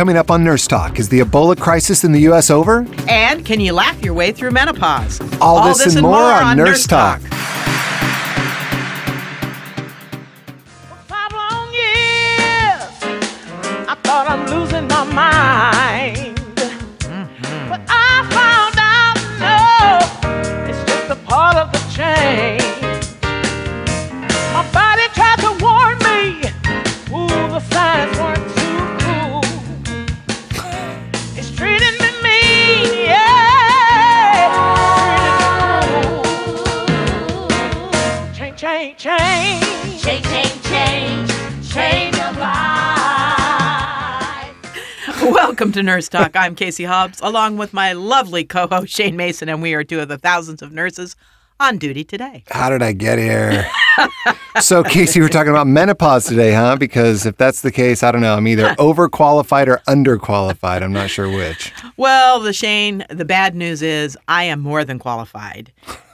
Coming 0.00 0.16
up 0.16 0.30
on 0.30 0.42
Nurse 0.42 0.66
Talk, 0.66 0.98
is 0.98 1.10
the 1.10 1.20
Ebola 1.20 1.60
crisis 1.60 2.04
in 2.04 2.12
the 2.12 2.20
U.S. 2.20 2.48
over? 2.48 2.86
And 3.06 3.44
can 3.44 3.60
you 3.60 3.74
laugh 3.74 4.02
your 4.02 4.14
way 4.14 4.32
through 4.32 4.50
menopause? 4.50 5.20
All, 5.42 5.68
this, 5.68 5.94
and, 5.94 6.00
more, 6.00 6.14
on, 6.14 6.56
Nurse 6.56 6.86
Talk. 6.86 7.20
Five 7.20 7.39
Welcome 45.42 45.72
to 45.72 45.82
Nurse 45.82 46.10
Talk. 46.10 46.36
I'm 46.36 46.54
Casey 46.54 46.84
Hobbs, 46.84 47.18
along 47.22 47.56
with 47.56 47.72
my 47.72 47.94
lovely 47.94 48.44
co 48.44 48.66
host 48.66 48.94
Shane 48.94 49.16
Mason, 49.16 49.48
and 49.48 49.62
we 49.62 49.72
are 49.72 49.82
two 49.82 49.98
of 49.98 50.08
the 50.08 50.18
thousands 50.18 50.60
of 50.60 50.70
nurses 50.70 51.16
on 51.60 51.78
duty 51.78 52.02
today. 52.02 52.42
How 52.50 52.70
did 52.70 52.82
I 52.82 52.92
get 52.92 53.18
here? 53.18 53.70
so, 54.60 54.82
Casey, 54.82 55.20
we're 55.20 55.28
talking 55.28 55.50
about 55.50 55.66
menopause 55.66 56.24
today, 56.24 56.52
huh? 56.52 56.76
Because 56.76 57.26
if 57.26 57.36
that's 57.36 57.60
the 57.60 57.70
case, 57.70 58.02
I 58.02 58.10
don't 58.10 58.22
know. 58.22 58.34
I'm 58.34 58.48
either 58.48 58.74
overqualified 58.78 59.68
or 59.68 59.76
underqualified. 59.86 60.82
I'm 60.82 60.92
not 60.92 61.10
sure 61.10 61.28
which. 61.28 61.72
Well, 61.98 62.40
the 62.40 62.54
Shane, 62.54 63.04
the 63.10 63.26
bad 63.26 63.54
news 63.54 63.82
is 63.82 64.16
I 64.26 64.44
am 64.44 64.60
more 64.60 64.84
than 64.84 64.98
qualified. 64.98 65.70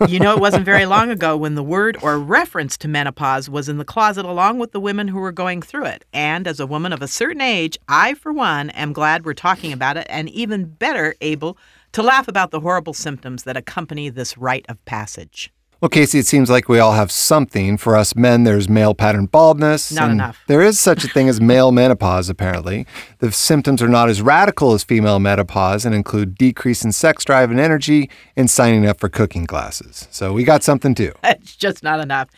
You 0.08 0.18
know, 0.18 0.34
it 0.34 0.40
wasn't 0.40 0.64
very 0.64 0.84
long 0.86 1.10
ago 1.10 1.36
when 1.36 1.54
the 1.54 1.62
word 1.62 1.96
or 2.02 2.18
reference 2.18 2.76
to 2.78 2.88
menopause 2.88 3.48
was 3.48 3.68
in 3.68 3.78
the 3.78 3.84
closet 3.84 4.24
along 4.26 4.58
with 4.58 4.72
the 4.72 4.80
women 4.80 5.08
who 5.08 5.20
were 5.20 5.32
going 5.32 5.62
through 5.62 5.86
it. 5.86 6.04
And 6.12 6.48
as 6.48 6.58
a 6.58 6.66
woman 6.66 6.92
of 6.92 7.02
a 7.02 7.08
certain 7.08 7.40
age, 7.40 7.78
I, 7.88 8.14
for 8.14 8.32
one, 8.32 8.70
am 8.70 8.92
glad 8.92 9.24
we're 9.24 9.34
talking 9.34 9.72
about 9.72 9.96
it 9.96 10.06
and 10.10 10.28
even 10.28 10.64
better 10.64 11.14
able 11.20 11.56
to 11.96 12.02
laugh 12.02 12.28
about 12.28 12.50
the 12.50 12.60
horrible 12.60 12.92
symptoms 12.92 13.44
that 13.44 13.56
accompany 13.56 14.10
this 14.10 14.36
rite 14.36 14.66
of 14.68 14.84
passage. 14.84 15.50
Well, 15.80 15.88
Casey, 15.88 16.18
it 16.18 16.26
seems 16.26 16.50
like 16.50 16.68
we 16.68 16.78
all 16.78 16.92
have 16.92 17.10
something. 17.10 17.78
For 17.78 17.96
us 17.96 18.14
men, 18.14 18.44
there's 18.44 18.68
male 18.68 18.94
pattern 18.94 19.24
baldness. 19.24 19.90
Not 19.90 20.10
and 20.10 20.12
enough. 20.12 20.38
There 20.46 20.60
is 20.60 20.78
such 20.78 21.04
a 21.04 21.08
thing 21.08 21.26
as 21.30 21.40
male 21.40 21.72
menopause, 21.82 22.28
apparently. 22.28 22.86
The 23.20 23.32
symptoms 23.32 23.80
are 23.80 23.88
not 23.88 24.10
as 24.10 24.20
radical 24.20 24.74
as 24.74 24.84
female 24.84 25.18
menopause 25.20 25.86
and 25.86 25.94
include 25.94 26.34
decrease 26.36 26.84
in 26.84 26.92
sex 26.92 27.24
drive 27.24 27.50
and 27.50 27.58
energy 27.58 28.10
and 28.36 28.50
signing 28.50 28.84
up 28.84 29.00
for 29.00 29.08
cooking 29.08 29.46
classes. 29.46 30.06
So 30.10 30.34
we 30.34 30.44
got 30.44 30.62
something 30.62 30.94
too. 30.94 31.14
It's 31.24 31.56
just 31.56 31.82
not 31.82 32.00
enough. 32.00 32.28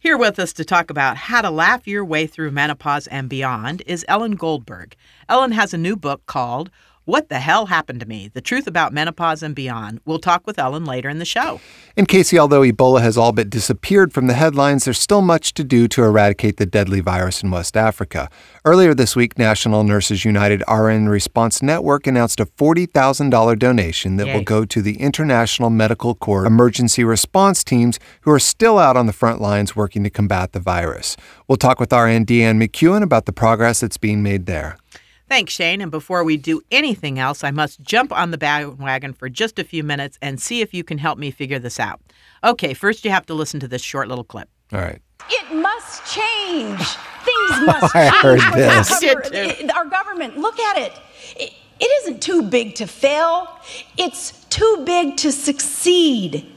Here 0.00 0.16
with 0.16 0.38
us 0.38 0.54
to 0.54 0.64
talk 0.64 0.88
about 0.88 1.18
how 1.18 1.42
to 1.42 1.50
laugh 1.50 1.86
your 1.86 2.06
way 2.06 2.26
through 2.26 2.52
menopause 2.52 3.06
and 3.08 3.28
beyond 3.28 3.82
is 3.86 4.06
Ellen 4.08 4.36
Goldberg. 4.36 4.96
Ellen 5.28 5.52
has 5.52 5.74
a 5.74 5.78
new 5.78 5.94
book 5.94 6.24
called 6.24 6.70
What 7.06 7.28
the 7.28 7.38
Hell 7.38 7.66
Happened 7.66 8.00
to 8.00 8.06
Me? 8.06 8.30
The 8.32 8.40
Truth 8.40 8.66
About 8.66 8.90
Menopause 8.94 9.42
and 9.42 9.54
Beyond. 9.54 10.00
We'll 10.06 10.18
talk 10.18 10.46
with 10.46 10.58
Ellen 10.58 10.86
later 10.86 11.10
in 11.10 11.18
the 11.18 11.26
show. 11.26 11.60
And 11.98 12.08
Casey, 12.08 12.38
although 12.38 12.62
Ebola 12.62 13.02
has 13.02 13.18
all 13.18 13.30
but 13.30 13.50
disappeared 13.50 14.14
from 14.14 14.26
the 14.26 14.32
headlines, 14.32 14.86
there's 14.86 14.98
still 14.98 15.20
much 15.20 15.52
to 15.54 15.64
do 15.64 15.86
to 15.88 16.02
eradicate 16.02 16.56
the 16.56 16.64
deadly 16.64 17.00
virus 17.00 17.42
in 17.42 17.50
West 17.50 17.76
Africa. 17.76 18.30
Earlier 18.64 18.94
this 18.94 19.14
week, 19.14 19.38
National 19.38 19.84
Nurses 19.84 20.24
United 20.24 20.62
RN 20.66 21.10
Response 21.10 21.60
Network 21.60 22.06
announced 22.06 22.40
a 22.40 22.46
$40,000 22.46 23.58
donation 23.58 24.16
that 24.16 24.28
Yay. 24.28 24.36
will 24.36 24.42
go 24.42 24.64
to 24.64 24.80
the 24.80 24.96
International 24.96 25.68
Medical 25.68 26.14
Corps 26.14 26.46
emergency 26.46 27.04
response 27.04 27.62
teams 27.62 28.00
who 28.22 28.30
are 28.30 28.38
still 28.38 28.78
out 28.78 28.96
on 28.96 29.04
the 29.04 29.12
front 29.12 29.42
lines 29.42 29.76
working 29.76 30.04
to 30.04 30.10
combat 30.10 30.52
the 30.52 30.58
virus. 30.58 31.18
We'll 31.48 31.56
talk 31.56 31.78
with 31.78 31.92
RN 31.92 32.24
Deanne 32.24 32.66
McEwen 32.66 33.02
about 33.02 33.26
the 33.26 33.32
progress 33.32 33.80
that's 33.80 33.98
being 33.98 34.22
made 34.22 34.46
there. 34.46 34.78
Thanks, 35.34 35.52
Shane. 35.52 35.80
And 35.80 35.90
before 35.90 36.22
we 36.22 36.36
do 36.36 36.62
anything 36.70 37.18
else, 37.18 37.42
I 37.42 37.50
must 37.50 37.80
jump 37.82 38.12
on 38.12 38.30
the 38.30 38.38
bandwagon 38.38 39.12
for 39.14 39.28
just 39.28 39.58
a 39.58 39.64
few 39.64 39.82
minutes 39.82 40.16
and 40.22 40.40
see 40.40 40.60
if 40.60 40.72
you 40.72 40.84
can 40.84 40.98
help 40.98 41.18
me 41.18 41.32
figure 41.32 41.58
this 41.58 41.80
out. 41.80 42.00
Okay, 42.44 42.72
first 42.72 43.04
you 43.04 43.10
have 43.10 43.26
to 43.26 43.34
listen 43.34 43.58
to 43.58 43.66
this 43.66 43.82
short 43.82 44.06
little 44.06 44.22
clip. 44.22 44.48
All 44.72 44.78
right. 44.78 45.02
It 45.28 45.56
must 45.56 46.06
change. 46.14 46.78
Things 47.24 47.50
must 47.66 47.96
I 47.96 48.10
change. 48.10 48.22
heard 48.22 48.40
Our 48.42 48.56
this. 48.56 48.92
I 48.92 49.00
did 49.00 49.22
government- 49.24 49.76
Our 49.76 49.84
government, 49.86 50.38
look 50.38 50.60
at 50.60 50.78
it. 50.78 50.92
it. 51.36 51.52
It 51.80 52.02
isn't 52.02 52.22
too 52.22 52.42
big 52.42 52.76
to 52.76 52.86
fail. 52.86 53.48
It's 53.98 54.44
too 54.50 54.84
big 54.86 55.16
to 55.16 55.32
succeed. 55.32 56.48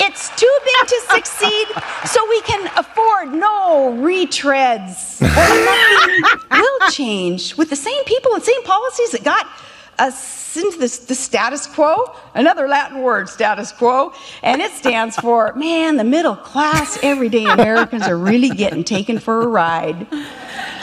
It's 0.00 0.28
too 0.36 0.58
big 0.64 0.88
to 0.88 1.00
succeed, 1.14 1.66
so 2.06 2.26
we 2.28 2.40
can 2.42 2.70
afford 2.76 3.34
no 3.34 3.94
retreads. 3.98 5.20
Will 6.50 6.90
change 6.90 7.56
with 7.56 7.70
the 7.70 7.76
same 7.76 8.04
people 8.04 8.34
and 8.34 8.42
same 8.42 8.62
policies 8.64 9.12
that 9.12 9.24
got 9.24 9.46
us 9.98 10.56
into 10.56 10.78
this, 10.78 10.98
the 11.00 11.14
status 11.14 11.66
quo. 11.66 12.14
Another 12.34 12.68
Latin 12.68 13.02
word, 13.02 13.28
status 13.28 13.72
quo, 13.72 14.12
and 14.42 14.60
it 14.62 14.72
stands 14.72 15.16
for 15.16 15.52
man, 15.54 15.96
the 15.96 16.04
middle 16.04 16.36
class, 16.36 16.98
everyday 17.02 17.44
Americans 17.44 18.04
are 18.04 18.16
really 18.16 18.50
getting 18.50 18.84
taken 18.84 19.18
for 19.18 19.42
a 19.42 19.46
ride. 19.46 20.06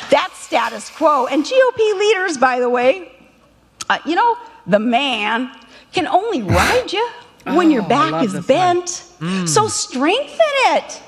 That's 0.10 0.38
status 0.38 0.90
quo. 0.90 1.28
And 1.28 1.44
GOP 1.44 2.00
leaders, 2.00 2.38
by 2.38 2.60
the 2.60 2.70
way, 2.70 3.12
uh, 3.90 4.00
you 4.06 4.16
know, 4.16 4.38
the 4.68 4.80
man 4.80 5.52
can 5.92 6.08
only 6.08 6.42
ride 6.42 6.92
you 6.92 7.10
when 7.46 7.72
your 7.72 7.84
Oh, 7.84 7.88
back 7.88 8.24
is 8.24 8.34
this 8.34 8.48
one. 8.48 8.58
bent. 8.58 8.86
Mm. 9.20 9.48
So 9.48 9.68
strengthen 9.68 10.40
it. 10.40 11.02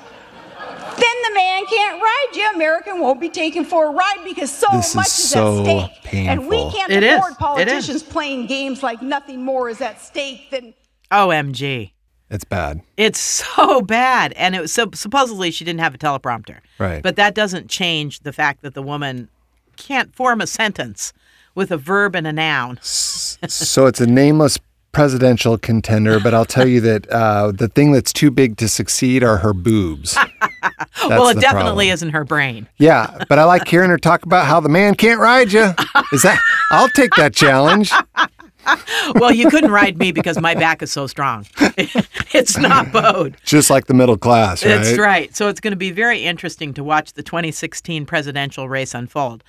Then 0.99 1.15
the 1.29 1.33
man 1.35 1.65
can't 1.67 2.01
ride 2.01 2.27
you. 2.33 2.49
American 2.55 2.99
won't 2.99 3.21
be 3.21 3.29
taken 3.29 3.65
for 3.65 3.87
a 3.87 3.91
ride 3.91 4.21
because 4.25 4.51
so 4.51 4.67
This 4.71 4.95
much 4.95 5.05
is, 5.07 5.29
so 5.29 5.59
at 5.59 5.91
stake. 6.03 6.13
And 6.13 6.47
we 6.47 6.57
can't 6.71 6.91
It 6.91 7.03
is. 7.03 7.13
afford 7.17 7.31
It 7.31 7.33
is. 7.33 7.37
politicians 7.37 8.03
playing 8.03 8.47
games 8.47 8.81
like 8.81 9.01
nothing 9.01 9.43
more 9.45 9.69
is 9.69 9.79
at 9.81 10.01
stake 10.01 10.49
than 10.49 10.73
OMG. 11.11 11.91
It's 12.29 12.43
bad. 12.43 12.81
It's 12.97 13.19
so 13.19 13.81
bad. 13.81 14.33
And 14.33 14.55
it 14.55 14.61
was 14.61 14.73
so 14.73 14.89
supposedly 14.93 15.51
she 15.51 15.63
didn't 15.63 15.79
have 15.81 15.93
a 15.93 15.97
teleprompter. 15.97 16.57
Right. 16.79 17.01
But 17.03 17.15
that 17.17 17.35
doesn't 17.35 17.69
change 17.69 18.21
the 18.21 18.33
fact 18.33 18.61
that 18.63 18.73
the 18.73 18.81
woman 18.81 19.29
can't 19.75 20.13
form 20.15 20.41
a 20.41 20.47
sentence 20.47 21.13
with 21.53 21.71
a 21.71 21.77
verb 21.77 22.15
and 22.15 22.25
a 22.27 22.33
noun. 22.33 22.79
so 22.81 23.85
it's 23.85 24.01
a 24.01 24.07
nameless 24.07 24.57
presidential 24.91 25.57
contender, 25.57 26.19
but 26.19 26.33
I'll 26.33 26.45
tell 26.45 26.67
you 26.67 26.81
that 26.81 27.09
uh, 27.09 27.51
the 27.51 27.67
thing 27.67 27.91
that's 27.91 28.11
too 28.11 28.31
big 28.31 28.57
to 28.57 28.67
succeed 28.67 29.23
are 29.23 29.37
her 29.37 29.53
boobs. 29.53 30.17
Well, 31.07 31.29
it 31.29 31.39
definitely 31.39 31.85
problem. 31.85 31.93
isn't 31.93 32.09
her 32.09 32.25
brain. 32.25 32.67
Yeah, 32.77 33.23
but 33.29 33.39
I 33.39 33.43
like 33.45 33.67
hearing 33.67 33.89
her 33.91 33.97
talk 33.97 34.23
about 34.23 34.47
how 34.47 34.59
the 34.59 34.67
man 34.67 34.95
can't 34.95 35.19
ride 35.19 35.53
you. 35.53 35.73
Is 36.11 36.23
that? 36.23 36.39
I'll 36.71 36.89
take 36.89 37.11
that 37.15 37.33
challenge. 37.33 37.91
Well, 39.15 39.31
you 39.31 39.49
couldn't 39.49 39.71
ride 39.71 39.97
me 39.97 40.11
because 40.11 40.39
my 40.41 40.53
back 40.53 40.81
is 40.81 40.91
so 40.91 41.07
strong. 41.07 41.45
it's 42.33 42.57
not 42.57 42.91
bowed. 42.91 43.37
Just 43.45 43.69
like 43.69 43.87
the 43.87 43.93
middle 43.93 44.17
class, 44.17 44.63
right? 44.65 44.75
That's 44.75 44.97
right. 44.97 45.33
So 45.35 45.47
it's 45.47 45.61
going 45.61 45.71
to 45.71 45.77
be 45.77 45.91
very 45.91 46.25
interesting 46.25 46.73
to 46.73 46.83
watch 46.83 47.13
the 47.13 47.23
2016 47.23 48.05
presidential 48.05 48.67
race 48.67 48.93
unfold. 48.93 49.43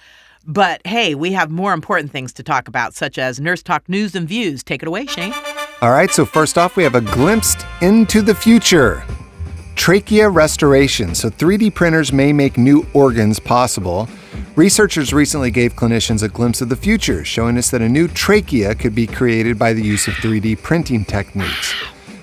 But 0.51 0.81
hey, 0.87 1.15
we 1.15 1.33
have 1.33 1.51
more 1.51 1.75
important 1.75 2.11
things 2.11 2.33
to 2.33 2.43
talk 2.43 2.69
about, 2.69 2.95
such 2.95 3.19
as 3.19 3.39
Nurse 3.39 3.63
Talk 3.63 3.87
News 3.87 4.15
and 4.15 4.27
Views. 4.27 4.65
Take 4.65 4.81
it 4.81 4.89
away, 4.89 5.05
Shane. 5.05 5.35
All 5.83 5.91
right, 5.91 6.11
so 6.11 6.25
first 6.25 6.57
off, 6.57 6.75
we 6.75 6.83
have 6.85 6.95
a 6.95 7.03
glimpse 7.03 7.55
into 7.83 8.23
the 8.23 8.35
future. 8.35 9.05
Trachea 9.77 10.27
restoration. 10.31 11.15
So 11.15 11.29
3D 11.29 11.75
printers 11.75 12.15
may 12.15 12.33
make 12.33 12.57
new 12.57 12.87
organs 12.95 13.39
possible. 13.39 14.09
Researchers 14.57 15.13
recently 15.13 15.51
gave 15.51 15.75
clinicians 15.75 16.23
a 16.23 16.29
glimpse 16.29 16.63
of 16.63 16.71
the 16.71 16.77
future, 16.77 17.27
showing 17.27 17.59
us 17.59 17.71
that 17.71 17.83
a 17.83 17.89
new 17.89 18.09
trachea 18.09 18.75
could 18.75 18.95
be 18.95 19.07
created 19.07 19.59
by 19.59 19.75
the 19.75 19.83
use 19.83 20.09
of 20.09 20.15
3D 20.15 20.63
printing 20.63 21.05
techniques. 21.05 21.75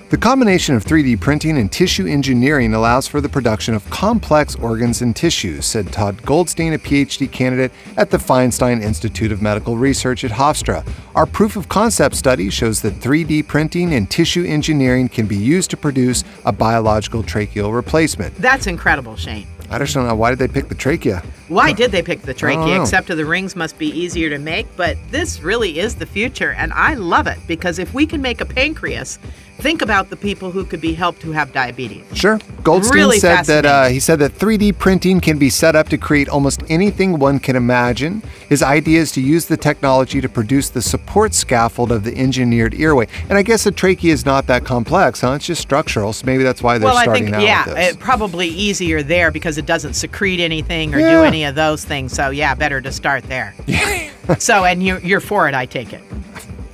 The 0.08 0.16
combination 0.16 0.76
of 0.76 0.84
3D 0.84 1.20
printing 1.20 1.58
and 1.58 1.70
tissue 1.70 2.06
engineering 2.06 2.74
allows 2.74 3.08
for 3.08 3.20
the 3.20 3.28
production 3.28 3.74
of 3.74 3.90
complex 3.90 4.54
organs 4.54 5.02
and 5.02 5.16
tissues, 5.16 5.66
said 5.66 5.92
Todd 5.92 6.22
Goldstein, 6.22 6.74
a 6.74 6.78
PhD 6.78 7.28
candidate 7.28 7.72
at 7.96 8.10
the 8.10 8.16
Feinstein 8.16 8.80
Institute 8.80 9.32
of 9.32 9.42
Medical 9.42 9.76
Research 9.76 10.22
at 10.22 10.30
Hofstra. 10.30 10.88
Our 11.16 11.26
proof 11.26 11.56
of 11.56 11.68
concept 11.68 12.14
study 12.14 12.50
shows 12.50 12.82
that 12.82 12.94
3D 13.00 13.48
printing 13.48 13.94
and 13.94 14.08
tissue 14.08 14.44
engineering 14.44 15.08
can 15.08 15.26
be 15.26 15.36
used 15.36 15.70
to 15.70 15.76
produce 15.76 16.22
a 16.44 16.52
biological 16.52 17.24
tracheal 17.24 17.74
replacement. 17.74 18.36
That's 18.36 18.68
incredible, 18.68 19.16
Shane. 19.16 19.48
I 19.68 19.78
just 19.78 19.94
don't 19.94 20.06
know 20.06 20.14
why 20.14 20.30
did 20.30 20.38
they 20.38 20.46
pick 20.46 20.68
the 20.68 20.76
trachea? 20.76 21.24
Why 21.48 21.72
did 21.72 21.90
they 21.90 22.02
pick 22.02 22.22
the 22.22 22.32
trachea? 22.32 22.80
Except 22.80 23.08
the 23.08 23.24
rings 23.24 23.56
must 23.56 23.76
be 23.76 23.88
easier 23.88 24.30
to 24.30 24.38
make, 24.38 24.68
but 24.76 24.96
this 25.10 25.40
really 25.42 25.80
is 25.80 25.96
the 25.96 26.06
future, 26.06 26.52
and 26.52 26.72
I 26.72 26.94
love 26.94 27.26
it 27.26 27.38
because 27.48 27.80
if 27.80 27.92
we 27.92 28.06
can 28.06 28.22
make 28.22 28.40
a 28.40 28.44
pancreas, 28.44 29.18
think 29.58 29.82
about 29.82 30.10
the 30.10 30.16
people 30.16 30.50
who 30.50 30.64
could 30.64 30.80
be 30.80 30.94
helped 30.94 31.22
who 31.22 31.32
have 31.32 31.52
diabetes. 31.52 32.04
Sure. 32.14 32.38
Goldstein 32.62 32.96
Really 32.96 33.18
said 33.18 33.44
that 33.44 33.64
uh, 33.64 33.86
he 33.86 34.00
said 34.00 34.18
that 34.18 34.32
3D 34.32 34.78
printing 34.78 35.20
can 35.20 35.38
be 35.38 35.50
set 35.50 35.74
up 35.74 35.88
to 35.88 35.98
create 35.98 36.28
almost 36.28 36.62
anything 36.68 37.18
one 37.18 37.38
can 37.38 37.56
imagine. 37.56 38.22
His 38.48 38.62
idea 38.62 39.00
is 39.00 39.12
to 39.12 39.20
use 39.20 39.46
the 39.46 39.56
technology 39.56 40.20
to 40.20 40.28
produce 40.28 40.68
the 40.68 40.82
support 40.82 41.34
scaffold 41.34 41.90
of 41.90 42.04
the 42.04 42.16
engineered 42.16 42.74
airway. 42.74 43.08
And 43.28 43.38
I 43.38 43.42
guess 43.42 43.64
the 43.64 43.72
trachea 43.72 44.12
is 44.12 44.26
not 44.26 44.46
that 44.46 44.64
complex, 44.64 45.20
huh? 45.20 45.32
It's 45.32 45.46
just 45.46 45.62
structural, 45.62 46.12
so 46.12 46.26
maybe 46.26 46.42
that's 46.42 46.62
why 46.62 46.78
they're 46.78 46.88
well, 46.88 46.96
I 46.96 47.06
think 47.12 47.32
out 47.32 47.42
yeah, 47.42 47.68
it 47.68 47.98
probably 47.98 48.48
easier 48.48 49.02
there 49.02 49.30
because 49.30 49.58
it 49.58 49.66
doesn't 49.66 49.94
secrete 49.94 50.40
anything 50.40 50.94
or 50.94 50.98
do 50.98 51.24
any 51.24 51.44
of 51.44 51.54
those 51.54 51.84
things. 51.84 52.12
So 52.12 52.30
yeah, 52.30 52.54
better 52.54 52.80
to 52.80 52.92
start 52.92 53.24
there. 53.24 53.54
so 54.38 54.64
and 54.64 54.82
you 54.82 54.98
you're 54.98 55.20
for 55.20 55.48
it, 55.48 55.54
I 55.54 55.66
take 55.66 55.92
it. 55.92 56.02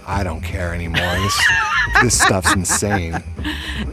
I 0.07 0.25
don't 0.25 0.41
care 0.41 0.75
anymore. 0.75 1.15
This, 1.17 1.47
this 2.03 2.21
stuff's 2.21 2.53
insane. 2.55 3.23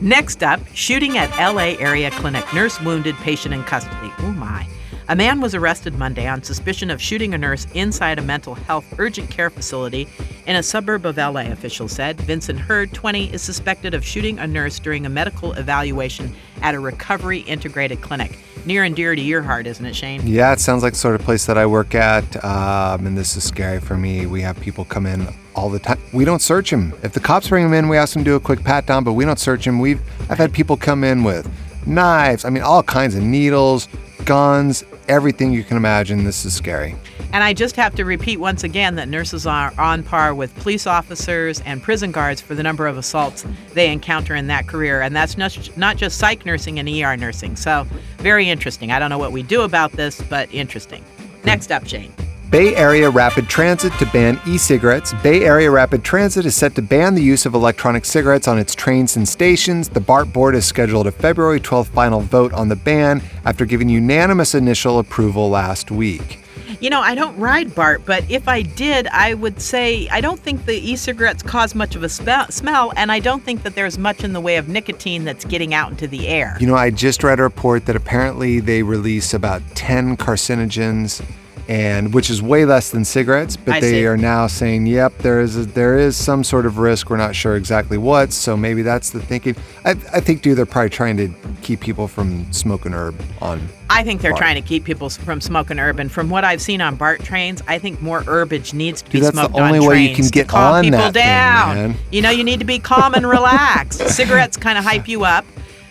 Next 0.01 0.43
up, 0.43 0.59
shooting 0.73 1.17
at 1.17 1.29
LA 1.37 1.75
area 1.79 2.11
clinic. 2.11 2.45
Nurse 2.53 2.79
wounded, 2.81 3.15
patient 3.17 3.53
in 3.53 3.63
custody. 3.63 4.11
Oh 4.19 4.31
my. 4.31 4.67
A 5.09 5.15
man 5.15 5.41
was 5.41 5.55
arrested 5.55 5.95
Monday 5.95 6.27
on 6.27 6.43
suspicion 6.43 6.91
of 6.91 7.01
shooting 7.01 7.33
a 7.33 7.37
nurse 7.39 7.65
inside 7.73 8.19
a 8.19 8.21
mental 8.21 8.53
health 8.53 8.85
urgent 8.99 9.31
care 9.31 9.49
facility 9.49 10.07
in 10.45 10.55
a 10.55 10.61
suburb 10.61 11.03
of 11.03 11.17
LA, 11.17 11.51
officials 11.51 11.93
said. 11.93 12.21
Vincent 12.21 12.59
Hurd, 12.59 12.93
20, 12.93 13.33
is 13.33 13.41
suspected 13.41 13.95
of 13.95 14.05
shooting 14.05 14.37
a 14.37 14.45
nurse 14.45 14.77
during 14.77 15.07
a 15.07 15.09
medical 15.09 15.53
evaluation 15.53 16.31
at 16.61 16.75
a 16.75 16.79
recovery 16.79 17.39
integrated 17.39 18.01
clinic. 18.01 18.37
Near 18.67 18.83
and 18.83 18.95
dear 18.95 19.15
to 19.15 19.21
your 19.21 19.41
heart, 19.41 19.65
isn't 19.65 19.83
it, 19.83 19.95
Shane? 19.95 20.27
Yeah, 20.27 20.53
it 20.53 20.59
sounds 20.59 20.83
like 20.83 20.93
the 20.93 20.99
sort 20.99 21.15
of 21.15 21.21
place 21.21 21.47
that 21.47 21.57
I 21.57 21.65
work 21.65 21.95
at, 21.95 22.45
um, 22.45 23.07
and 23.07 23.17
this 23.17 23.35
is 23.35 23.43
scary 23.43 23.79
for 23.79 23.97
me. 23.97 24.27
We 24.27 24.43
have 24.43 24.59
people 24.59 24.85
come 24.85 25.07
in 25.07 25.27
all 25.55 25.71
the 25.71 25.79
time. 25.79 25.97
We 26.13 26.23
don't 26.23 26.41
search 26.41 26.69
them. 26.69 26.93
If 27.01 27.13
the 27.13 27.19
cops 27.19 27.49
bring 27.49 27.63
them 27.63 27.73
in, 27.73 27.89
we 27.89 27.97
ask 27.97 28.13
them 28.13 28.23
to 28.25 28.29
do 28.29 28.35
a 28.35 28.39
quick 28.39 28.63
pat 28.63 28.85
down, 28.85 29.03
but 29.03 29.13
we 29.13 29.25
don't 29.25 29.39
search 29.39 29.65
them. 29.65 29.79
We've 29.79 30.01
I've 30.29 30.37
had 30.37 30.53
people 30.53 30.77
come 30.77 31.03
in 31.03 31.23
with 31.23 31.51
knives. 31.87 32.45
I 32.45 32.51
mean, 32.51 32.61
all 32.61 32.83
kinds 32.83 33.15
of 33.15 33.23
needles, 33.23 33.87
guns, 34.29 34.83
everything 35.07 35.51
you 35.51 35.63
can 35.63 35.75
imagine. 35.75 36.23
This 36.23 36.45
is 36.45 36.53
scary. 36.53 36.95
And 37.33 37.43
I 37.43 37.51
just 37.51 37.75
have 37.77 37.95
to 37.95 38.05
repeat 38.05 38.39
once 38.39 38.63
again 38.63 38.93
that 38.97 39.07
nurses 39.07 39.47
are 39.47 39.73
on 39.79 40.03
par 40.03 40.35
with 40.35 40.53
police 40.57 40.85
officers 40.85 41.61
and 41.61 41.81
prison 41.81 42.11
guards 42.11 42.39
for 42.39 42.53
the 42.53 42.61
number 42.61 42.85
of 42.85 42.95
assaults 42.95 43.43
they 43.73 43.91
encounter 43.91 44.35
in 44.35 44.45
that 44.45 44.67
career. 44.67 45.01
And 45.01 45.15
that's 45.15 45.35
not, 45.35 45.97
just 45.97 46.19
psych 46.19 46.45
nursing 46.45 46.77
and 46.77 46.87
ER 46.87 47.17
nursing. 47.17 47.55
So, 47.55 47.87
very 48.19 48.47
interesting. 48.47 48.91
I 48.91 48.99
don't 48.99 49.09
know 49.09 49.17
what 49.17 49.31
we 49.31 49.41
do 49.41 49.61
about 49.61 49.93
this, 49.93 50.21
but 50.29 50.53
interesting. 50.53 51.03
Next 51.43 51.71
up, 51.71 51.87
Shane. 51.87 52.13
Bay 52.49 52.75
Area 52.75 53.07
Rapid 53.11 53.47
Transit 53.47 53.93
to 53.99 54.07
ban 54.07 54.41
e 54.47 54.57
cigarettes. 54.57 55.13
Bay 55.21 55.43
Area 55.43 55.69
Rapid 55.69 56.03
Transit 56.03 56.47
is 56.47 56.55
set 56.55 56.73
to 56.75 56.81
ban 56.81 57.13
the 57.13 57.21
use 57.21 57.45
of 57.45 57.53
electronic 57.53 58.05
cigarettes 58.05 58.47
on 58.47 58.57
its 58.57 58.73
trains 58.73 59.15
and 59.17 59.29
stations. 59.29 59.87
The 59.87 59.99
BART 59.99 60.33
board 60.33 60.55
has 60.55 60.65
scheduled 60.65 61.05
a 61.05 61.11
February 61.11 61.59
12th 61.59 61.89
final 61.89 62.21
vote 62.21 62.51
on 62.53 62.67
the 62.67 62.75
ban 62.75 63.21
after 63.45 63.65
giving 63.65 63.87
unanimous 63.87 64.55
initial 64.55 64.97
approval 64.97 65.51
last 65.51 65.91
week. 65.91 66.39
You 66.79 66.89
know, 66.89 67.01
I 67.01 67.13
don't 67.13 67.37
ride 67.37 67.75
BART, 67.75 68.03
but 68.07 68.23
if 68.31 68.47
I 68.47 68.63
did, 68.63 69.05
I 69.09 69.35
would 69.35 69.61
say 69.61 70.07
I 70.09 70.19
don't 70.19 70.39
think 70.39 70.65
the 70.65 70.73
e 70.73 70.95
cigarettes 70.95 71.43
cause 71.43 71.75
much 71.75 71.95
of 71.95 72.01
a 72.01 72.09
spe- 72.09 72.49
smell, 72.49 72.91
and 72.95 73.11
I 73.11 73.19
don't 73.19 73.43
think 73.43 73.61
that 73.61 73.75
there's 73.75 73.99
much 73.99 74.23
in 74.23 74.33
the 74.33 74.41
way 74.41 74.57
of 74.57 74.67
nicotine 74.67 75.23
that's 75.23 75.45
getting 75.45 75.75
out 75.75 75.91
into 75.91 76.07
the 76.07 76.27
air. 76.27 76.57
You 76.59 76.65
know, 76.65 76.75
I 76.75 76.89
just 76.89 77.21
read 77.21 77.39
a 77.39 77.43
report 77.43 77.85
that 77.85 77.95
apparently 77.95 78.59
they 78.59 78.81
release 78.81 79.35
about 79.35 79.61
10 79.75 80.17
carcinogens 80.17 81.23
and 81.69 82.15
which 82.15 82.31
is 82.31 82.41
way 82.41 82.65
less 82.65 82.89
than 82.89 83.05
cigarettes, 83.05 83.55
but 83.55 83.75
I 83.75 83.79
they 83.79 83.91
see. 83.91 84.05
are 84.07 84.17
now 84.17 84.47
saying, 84.47 84.87
"Yep, 84.87 85.19
there 85.19 85.39
is 85.39 85.55
a, 85.55 85.65
there 85.65 85.99
is 85.99 86.17
some 86.17 86.43
sort 86.43 86.65
of 86.65 86.79
risk. 86.79 87.11
We're 87.11 87.17
not 87.17 87.35
sure 87.35 87.55
exactly 87.55 87.97
what." 87.97 88.33
So 88.33 88.57
maybe 88.57 88.81
that's 88.81 89.11
the 89.11 89.21
thinking. 89.21 89.55
I, 89.85 89.91
I 89.91 90.19
think, 90.19 90.41
dude, 90.41 90.57
they're 90.57 90.65
probably 90.65 90.89
trying 90.89 91.15
to 91.17 91.31
keep 91.61 91.79
people 91.79 92.07
from 92.07 92.51
smoking 92.51 92.91
herb 92.93 93.21
on. 93.39 93.69
I 93.91 94.03
think 94.03 94.21
they're 94.21 94.31
BART. 94.31 94.41
trying 94.41 94.55
to 94.55 94.67
keep 94.67 94.83
people 94.83 95.11
from 95.11 95.39
smoking 95.39 95.77
herb, 95.77 95.99
and 95.99 96.11
from 96.11 96.31
what 96.31 96.43
I've 96.43 96.61
seen 96.61 96.81
on 96.81 96.95
BART 96.95 97.23
trains, 97.23 97.61
I 97.67 97.77
think 97.77 98.01
more 98.01 98.23
herbage 98.23 98.73
needs 98.73 99.03
to 99.03 99.11
be 99.11 99.19
Dude, 99.19 99.25
that's 99.25 99.35
the 99.35 99.43
smoked 99.43 99.55
only 99.59 99.77
on 99.77 99.85
way 99.85 99.99
you 100.01 100.07
trains 100.07 100.15
can 100.17 100.25
to 100.25 100.31
get 100.31 100.47
calm 100.47 100.73
on 100.73 100.83
people 100.83 100.99
that 100.99 101.13
thing, 101.13 101.23
down. 101.23 101.75
man. 101.75 101.95
You 102.11 102.23
know, 102.23 102.31
you 102.31 102.43
need 102.43 102.59
to 102.61 102.65
be 102.65 102.79
calm 102.79 103.13
and 103.13 103.29
relaxed. 103.29 103.99
cigarettes 104.09 104.57
kind 104.57 104.79
of 104.79 104.83
hype 104.83 105.07
you 105.07 105.23
up. 105.23 105.45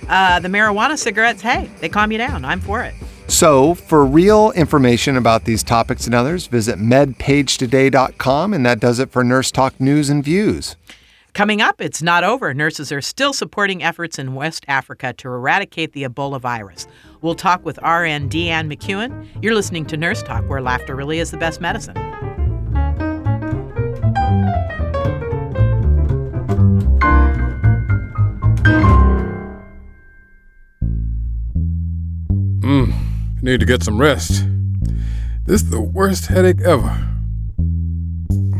Uh, 0.08 0.40
the 0.40 0.48
marijuana 0.48 0.98
cigarettes, 0.98 1.40
hey, 1.40 1.70
they 1.78 1.88
calm 1.88 2.10
you 2.10 2.18
down. 2.18 2.44
I'm 2.44 2.60
for 2.60 2.82
it. 2.82 2.94
So, 3.28 3.74
for 3.74 4.06
real 4.06 4.52
information 4.52 5.16
about 5.16 5.44
these 5.44 5.62
topics 5.62 6.06
and 6.06 6.14
others, 6.14 6.46
visit 6.46 6.78
medpagetoday.com, 6.78 8.54
and 8.54 8.64
that 8.64 8.80
does 8.80 8.98
it 8.98 9.10
for 9.10 9.22
Nurse 9.22 9.50
Talk 9.50 9.78
news 9.78 10.08
and 10.08 10.24
views. 10.24 10.76
Coming 11.34 11.60
up, 11.60 11.80
it's 11.80 12.02
not 12.02 12.24
over. 12.24 12.54
Nurses 12.54 12.90
are 12.90 13.02
still 13.02 13.34
supporting 13.34 13.82
efforts 13.82 14.18
in 14.18 14.34
West 14.34 14.64
Africa 14.66 15.12
to 15.18 15.28
eradicate 15.28 15.92
the 15.92 16.04
Ebola 16.04 16.40
virus. 16.40 16.88
We'll 17.20 17.34
talk 17.34 17.64
with 17.64 17.76
RN 17.78 18.30
Deanne 18.30 18.74
McEwen. 18.74 19.28
You're 19.42 19.54
listening 19.54 19.84
to 19.86 19.96
Nurse 19.98 20.22
Talk, 20.22 20.48
where 20.48 20.62
laughter 20.62 20.96
really 20.96 21.18
is 21.18 21.30
the 21.30 21.36
best 21.36 21.60
medicine. 21.60 21.96
Need 33.48 33.60
to 33.60 33.64
get 33.66 33.82
some 33.82 33.98
rest. 33.98 34.44
This 35.46 35.62
is 35.62 35.70
the 35.70 35.80
worst 35.80 36.26
headache 36.26 36.60
ever. 36.60 36.90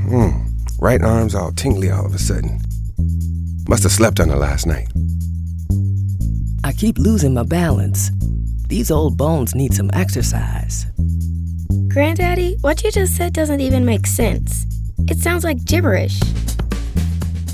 Hmm. 0.08 0.46
Right 0.78 1.02
arm's 1.02 1.34
all 1.34 1.52
tingly 1.52 1.90
all 1.90 2.06
of 2.06 2.14
a 2.14 2.18
sudden. 2.18 2.58
Must 3.68 3.82
have 3.82 3.92
slept 3.92 4.18
on 4.18 4.30
it 4.30 4.36
last 4.36 4.66
night. 4.66 4.88
I 6.64 6.72
keep 6.72 6.96
losing 6.96 7.34
my 7.34 7.42
balance. 7.42 8.10
These 8.68 8.90
old 8.90 9.18
bones 9.18 9.54
need 9.54 9.74
some 9.74 9.90
exercise. 9.92 10.86
Granddaddy, 11.88 12.56
what 12.62 12.82
you 12.82 12.90
just 12.90 13.14
said 13.14 13.34
doesn't 13.34 13.60
even 13.60 13.84
make 13.84 14.06
sense. 14.06 14.64
It 15.00 15.18
sounds 15.18 15.44
like 15.44 15.66
gibberish. 15.66 16.18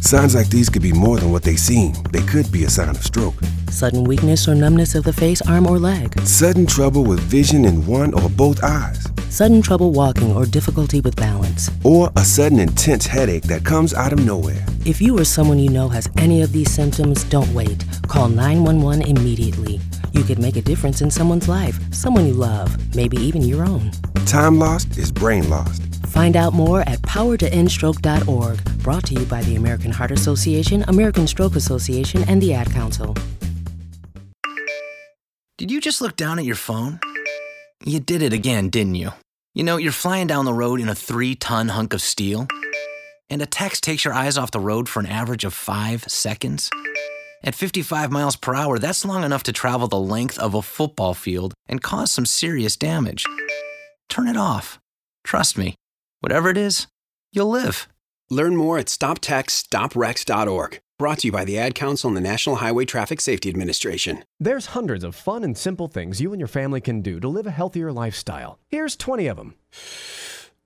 Signs 0.05 0.35
like 0.35 0.51
these 0.51 0.69
could 0.69 0.83
be 0.83 0.93
more 0.93 1.19
than 1.19 1.33
what 1.33 1.43
they 1.45 1.57
seem. 1.57 1.95
They 2.13 2.21
could 2.21 2.53
be 2.53 2.65
a 2.65 2.69
sign 2.69 2.91
of 2.91 3.03
stroke. 3.03 3.37
Sudden 3.71 4.05
weakness 4.05 4.47
or 4.47 4.55
numbness 4.55 4.95
of 4.95 5.03
the 5.03 5.15
face, 5.15 5.41
arm, 5.41 5.67
or 5.67 5.79
leg. 5.79 6.21
Sudden 6.21 6.67
trouble 6.67 7.05
with 7.05 7.21
vision 7.21 7.65
in 7.65 7.87
one 7.87 8.13
or 8.13 8.29
both 8.29 8.63
eyes. 8.63 9.07
Sudden 9.31 9.63
trouble 9.63 9.93
walking 9.93 10.31
or 10.37 10.45
difficulty 10.45 11.01
with 11.01 11.17
balance. 11.17 11.71
Or 11.85 12.13
a 12.17 12.25
sudden 12.25 12.61
intense 12.61 13.07
headache 13.07 13.45
that 13.45 13.65
comes 13.65 13.95
out 13.95 14.13
of 14.13 14.23
nowhere. 14.23 14.63
If 14.85 15.01
you 15.01 15.19
or 15.19 15.25
someone 15.25 15.59
you 15.59 15.71
know 15.71 15.89
has 15.89 16.07
any 16.19 16.43
of 16.43 16.53
these 16.53 16.71
symptoms, 16.71 17.25
don't 17.25 17.53
wait. 17.55 17.83
Call 18.07 18.29
911 18.29 19.09
immediately. 19.09 19.81
You 20.13 20.23
could 20.23 20.39
make 20.39 20.57
a 20.57 20.63
difference 20.63 21.01
in 21.01 21.11
someone's 21.11 21.49
life, 21.49 21.81
someone 21.95 22.27
you 22.27 22.35
love, 22.35 22.95
maybe 22.95 23.17
even 23.17 23.41
your 23.41 23.65
own. 23.65 23.91
Time 24.27 24.59
lost 24.59 24.99
is 24.99 25.11
brain 25.11 25.49
lost. 25.49 25.94
Find 26.15 26.37
out 26.37 26.53
more 26.53 26.83
at 26.83 27.03
powertoendstroke.org. 27.03 28.65
Brought 28.85 29.05
to 29.07 29.15
you 29.15 29.27
by 29.27 29.43
the 29.43 29.57
American 29.57 29.91
Heart 29.91 30.13
Association, 30.13 30.85
American 30.87 31.27
Stroke 31.27 31.57
Association, 31.57 32.23
and 32.29 32.41
the 32.41 32.55
Ad 32.55 32.71
Council. 32.71 33.17
Did 35.59 35.73
you 35.73 35.81
just 35.81 36.01
look 36.01 36.15
down 36.15 36.39
at 36.39 36.45
your 36.45 36.55
phone? 36.55 37.01
You 37.85 37.99
did 37.99 38.23
it 38.23 38.33
again, 38.33 38.69
didn't 38.69 38.95
you? 38.95 39.11
You 39.55 39.65
know, 39.65 39.77
you're 39.77 39.91
flying 39.91 40.29
down 40.29 40.45
the 40.45 40.55
road 40.55 40.81
in 40.81 40.89
a 40.89 40.95
three 40.95 41.35
ton 41.35 41.69
hunk 41.71 41.93
of 41.93 42.01
steel, 42.01 42.47
and 43.29 43.43
a 43.43 43.47
text 43.47 43.83
takes 43.83 44.05
your 44.05 44.15
eyes 44.15 44.39
off 44.39 44.53
the 44.53 44.61
road 44.61 44.89
for 44.89 45.01
an 45.01 45.07
average 45.07 45.45
of 45.45 45.53
five 45.53 46.05
seconds. 46.05 46.71
At 47.43 47.57
55 47.57 48.13
miles 48.13 48.37
per 48.37 48.55
hour, 48.55 48.79
that's 48.79 49.05
long 49.05 49.25
enough 49.25 49.43
to 49.43 49.53
travel 49.53 49.89
the 49.89 49.99
length 49.99 50.39
of 50.39 50.55
a 50.55 50.63
football 50.63 51.15
field 51.15 51.55
and 51.69 51.83
cause 51.83 52.13
some 52.13 52.25
serious 52.25 52.77
damage. 52.77 53.27
Turn 54.09 54.29
it 54.29 54.37
off. 54.37 54.79
Trust 55.25 55.59
me, 55.59 55.75
whatever 56.25 56.49
it 56.49 56.57
is, 56.57 56.87
you'll 57.33 57.51
live. 57.51 57.87
Learn 58.31 58.57
more 58.57 58.79
at 58.79 58.87
stoptextsstopwrecks.org. 58.87 60.81
Brought 60.99 61.19
to 61.19 61.29
you 61.29 61.33
by 61.33 61.45
the 61.45 61.59
Ad 61.59 61.75
Council 61.75 62.09
and 62.09 62.17
the 62.17 62.23
National 62.23 62.57
Highway 62.57 62.87
Traffic 62.87 63.21
Safety 63.21 63.51
Administration. 63.51 64.25
There's 64.41 64.67
hundreds 64.67 65.05
of 65.05 65.15
fun 65.15 65.45
and 65.45 65.59
simple 65.59 65.87
things 65.87 66.23
you 66.23 66.33
and 66.33 66.41
your 66.41 66.49
family 66.49 66.81
can 66.81 67.03
do 67.03 67.21
to 67.21 67.29
live 67.29 67.47
a 67.47 67.51
healthier 67.51 67.93
lifestyle. 67.93 68.59
Here's 68.69 68.97
20 68.97 69.27
of 69.27 69.37
them. 69.37 69.57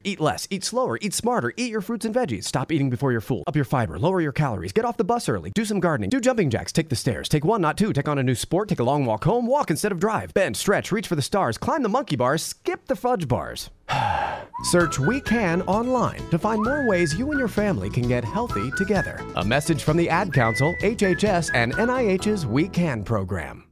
Eat 0.05 0.21
less, 0.21 0.47
eat 0.49 0.62
slower, 0.62 0.97
eat 1.02 1.12
smarter, 1.12 1.52
eat 1.57 1.73
your 1.73 1.81
fruits 1.81 2.05
and 2.05 2.14
veggies. 2.14 2.45
Stop 2.45 2.71
eating 2.71 2.88
before 2.88 3.11
you're 3.11 3.21
full. 3.21 3.43
Up 3.49 3.57
your 3.57 3.64
fiber, 3.64 3.99
lower 3.99 4.21
your 4.21 4.31
calories, 4.31 4.73
get 4.73 4.85
off 4.85 4.97
the 4.97 5.02
bus 5.02 5.28
early, 5.28 5.50
do 5.50 5.64
some 5.64 5.81
gardening, 5.81 6.09
do 6.09 6.21
jumping 6.21 6.50
jacks, 6.50 6.71
take 6.71 6.88
the 6.88 6.95
stairs, 6.95 7.28
take 7.28 7.45
one, 7.45 7.61
not 7.61 7.76
two, 7.76 7.93
take 7.93 8.07
on 8.07 8.17
a 8.17 8.23
new 8.23 8.37
sport, 8.37 8.69
take 8.69 8.78
a 8.78 8.85
long 8.85 9.05
walk 9.07 9.25
home, 9.25 9.49
walk 9.49 9.71
instead 9.71 9.90
of 9.90 9.99
drive, 9.99 10.33
bend, 10.35 10.57
stretch, 10.57 10.93
reach 10.93 11.09
for 11.09 11.17
the 11.17 11.23
stars, 11.23 11.59
climb 11.59 11.83
the 11.83 11.88
monkey 11.88 12.14
bars, 12.14 12.45
skip 12.45 12.87
the 12.87 12.95
fudge 12.95 13.26
bars. 13.26 13.71
Search 14.62 15.00
We 15.00 15.21
Can 15.21 15.62
online 15.62 16.28
to 16.31 16.38
find 16.38 16.62
more 16.62 16.88
ways 16.88 17.19
you 17.19 17.28
and 17.31 17.38
your 17.38 17.49
family 17.49 17.90
can 17.90 18.07
get 18.07 18.25
healthy 18.25 18.71
together. 18.76 19.21
A 19.35 19.45
message 19.45 19.83
from 19.83 19.97
the 19.97 20.09
Ad 20.09 20.33
Council, 20.33 20.76
HHS, 20.81 21.50
and 21.55 21.73
NIH's 21.75 22.47
We 22.47 22.69
Can 22.69 23.02
program. 23.02 23.67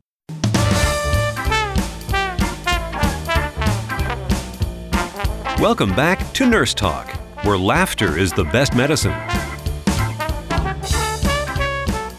Welcome 5.61 5.97
back 5.97 6.35
to 6.35 6.45
Nurse 6.45 6.75
Talk, 6.75 7.11
where 7.43 7.57
laughter 7.57 8.19
is 8.19 8.31
the 8.31 8.45
best 8.45 8.77
medicine. 8.77 9.15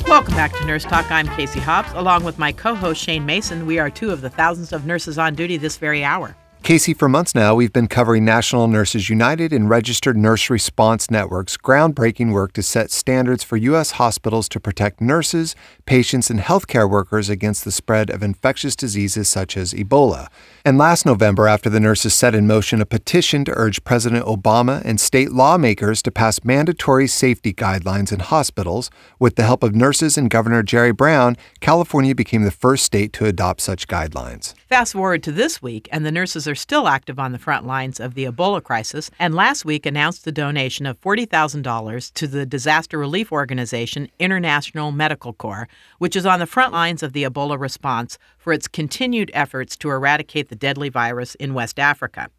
Welcome 0.08 0.34
back 0.34 0.54
to 0.54 0.66
Nurse 0.66 0.84
Talk. 0.84 1.12
I'm 1.12 1.28
Casey 1.28 1.60
Hobbs, 1.60 1.92
along 1.94 2.24
with 2.24 2.40
my 2.40 2.52
co 2.52 2.74
host 2.74 3.00
Shane 3.00 3.28
Mason. 3.28 3.68
We 3.68 3.78
are 3.78 3.92
two 3.92 4.10
of 4.10 4.22
the 4.22 4.30
thousands 4.32 4.74
of 4.74 4.88
nurses 4.88 5.20
on 5.20 5.36
duty 5.36 5.58
this 5.58 5.78
very 5.78 6.04
hour. 6.04 6.36
Casey, 6.68 6.94
for 6.94 7.08
months 7.08 7.34
now, 7.34 7.56
we've 7.56 7.72
been 7.72 7.88
covering 7.88 8.26
National 8.26 8.68
Nurses 8.68 9.08
United 9.08 9.54
and 9.54 9.70
Registered 9.70 10.18
Nurse 10.18 10.50
Response 10.50 11.10
Network's 11.10 11.56
groundbreaking 11.56 12.34
work 12.34 12.52
to 12.52 12.62
set 12.62 12.92
standards 12.92 13.42
for 13.42 13.56
U.S. 13.56 13.92
hospitals 13.92 14.50
to 14.50 14.60
protect 14.60 15.00
nurses, 15.00 15.56
patients, 15.86 16.30
and 16.30 16.42
healthcare 16.42 16.90
workers 16.90 17.30
against 17.30 17.64
the 17.64 17.72
spread 17.72 18.10
of 18.10 18.22
infectious 18.22 18.76
diseases 18.76 19.30
such 19.30 19.56
as 19.56 19.74
Ebola. 19.74 20.28
And 20.66 20.78
last 20.78 21.06
November, 21.06 21.48
after 21.48 21.70
the 21.70 21.80
nurses 21.80 22.14
set 22.14 22.36
in 22.36 22.48
motion 22.48 22.82
a 22.82 22.86
petition 22.86 23.46
to 23.46 23.54
urge 23.56 23.86
President 23.86 24.26
Obama 24.26 24.82
and 24.84 25.00
state 25.00 25.32
lawmakers 25.32 26.02
to 26.02 26.12
pass 26.12 26.44
mandatory 26.44 27.08
safety 27.08 27.54
guidelines 27.54 28.12
in 28.12 28.20
hospitals, 28.20 28.92
with 29.20 29.38
the 29.38 29.44
help 29.44 29.64
of 29.64 29.74
nurses 29.74 30.18
and 30.18 30.30
Governor 30.30 30.64
Jerry 30.64 30.92
Brown, 30.92 31.38
California 31.62 32.14
became 32.14 32.44
the 32.44 32.52
first 32.52 32.84
state 32.84 33.14
to 33.14 33.26
adopt 33.26 33.62
such 33.62 33.88
guidelines. 33.88 34.54
Fast 34.68 34.92
forward 34.92 35.24
to 35.24 35.32
this 35.32 35.62
week, 35.62 35.88
and 35.94 36.06
the 36.06 36.12
nurses 36.12 36.46
are 36.46 36.57
still 36.58 36.88
active 36.88 37.20
on 37.20 37.32
the 37.32 37.40
front 37.40 37.66
lines 37.66 38.00
of 38.00 38.14
the 38.14 38.26
Ebola 38.26 38.62
crisis, 38.62 39.10
and 39.18 39.34
last 39.34 39.64
week 39.64 39.86
announced 39.86 40.26
the 40.26 40.32
donation 40.32 40.86
of 40.86 41.00
$40,000 41.00 42.14
to 42.14 42.28
the 42.28 42.46
disaster 42.46 42.98
relief 42.98 43.32
organization 43.32 44.10
International 44.20 44.92
Medical 44.92 45.34
Corps, 45.34 45.70
which 46.00 46.16
is 46.16 46.26
on 46.26 46.40
the 46.40 46.46
front 46.46 46.74
lines 46.74 47.02
of 47.02 47.14
the 47.14 47.24
Ebola 47.24 47.60
response 47.60 48.18
for 48.38 48.52
its 48.52 48.68
continued 48.68 49.32
efforts 49.34 49.76
to 49.78 49.90
eradicate 49.90 50.50
the 50.50 50.56
deadly 50.56 50.90
virus 50.90 51.36
in 51.36 51.54
West 51.54 51.80
Africa. 51.80 52.30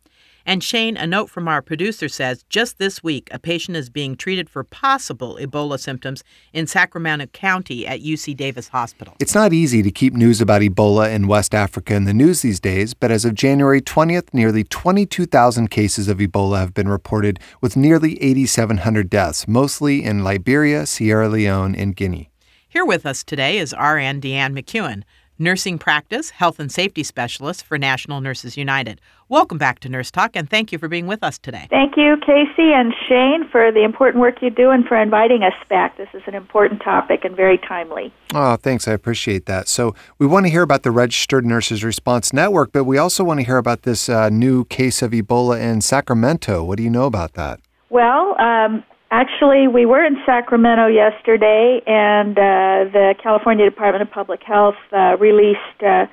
And 0.49 0.64
Shane, 0.64 0.97
a 0.97 1.07
note 1.07 1.28
from 1.28 1.47
our 1.47 1.61
producer 1.61 2.09
says 2.09 2.43
just 2.49 2.78
this 2.78 3.02
week, 3.02 3.28
a 3.31 3.38
patient 3.38 3.76
is 3.76 3.90
being 3.90 4.17
treated 4.17 4.49
for 4.49 4.64
possible 4.64 5.37
Ebola 5.38 5.78
symptoms 5.78 6.25
in 6.55 6.67
Sacramento 6.67 7.26
County 7.26 7.87
at 7.87 8.00
UC 8.00 8.35
Davis 8.35 8.69
Hospital. 8.69 9.14
It's 9.21 9.35
not 9.35 9.52
easy 9.52 9.83
to 9.83 9.90
keep 9.90 10.14
news 10.14 10.40
about 10.40 10.62
Ebola 10.62 11.14
in 11.14 11.26
West 11.26 11.55
Africa 11.55 11.95
in 11.95 12.05
the 12.05 12.14
news 12.14 12.40
these 12.40 12.61
days, 12.61 12.95
but 12.95 13.11
as 13.11 13.26
of 13.26 13.35
January 13.35 13.83
20th, 13.83 14.33
nearly 14.33 14.64
22,000 14.64 15.69
cases 15.69 16.09
of 16.09 16.17
Ebola 16.17 16.61
have 16.61 16.73
been 16.73 16.88
reported, 16.88 17.38
with 17.61 17.76
nearly 17.76 18.12
8,700 18.23 19.11
deaths, 19.11 19.47
mostly 19.47 20.02
in 20.02 20.25
Liberia, 20.25 20.87
Sierra 20.87 21.28
Leone, 21.28 21.75
and 21.75 21.95
Guinea. 21.95 22.31
Here 22.67 22.87
with 22.87 23.05
us 23.05 23.23
today 23.23 23.59
is 23.59 23.75
RN 23.75 24.23
Deanne 24.23 24.59
McEwen 24.59 25.02
nursing 25.38 25.78
practice, 25.78 26.30
health 26.30 26.59
and 26.59 26.71
safety 26.71 27.02
specialist 27.02 27.64
for 27.64 27.78
National 27.78 28.21
Nurses 28.21 28.57
United. 28.57 29.00
Welcome 29.28 29.59
back 29.59 29.78
to 29.80 29.88
Nurse 29.88 30.11
Talk, 30.11 30.35
and 30.35 30.49
thank 30.49 30.73
you 30.73 30.78
for 30.78 30.88
being 30.88 31.07
with 31.07 31.23
us 31.23 31.38
today. 31.38 31.66
Thank 31.71 31.97
you, 31.97 32.16
Casey 32.25 32.73
and 32.73 32.95
Shane, 33.09 33.49
for 33.50 33.71
the 33.71 33.85
important 33.85 34.21
work 34.21 34.42
you 34.42 34.50
do 34.50 34.71
and 34.71 34.87
for 34.87 35.00
inviting 35.00 35.42
us 35.42 35.52
back. 35.68 35.97
This 35.97 36.09
is 36.14 36.23
an 36.26 36.35
important 36.35 36.83
topic 36.83 37.25
and 37.25 37.37
very 37.37 37.59
timely. 37.59 38.12
Oh, 38.35 38.57
thanks. 38.57 38.88
I 38.88 38.92
appreciate 38.92 39.47
that. 39.47 39.68
So, 39.68 39.95
we 40.18 40.26
want 40.26 40.47
to 40.47 40.50
hear 40.50 40.62
about 40.62 40.83
the 40.83 40.90
Registered 40.90 41.45
Nurses 41.45 41.85
Response 41.85 42.33
Network, 42.33 42.73
but 42.73 42.85
we 42.85 42.99
also 42.99 43.23
want 43.23 43.40
to 43.40 43.47
hear 43.47 43.59
about 43.59 43.83
this 43.83 44.09
uh, 44.09 44.28
new 44.30 44.64
case 44.64 45.02
of 45.02 45.12
Ebola 45.12 45.61
in 45.61 45.80
Sacramento. 45.80 46.64
What 46.64 46.78
do 46.78 46.83
you 46.83 46.90
know 46.90 47.07
about 47.07 47.35
that? 47.35 47.61
Well, 47.90 48.38
um, 48.40 48.85
Actually, 49.11 49.69
we 49.69 49.87
were 49.87 50.05
in 50.05 50.17
Sacramento 50.27 50.87
yesterday, 50.87 51.81
and 51.87 52.37
uh, 52.37 52.93
the 52.93 53.15
California 53.23 53.65
Department 53.65 54.03
of 54.03 54.11
Public 54.11 54.43
Health 54.43 54.77
uh, 54.93 55.17
released 55.17 55.81
uh, 55.81 56.05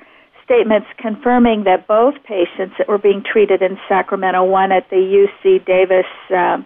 statements 0.46 0.86
confirming 0.96 1.64
that 1.64 1.86
both 1.86 2.14
patients 2.24 2.74
that 2.78 2.88
were 2.88 2.96
being 2.96 3.22
treated 3.22 3.60
in 3.60 3.76
Sacramento, 3.86 4.44
one 4.44 4.72
at 4.72 4.88
the 4.88 4.96
UC 4.96 5.66
Davis 5.66 6.06
uh, 6.34 6.56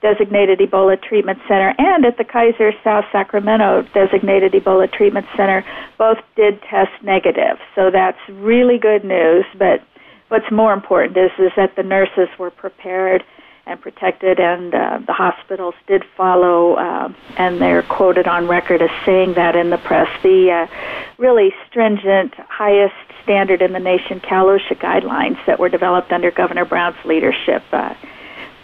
designated 0.00 0.60
Ebola 0.60 0.96
Treatment 1.02 1.38
Center 1.46 1.74
and 1.76 2.06
at 2.06 2.16
the 2.16 2.24
Kaiser 2.24 2.72
South 2.82 3.04
Sacramento 3.12 3.82
designated 3.92 4.52
Ebola 4.52 4.90
Treatment 4.90 5.26
Center, 5.36 5.62
both 5.98 6.18
did 6.36 6.58
test 6.70 6.92
negative. 7.02 7.58
So 7.74 7.90
that's 7.90 8.18
really 8.30 8.78
good 8.78 9.04
news. 9.04 9.44
But 9.58 9.84
what's 10.28 10.50
more 10.50 10.72
important 10.72 11.18
is 11.18 11.32
is 11.38 11.52
that 11.56 11.76
the 11.76 11.82
nurses 11.82 12.28
were 12.38 12.50
prepared 12.50 13.24
and 13.66 13.80
protected, 13.80 14.38
and 14.38 14.74
uh, 14.74 15.00
the 15.06 15.12
hospitals 15.12 15.74
did 15.88 16.04
follow, 16.16 16.74
uh, 16.74 17.12
and 17.36 17.60
they're 17.60 17.82
quoted 17.82 18.28
on 18.28 18.46
record 18.46 18.80
as 18.80 18.90
saying 19.04 19.34
that 19.34 19.56
in 19.56 19.70
the 19.70 19.78
press. 19.78 20.08
The 20.22 20.68
uh, 20.68 21.12
really 21.18 21.52
stringent, 21.68 22.34
highest 22.34 22.94
standard 23.24 23.60
in 23.60 23.72
the 23.72 23.80
nation, 23.80 24.20
Cal 24.20 24.46
OSHA 24.46 24.78
guidelines 24.78 25.44
that 25.46 25.58
were 25.58 25.68
developed 25.68 26.12
under 26.12 26.30
Governor 26.30 26.64
Brown's 26.64 26.96
leadership 27.04 27.64
uh, 27.72 27.94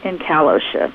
in 0.04 0.18
Cal 0.18 0.47
OSHA. 0.47 0.92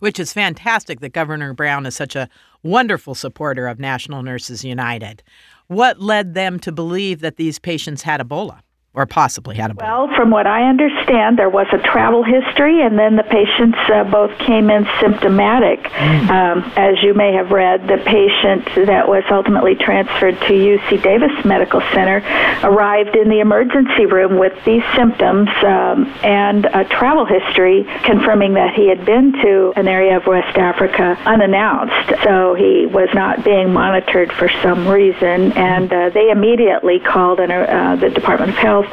Which 0.00 0.20
is 0.20 0.34
fantastic 0.34 1.00
that 1.00 1.14
Governor 1.14 1.54
Brown 1.54 1.86
is 1.86 1.96
such 1.96 2.14
a 2.14 2.28
wonderful 2.62 3.14
supporter 3.14 3.66
of 3.66 3.78
National 3.78 4.22
Nurses 4.22 4.64
United. 4.64 5.22
What 5.68 5.98
led 5.98 6.34
them 6.34 6.60
to 6.60 6.70
believe 6.70 7.20
that 7.20 7.36
these 7.36 7.58
patients 7.58 8.02
had 8.02 8.20
Ebola? 8.20 8.60
Or 8.96 9.04
possibly 9.04 9.56
had 9.56 9.70
Ebola? 9.70 9.82
Well, 9.82 10.16
from 10.16 10.30
what 10.30 10.46
I 10.46 10.68
understand, 10.68 11.38
there 11.38 11.50
was 11.50 11.66
a 11.70 11.78
travel 11.78 12.24
history, 12.24 12.80
and 12.80 12.98
then 12.98 13.16
the 13.16 13.24
patients 13.24 13.76
uh, 13.92 14.04
both 14.04 14.36
came 14.38 14.70
in 14.70 14.88
symptomatic. 15.00 15.84
Mm. 15.84 16.30
Um, 16.30 16.72
as 16.76 17.02
you 17.02 17.12
may 17.12 17.34
have 17.34 17.50
read, 17.50 17.86
the 17.86 17.98
patient 17.98 18.64
that 18.86 19.06
was 19.06 19.22
ultimately 19.30 19.74
transferred 19.74 20.40
to 20.48 20.52
UC 20.52 21.02
Davis 21.02 21.44
Medical 21.44 21.82
Center 21.92 22.24
arrived 22.64 23.14
in 23.14 23.28
the 23.28 23.40
emergency 23.40 24.06
room 24.06 24.38
with 24.38 24.56
these 24.64 24.82
symptoms 24.96 25.50
um, 25.62 26.10
and 26.24 26.64
a 26.64 26.84
travel 26.88 27.26
history 27.26 27.84
confirming 28.02 28.54
that 28.54 28.72
he 28.74 28.88
had 28.88 29.04
been 29.04 29.32
to 29.44 29.74
an 29.76 29.88
area 29.88 30.16
of 30.16 30.26
West 30.26 30.56
Africa 30.56 31.20
unannounced. 31.26 32.24
So 32.24 32.54
he 32.54 32.86
was 32.86 33.10
not 33.12 33.44
being 33.44 33.74
monitored 33.74 34.32
for 34.32 34.48
some 34.62 34.88
reason, 34.88 35.52
and 35.52 35.92
uh, 35.92 36.08
they 36.10 36.30
immediately 36.30 36.98
called 36.98 37.40
in, 37.40 37.50
uh, 37.50 37.96
the 38.00 38.08
Department 38.08 38.52
of 38.52 38.56
Health 38.56 38.85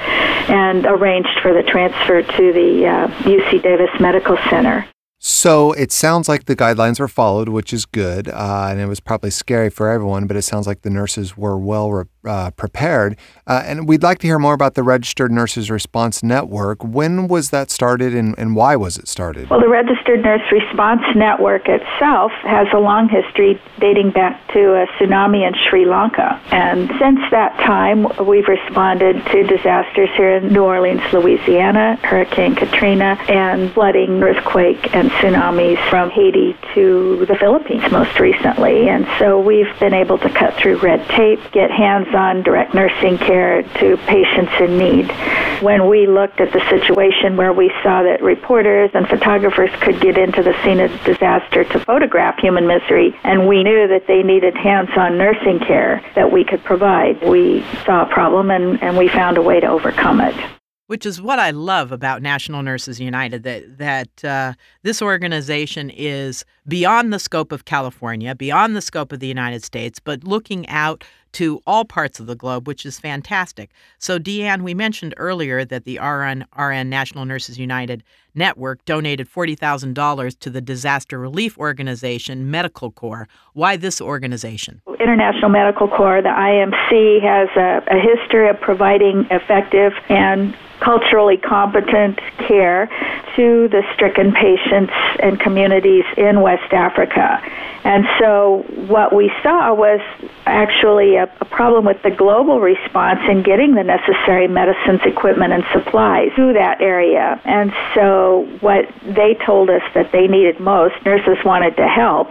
and 0.50 0.86
arranged 0.86 1.40
for 1.42 1.54
the 1.54 1.64
transfer 1.64 2.22
to 2.22 2.54
the 2.54 2.88
uh, 2.88 3.08
UC 3.24 3.64
Davis 3.64 3.90
Medical 4.00 4.38
Center. 4.50 4.88
So 5.20 5.72
it 5.72 5.94
sounds 5.94 6.28
like 6.28 6.46
the 6.46 6.56
guidelines 6.56 7.00
were 7.00 7.08
followed, 7.08 7.48
which 7.48 7.72
is 7.72 7.86
good, 7.86 8.28
uh, 8.28 8.68
and 8.70 8.80
it 8.82 8.88
was 8.88 9.00
probably 9.00 9.30
scary 9.30 9.70
for 9.70 9.90
everyone. 9.90 10.28
But 10.28 10.36
it 10.36 10.42
sounds 10.42 10.68
like 10.68 10.82
the 10.82 10.90
nurses 10.90 11.38
were 11.38 11.58
well 11.58 11.90
uh, 12.26 12.52
prepared. 12.52 13.18
Uh, 13.48 13.64
and 13.66 13.88
we'd 13.88 14.04
like 14.04 14.20
to 14.20 14.28
hear 14.28 14.40
more 14.40 14.54
about 14.54 14.76
the 14.76 14.84
Registered 14.84 15.32
Nurses 15.32 15.70
Response 15.70 16.24
Network. 16.24 16.84
When 16.84 17.28
was 17.28 17.50
that 17.50 17.72
started, 17.72 18.16
and, 18.16 18.36
and 18.38 18.56
why 18.56 18.76
was 18.76 18.98
it 18.98 19.08
started? 19.08 19.50
Well, 19.50 19.60
the 19.60 19.70
Registered 19.70 20.22
Nurse 20.22 20.50
Response 20.52 21.02
Network 21.16 21.68
itself 21.68 22.32
has 22.44 22.68
a 22.74 22.80
long 22.80 23.10
history 23.10 23.62
dating 23.80 24.12
back 24.12 24.48
to 24.54 24.60
a 24.74 24.88
tsunami 24.98 25.48
in 25.48 25.54
Sri 25.70 25.86
Lanka, 25.86 26.40
and 26.52 26.90
since 27.00 27.20
that 27.32 27.56
time, 27.58 28.08
we've 28.26 28.48
responded 28.48 29.24
to 29.26 29.44
disasters 29.44 30.10
here 30.16 30.38
in 30.38 30.54
New 30.54 30.64
Orleans, 30.64 31.02
Louisiana, 31.12 31.96
Hurricane 32.04 32.56
Katrina, 32.56 33.18
and 33.28 33.72
flooding, 33.74 34.22
earthquake, 34.24 34.96
and 34.96 35.10
tsunamis 35.12 35.78
from 35.90 36.10
Haiti 36.10 36.56
to 36.74 37.26
the 37.26 37.36
Philippines 37.36 37.84
most 37.92 38.20
recently. 38.20 38.90
And 38.90 39.08
so 39.20 39.40
we've 39.40 39.68
been 39.80 39.94
able 39.94 40.18
to 40.20 40.30
cut 40.30 40.54
through 40.56 40.78
red 40.78 41.08
tape, 41.10 41.40
get 41.52 41.72
hands 41.72 42.13
on 42.14 42.44
direct 42.44 42.74
nursing 42.74 43.18
care 43.18 43.64
to 43.80 43.98
patients 44.06 44.52
in 44.60 44.78
need. 44.78 45.12
When 45.62 45.88
we 45.90 46.08
looked 46.08 46.42
at 46.42 46.52
the 46.52 46.60
situation 46.70 47.38
where 47.38 47.54
we 47.54 47.72
saw 47.82 48.04
that 48.04 48.22
reporters 48.22 48.92
and 48.94 49.08
photographers 49.08 49.70
could 49.82 50.00
get 50.02 50.18
into 50.18 50.44
the 50.44 50.54
scene 50.64 50.80
of 50.80 50.92
disaster 51.04 51.64
to 51.64 51.80
photograph 51.80 52.38
human 52.40 52.68
misery, 52.68 53.16
and 53.24 53.48
we 53.48 53.64
knew 53.64 53.88
that 53.88 54.08
they 54.08 54.24
needed 54.24 54.56
hands 54.56 54.90
on 54.98 55.18
nursing 55.18 55.60
care 55.60 56.04
that 56.16 56.32
we 56.32 56.44
could 56.44 56.64
provide, 56.64 57.22
we 57.24 57.64
saw 57.86 58.04
a 58.04 58.14
problem 58.14 58.52
and, 58.52 58.82
and 58.84 58.98
we 58.98 59.08
found 59.08 59.38
a 59.38 59.42
way 59.42 59.60
to 59.60 59.68
overcome 59.68 60.22
it 60.22 60.36
which 60.88 61.08
is 61.08 61.20
what 61.20 61.40
I 61.40 61.50
love 61.50 61.92
about 61.92 62.22
National 62.22 62.62
Nurses 62.62 63.00
United 63.00 63.42
that 63.44 63.78
that 63.80 64.24
uh, 64.24 64.54
this 64.84 65.02
organization 65.02 65.90
is 65.90 66.46
beyond 66.68 67.12
the 67.12 67.18
scope 67.18 67.52
of 67.52 67.66
California, 67.66 68.36
beyond 68.36 68.76
the 68.76 68.82
scope 68.82 69.12
of 69.12 69.20
the 69.20 69.28
United 69.28 69.64
States, 69.64 70.00
but 70.00 70.24
looking 70.24 70.68
out 70.68 71.04
to 71.34 71.62
all 71.68 71.86
parts 71.86 72.20
of 72.20 72.28
the 72.28 72.36
globe, 72.36 72.68
which 72.68 72.86
is 72.86 73.00
fantastic. 73.00 73.70
So, 74.00 74.20
Deanne, 74.20 74.62
we 74.62 74.74
mentioned 74.74 75.14
earlier 75.18 75.66
that 75.66 75.84
the 75.84 76.00
RN, 76.00 76.46
RN 76.58 76.90
National 76.90 77.26
Nurses 77.26 77.60
United 77.60 78.04
Network 78.36 78.84
donated 78.86 79.30
$40,000 79.30 80.40
to 80.40 80.50
the 80.50 80.62
disaster 80.62 81.20
relief 81.20 81.58
organization 81.58 82.50
Medical 82.50 82.92
Corps. 82.92 83.28
Why 83.54 83.78
this 83.78 84.02
organization? 84.02 84.82
International 85.00 85.50
Medical 85.50 85.88
Corps, 85.88 86.22
the 86.22 86.30
IMC, 86.30 87.22
has 87.22 87.50
a, 87.56 87.84
a 87.94 88.00
history 88.00 88.50
of 88.50 88.60
providing 88.60 89.28
effective 89.30 89.94
and 90.10 90.56
culturally 90.80 91.38
competent 91.38 92.20
care 92.40 92.88
to 93.36 93.68
the 93.70 93.84
stricken 93.94 94.34
patients 94.34 94.94
and 95.20 95.40
communities 95.40 96.04
in 96.18 96.42
West 96.42 96.74
Africa. 96.74 97.42
And 97.84 98.06
so 98.20 98.66
what 98.88 99.14
we 99.14 99.32
saw 99.42 99.74
was 99.74 100.02
actually 100.46 101.16
a, 101.16 101.23
a, 101.24 101.46
problem 101.46 101.86
with 101.86 102.02
the 102.04 102.12
global 102.12 102.60
response 102.60 103.20
in 103.30 103.44
getting 103.44 103.76
the 103.76 103.84
necessary 103.84 104.48
medicines, 104.48 105.02
equipment, 105.06 105.54
and 105.54 105.64
supplies 105.72 106.30
to 106.36 106.54
that 106.54 106.82
area. 106.82 107.40
And 107.46 107.72
so 107.94 108.48
what 108.62 108.90
they 109.04 109.38
told 109.46 109.70
us 109.70 109.82
that 109.94 110.12
they 110.12 110.28
needed 110.28 110.60
most, 110.60 110.96
nurses 111.06 111.38
wanted 111.46 111.78
to 111.78 111.88
help, 111.88 112.30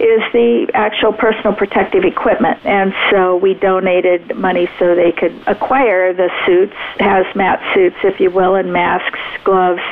is 0.00 0.20
the 0.32 0.70
actual 0.74 1.12
personal 1.12 1.54
protective 1.54 2.04
equipment. 2.04 2.58
And 2.64 2.92
so 3.10 3.36
we 3.36 3.54
donated 3.54 4.36
money 4.36 4.68
so 4.78 4.94
they 4.94 5.12
could 5.12 5.34
acquire 5.46 6.12
the 6.12 6.30
suits, 6.44 6.74
hazmat 6.98 7.74
suits, 7.74 7.96
if 8.02 8.20
you 8.20 8.30
will, 8.30 8.54
and 8.54 8.72
masks, 8.72 9.20
gloves 9.44 9.82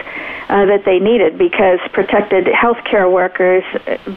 uh, 0.49 0.66
that 0.66 0.85
they 0.85 0.99
needed 0.99 1.38
because 1.38 1.78
protected 1.92 2.47
healthcare 2.47 3.11
workers 3.11 3.64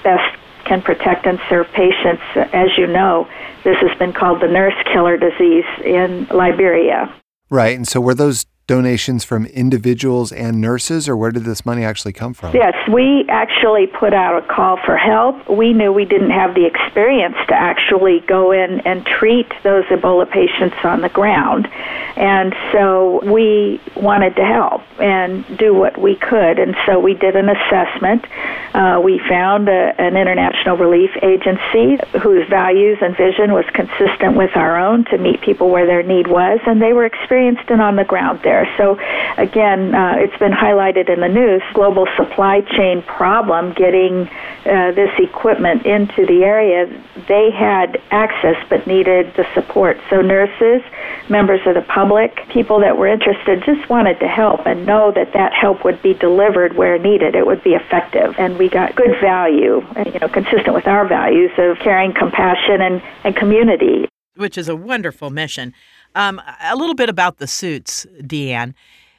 best 0.03 0.37
can 0.65 0.81
protect 0.81 1.25
and 1.25 1.39
serve 1.49 1.67
patients. 1.71 2.23
As 2.35 2.69
you 2.77 2.87
know, 2.87 3.27
this 3.63 3.77
has 3.77 3.97
been 3.97 4.13
called 4.13 4.41
the 4.41 4.47
nurse 4.47 4.75
killer 4.91 5.17
disease 5.17 5.65
in 5.83 6.27
Liberia. 6.27 7.13
Right. 7.49 7.75
And 7.75 7.87
so 7.87 8.01
were 8.01 8.15
those 8.15 8.45
donations 8.67 9.23
from 9.23 9.45
individuals 9.45 10.31
and 10.31 10.59
nurses, 10.59 11.07
or 11.07 11.15
where 11.15 11.31
did 11.31 11.43
this 11.43 11.65
money 11.65 11.83
actually 11.83 12.13
come 12.13 12.33
from? 12.33 12.55
Yes, 12.55 12.73
we 12.91 13.25
actually 13.29 13.85
put 13.85 14.13
out 14.13 14.43
a 14.43 14.47
call 14.47 14.77
for 14.83 14.97
help. 14.97 15.47
We 15.47 15.73
knew 15.73 15.93
we 15.93 16.05
didn't 16.05 16.31
have 16.31 16.55
the 16.55 16.65
experience 16.65 17.35
to 17.47 17.53
actually 17.53 18.21
go 18.21 18.51
in 18.51 18.79
and 18.81 19.05
treat 19.05 19.51
those 19.63 19.85
Ebola 19.85 20.29
patients 20.29 20.77
on 20.83 21.01
the 21.01 21.09
ground. 21.09 21.67
And 22.15 22.55
so 22.71 23.21
we 23.31 23.79
wanted 23.95 24.35
to 24.37 24.45
help 24.45 24.81
and 24.99 25.45
do 25.57 25.73
what 25.73 25.99
we 25.99 26.15
could. 26.15 26.57
And 26.57 26.75
so 26.87 26.99
we 26.99 27.13
did 27.13 27.35
an 27.35 27.49
assessment. 27.49 28.25
Uh, 28.73 28.99
we 29.03 29.21
found 29.29 29.69
a, 29.69 29.93
an 30.01 30.17
international 30.17 30.77
relief 30.77 31.11
agency 31.21 31.99
whose 32.19 32.47
values 32.49 32.97
and 33.01 33.15
vision 33.15 33.53
was 33.53 33.65
consistent 33.73 34.35
with 34.35 34.55
our 34.55 34.79
own 34.79 35.05
to 35.05 35.17
meet 35.19 35.41
people 35.41 35.69
where 35.69 35.85
their 35.85 36.01
need 36.01 36.27
was, 36.27 36.59
and 36.65 36.81
they 36.81 36.93
were 36.93 37.05
experienced 37.05 37.69
and 37.69 37.81
on 37.81 37.95
the 37.95 38.03
ground 38.03 38.39
there 38.43 38.54
there. 38.55 38.67
So, 38.77 38.97
again, 39.37 39.93
uh, 39.93 40.15
it's 40.17 40.37
been 40.37 40.51
highlighted 40.51 41.09
in 41.09 41.19
the 41.19 41.27
news 41.27 41.61
global 41.73 42.07
supply 42.15 42.61
chain 42.61 43.01
problem 43.03 43.73
getting 43.73 44.27
uh, 44.65 44.91
this 44.93 45.11
equipment 45.19 45.85
into 45.85 46.25
the 46.25 46.43
area. 46.43 46.87
They 47.27 47.51
had 47.51 48.01
access 48.11 48.55
but 48.69 48.87
needed 48.87 49.33
the 49.35 49.45
support. 49.53 49.97
So, 50.09 50.21
nurses, 50.21 50.81
members 51.29 51.61
of 51.65 51.75
the 51.75 51.81
public, 51.81 52.47
people 52.49 52.79
that 52.79 52.97
were 52.97 53.07
interested 53.07 53.63
just 53.65 53.89
wanted 53.89 54.19
to 54.19 54.27
help 54.27 54.65
and 54.65 54.85
know 54.85 55.11
that 55.11 55.33
that 55.33 55.53
help 55.53 55.83
would 55.83 56.01
be 56.01 56.13
delivered 56.13 56.77
where 56.77 56.97
needed. 56.97 57.35
It 57.35 57.45
would 57.45 57.63
be 57.63 57.71
effective. 57.71 58.35
And 58.37 58.57
we 58.57 58.69
got 58.69 58.95
good 58.95 59.19
value, 59.21 59.83
you 60.05 60.19
know, 60.19 60.29
consistent 60.29 60.73
with 60.73 60.87
our 60.87 61.07
values 61.07 61.51
of 61.57 61.77
caring, 61.79 62.13
compassion, 62.13 62.81
and, 62.81 63.01
and 63.23 63.35
community. 63.35 64.07
Which 64.35 64.57
is 64.57 64.67
a 64.67 64.75
wonderful 64.75 65.29
mission. 65.29 65.73
Um, 66.15 66.41
a 66.61 66.75
little 66.75 66.95
bit 66.95 67.09
about 67.09 67.37
the 67.37 67.47
suits, 67.47 68.05
Deanne. 68.21 68.73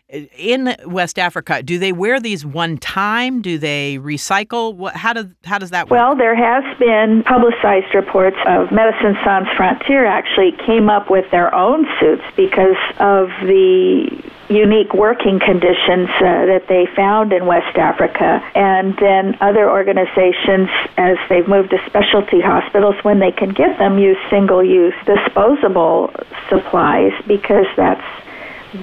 In 0.08 0.76
West 0.86 1.18
Africa, 1.18 1.64
do 1.64 1.80
they 1.80 1.90
wear 1.90 2.20
these 2.20 2.46
one 2.46 2.78
time? 2.78 3.42
Do 3.42 3.58
they 3.58 3.98
recycle? 3.98 4.92
How, 4.92 5.12
do, 5.12 5.32
how 5.44 5.58
does 5.58 5.70
that 5.70 5.90
work? 5.90 5.98
Well, 5.98 6.14
there 6.14 6.36
has 6.36 6.62
been 6.78 7.24
publicized 7.24 7.92
reports 7.92 8.36
of 8.46 8.70
Medicine 8.70 9.16
Sans 9.24 9.48
Frontier 9.56 10.06
actually 10.06 10.52
came 10.64 10.88
up 10.88 11.10
with 11.10 11.28
their 11.32 11.52
own 11.52 11.86
suits 11.98 12.22
because 12.36 12.78
of 13.00 13.30
the 13.42 14.06
unique 14.48 14.94
working 14.94 15.40
conditions 15.40 16.08
uh, 16.22 16.46
that 16.46 16.66
they 16.68 16.86
found 16.94 17.32
in 17.32 17.46
West 17.46 17.76
Africa. 17.76 18.40
And 18.54 18.96
then 19.00 19.36
other 19.40 19.68
organizations, 19.68 20.68
as 20.96 21.16
they've 21.28 21.48
moved 21.48 21.70
to 21.70 21.78
specialty 21.84 22.40
hospitals, 22.40 22.94
when 23.02 23.18
they 23.18 23.32
can 23.32 23.50
get 23.50 23.76
them, 23.78 23.98
use 23.98 24.18
single 24.30 24.62
use 24.62 24.94
disposable 25.04 26.14
supplies 26.48 27.10
because 27.26 27.66
that's 27.76 28.06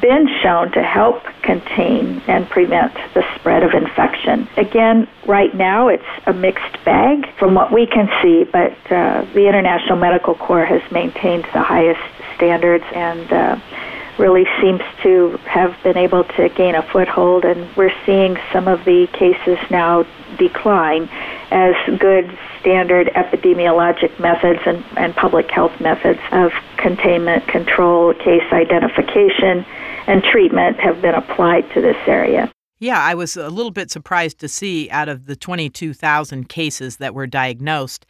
been 0.01 0.27
shown 0.41 0.71
to 0.71 0.83
help 0.83 1.23
contain 1.43 2.21
and 2.27 2.49
prevent 2.49 2.93
the 3.13 3.23
spread 3.35 3.63
of 3.63 3.71
infection. 3.73 4.47
Again, 4.57 5.07
right 5.27 5.53
now 5.55 5.87
it's 5.87 6.03
a 6.25 6.33
mixed 6.33 6.83
bag 6.85 7.25
from 7.37 7.53
what 7.53 7.71
we 7.71 7.85
can 7.85 8.07
see, 8.21 8.45
but 8.51 8.71
uh, 8.91 9.25
the 9.33 9.47
International 9.47 9.97
Medical 9.97 10.35
Corps 10.35 10.65
has 10.65 10.81
maintained 10.91 11.45
the 11.53 11.61
highest 11.61 12.01
standards 12.35 12.85
and 12.93 13.31
uh, 13.31 13.59
really 14.17 14.45
seems 14.61 14.81
to 15.01 15.37
have 15.45 15.75
been 15.83 15.97
able 15.97 16.23
to 16.23 16.49
gain 16.49 16.75
a 16.75 16.81
foothold, 16.81 17.45
and 17.45 17.75
we're 17.75 17.93
seeing 18.05 18.37
some 18.51 18.67
of 18.67 18.83
the 18.85 19.07
cases 19.13 19.57
now 19.69 20.05
decline 20.37 21.09
as 21.51 21.75
good 21.99 22.37
standard 22.59 23.07
epidemiologic 23.15 24.19
methods 24.19 24.59
and, 24.65 24.83
and 24.97 25.15
public 25.15 25.49
health 25.51 25.79
methods 25.79 26.19
of 26.31 26.51
containment, 26.77 27.47
control, 27.47 28.13
case 28.13 28.43
identification, 28.51 29.65
and 30.07 30.23
treatment 30.23 30.79
have 30.79 31.01
been 31.01 31.15
applied 31.15 31.69
to 31.73 31.81
this 31.81 31.97
area. 32.07 32.51
Yeah, 32.79 32.99
I 32.99 33.13
was 33.13 33.37
a 33.37 33.49
little 33.49 33.71
bit 33.71 33.91
surprised 33.91 34.39
to 34.39 34.49
see 34.49 34.89
out 34.89 35.07
of 35.07 35.25
the 35.25 35.35
22,000 35.35 36.49
cases 36.49 36.97
that 36.97 37.13
were 37.13 37.27
diagnosed, 37.27 38.05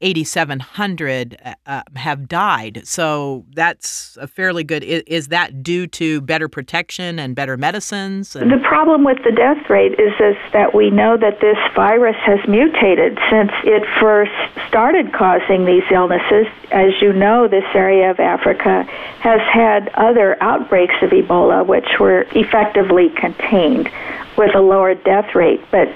8,700 0.00 1.38
uh, 1.44 1.54
uh, 1.66 1.82
have 1.94 2.28
died. 2.28 2.82
So 2.84 3.44
that's 3.54 4.18
a 4.20 4.26
fairly 4.26 4.64
good. 4.64 4.84
Is, 4.84 5.02
is, 5.06 5.28
that 5.28 5.62
due 5.62 5.86
to 5.88 6.20
better 6.20 6.48
protection 6.48 7.18
and 7.18 7.34
better 7.34 7.56
medicines? 7.56 8.36
And- 8.36 8.50
the 8.50 8.58
problem 8.58 9.04
with 9.04 9.18
the 9.24 9.32
death 9.32 9.68
rate 9.70 9.92
is, 9.92 10.12
that 10.52 10.74
we 10.74 10.90
know 10.90 11.16
that 11.16 11.40
this 11.40 11.58
virus 11.74 12.16
has 12.24 12.38
mutated 12.48 13.18
since 13.30 13.50
it 13.64 13.82
first 14.00 14.32
started 14.68 15.12
causing 15.12 15.64
these 15.64 15.84
illnesses. 15.90 16.46
As 16.70 16.90
you 17.00 17.12
know, 17.12 17.48
this 17.48 17.64
area 17.74 18.10
of 18.10 18.18
Africa 18.18 18.84
has 19.20 19.40
had 19.52 19.88
other 19.94 20.42
outbreaks 20.42 20.94
of 21.02 21.10
Ebola, 21.10 21.66
which 21.66 21.86
were 22.00 22.22
effectively 22.32 23.10
contained 23.10 23.90
with 24.36 24.54
a 24.54 24.60
lower 24.60 24.94
death 24.94 25.34
rate. 25.34 25.60
But 25.70 25.88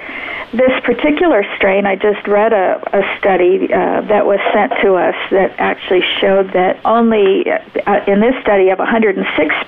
this 0.53 0.73
particular 0.85 1.45
strain, 1.57 1.87
I 1.87 1.97
just 1.97 2.27
read 2.27 2.53
a, 2.53 2.81
a 2.93 3.19
study 3.19 3.73
uh, 3.73 3.79
that 4.07 4.27
was 4.27 4.39
sent 4.53 4.73
to 4.83 4.95
us 4.95 5.17
that 5.31 5.55
actually 5.59 6.03
showed 6.21 6.53
that 6.53 6.79
only 6.85 7.45
uh, 7.51 8.05
in 8.07 8.21
this 8.21 8.35
study 8.43 8.71
of 8.71 8.79
106 8.79 9.19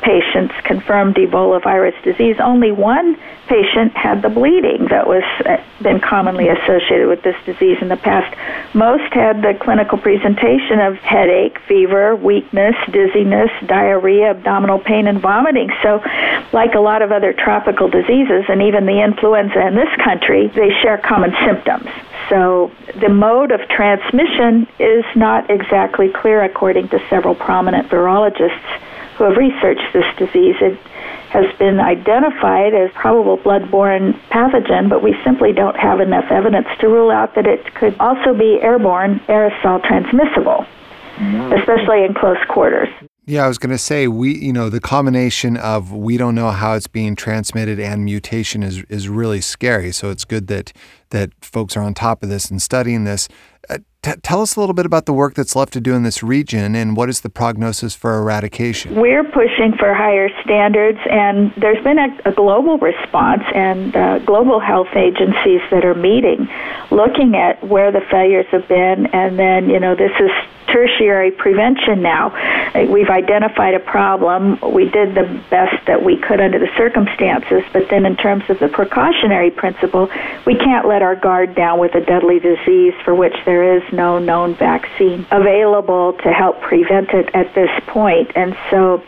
patients 0.03 0.55
confirmed 0.65 1.17
Ebola 1.17 1.63
virus 1.63 1.95
disease, 2.05 2.37
only 2.39 2.71
one 2.71 3.17
patient 3.49 3.93
had 3.97 4.23
the 4.23 4.29
bleeding 4.29 4.87
that 4.89 5.07
was 5.07 5.25
uh, 5.45 5.57
been 5.83 5.99
commonly 5.99 6.49
associated 6.49 7.09
with 7.09 7.23
this 7.23 7.37
disease 7.45 7.79
in 7.81 7.89
the 7.89 7.97
past. 7.97 8.31
Most 8.75 9.13
had 9.13 9.43
the 9.43 9.59
clinical 9.61 9.99
presentation 9.99 10.79
of 10.81 10.95
headache, 10.97 11.59
fever, 11.67 12.15
weakness, 12.15 12.77
dizziness, 12.93 13.51
diarrhea, 13.67 14.31
abdominal 14.31 14.79
pain, 14.79 15.07
and 15.07 15.21
vomiting. 15.21 15.71
So, 15.83 16.01
like 16.53 16.75
a 16.75 16.81
lot 16.81 17.03
of 17.03 17.13
other 17.13 17.33
tropical 17.33 17.89
diseases, 17.89 18.45
and 18.49 18.63
even 18.63 18.87
the 18.87 19.03
influenza 19.03 19.67
in 19.67 19.75
this 19.75 19.93
country, 20.05 20.49
they 20.55 20.71
share 20.81 20.99
common 20.99 21.33
symptoms. 21.45 21.89
So 22.29 22.71
the 23.01 23.09
mode 23.09 23.51
of 23.51 23.61
transmission 23.69 24.12
is 24.79 25.05
not 25.17 25.51
exactly 25.51 26.11
clear 26.11 26.43
according 26.43 26.89
to 26.89 26.99
several 27.09 27.35
prominent 27.35 27.89
virologists 27.89 28.81
who 29.17 29.25
have 29.25 29.37
researched 29.37 29.93
this 29.93 30.05
disease. 30.19 30.57
It 30.61 30.79
has 31.31 31.47
been 31.59 31.81
identified 31.81 32.75
as 32.75 32.91
probable 32.93 33.39
blood-borne 33.39 34.13
pathogen, 34.31 34.89
but 34.89 35.03
we 35.03 35.17
simply 35.25 35.53
don't 35.53 35.77
have 35.77 36.01
enough 36.01 36.31
evidence 36.31 36.67
to 36.81 36.89
rule 36.89 37.11
out 37.11 37.35
that 37.35 37.47
it 37.47 37.75
could 37.75 37.97
also 37.99 38.35
be 38.35 38.59
airborne 38.61 39.21
aerosol 39.29 39.83
transmissible, 39.83 40.67
mm-hmm. 41.17 41.53
especially 41.53 42.05
in 42.05 42.13
close 42.13 42.37
quarters. 42.49 42.89
Yeah, 43.25 43.45
I 43.45 43.49
was 43.49 43.57
going 43.57 43.71
to 43.71 43.79
say 43.79 44.09
we, 44.09 44.37
you 44.37 44.53
know, 44.53 44.69
the 44.69 44.81
combination 44.81 45.57
of 45.57 45.93
we 45.93 46.17
don't 46.17 46.35
know 46.35 46.51
how 46.51 46.75
it's 46.75 46.89
being 46.89 47.15
transmitted 47.15 47.79
and 47.79 48.05
mutation 48.05 48.65
is 48.65 48.83
is 48.89 49.09
really 49.09 49.41
scary. 49.41 49.93
So 49.93 50.11
it's 50.11 50.25
good 50.25 50.49
that 50.49 50.73
that 51.13 51.31
folks 51.41 51.77
are 51.77 51.83
on 51.83 51.95
top 51.95 52.23
of 52.23 52.29
this 52.29 52.51
and 52.51 52.61
studying 52.61 53.05
this. 53.05 53.29
Uh, 53.71 53.79
t- 54.03 54.13
tell 54.23 54.43
us 54.43 54.57
a 54.57 54.61
little 54.61 54.75
bit 54.75 54.85
about 54.85 55.07
the 55.07 55.13
work 55.13 55.35
that's 55.35 55.55
left 55.55 55.73
to 55.73 55.81
do 55.81 55.95
in 55.95 56.03
this 56.03 56.23
region 56.23 56.75
and 56.75 56.97
what 56.97 57.09
is 57.09 57.21
the 57.21 57.31
prognosis 57.31 57.95
for 57.95 58.19
eradication? 58.19 58.97
We're 58.97 59.25
pushing 59.25 59.75
for 59.79 59.95
higher 59.95 60.29
standards, 60.43 60.99
and 61.09 61.53
there's 61.57 61.83
been 61.85 61.99
a, 61.99 62.09
a 62.25 62.33
global 62.33 62.79
response 62.79 63.45
and 63.55 63.95
uh, 63.95 64.19
global 64.21 64.59
health 64.59 64.95
agencies 64.97 65.61
that 65.71 65.85
are 65.85 65.95
meeting, 65.95 66.49
looking 66.91 67.37
at 67.37 67.63
where 67.63 67.93
the 67.93 68.03
failures 68.11 68.47
have 68.51 68.67
been, 68.67 69.07
and 69.07 69.39
then, 69.39 69.71
you 69.71 69.79
know, 69.79 69.95
this 69.95 70.13
is 70.19 70.31
tertiary 70.69 71.31
prevention 71.31 72.03
now. 72.03 72.33
We've 72.75 73.11
identified 73.11 73.75
a 73.75 73.81
problem. 73.81 74.59
We 74.73 74.89
did 74.89 75.15
the 75.15 75.43
best 75.51 75.87
that 75.87 76.03
we 76.03 76.17
could 76.17 76.41
under 76.41 76.59
the 76.59 76.71
circumstances, 76.77 77.63
but 77.73 77.89
then 77.91 78.07
in 78.07 78.17
terms 78.17 78.45
of 78.49 78.59
the 78.59 78.69
precautionary 78.69 79.51
principle, 79.51 80.09
we 80.47 80.57
can't 80.57 80.89
let 80.89 81.02
our 81.03 81.17
guard 81.17 81.55
down 81.55 81.79
with 81.79 81.95
a 81.95 82.01
deadly 82.01 82.39
disease 82.39 82.95
for 83.05 83.15
which 83.15 83.35
there 83.45 83.77
is 83.77 83.83
no 83.93 84.19
known 84.19 84.55
vaccine 84.57 85.27
available 85.31 86.15
to 86.25 86.33
help 86.33 86.61
prevent 86.61 87.11
it 87.11 87.29
at 87.35 87.55
this 87.55 87.71
point. 87.87 88.31
And 88.35 88.57
so 88.71 89.03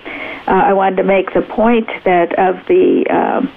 uh, 0.47 0.51
I 0.51 0.73
wanted 0.73 0.97
to 0.97 1.05
make 1.05 1.33
the 1.33 1.43
point 1.43 1.89
that 2.05 2.39
of 2.39 2.67
the 2.67 3.07
um, 3.09 3.53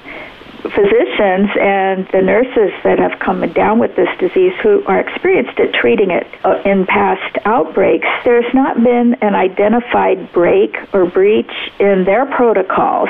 physicians 0.71 1.49
and 1.60 2.08
the 2.12 2.21
nurses 2.21 2.71
that 2.84 2.99
have 2.99 3.19
come 3.19 3.41
down 3.53 3.80
with 3.80 3.95
this 3.95 4.10
disease 4.19 4.53
who 4.62 4.84
are 4.86 4.99
experienced 4.99 5.60
at 5.60 5.73
treating 5.73 6.12
it 6.12 6.27
uh, 6.43 6.62
in 6.65 6.86
past 6.86 7.38
outbreaks, 7.45 8.08
there's 8.23 8.51
not 8.53 8.82
been 8.84 9.15
an 9.21 9.36
identified 9.36 10.32
break 10.34 10.75
or 10.93 11.06
breach 11.06 11.51
in 11.80 12.06
their 12.06 12.25
protocols. 12.25 13.10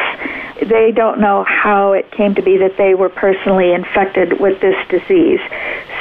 They 0.62 0.92
don't 0.92 1.20
know 1.20 1.44
how 1.44 1.94
it 1.94 2.12
came 2.12 2.36
to 2.36 2.42
be 2.42 2.58
that 2.58 2.78
they 2.78 2.94
were 2.94 3.10
personally 3.10 3.74
infected 3.74 4.40
with 4.40 4.60
this 4.62 4.76
disease. 4.90 5.40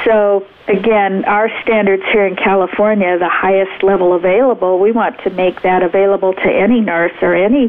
So 0.05 0.47
again, 0.69 1.25
our 1.25 1.49
standards 1.63 2.03
here 2.13 2.27
in 2.27 2.37
California, 2.37 3.19
the 3.19 3.29
highest 3.29 3.83
level 3.83 4.15
available, 4.15 4.79
we 4.79 4.93
want 4.93 5.19
to 5.23 5.31
make 5.31 5.63
that 5.63 5.83
available 5.83 6.33
to 6.33 6.49
any 6.49 6.81
nurse 6.81 7.13
or 7.23 7.35
any 7.35 7.69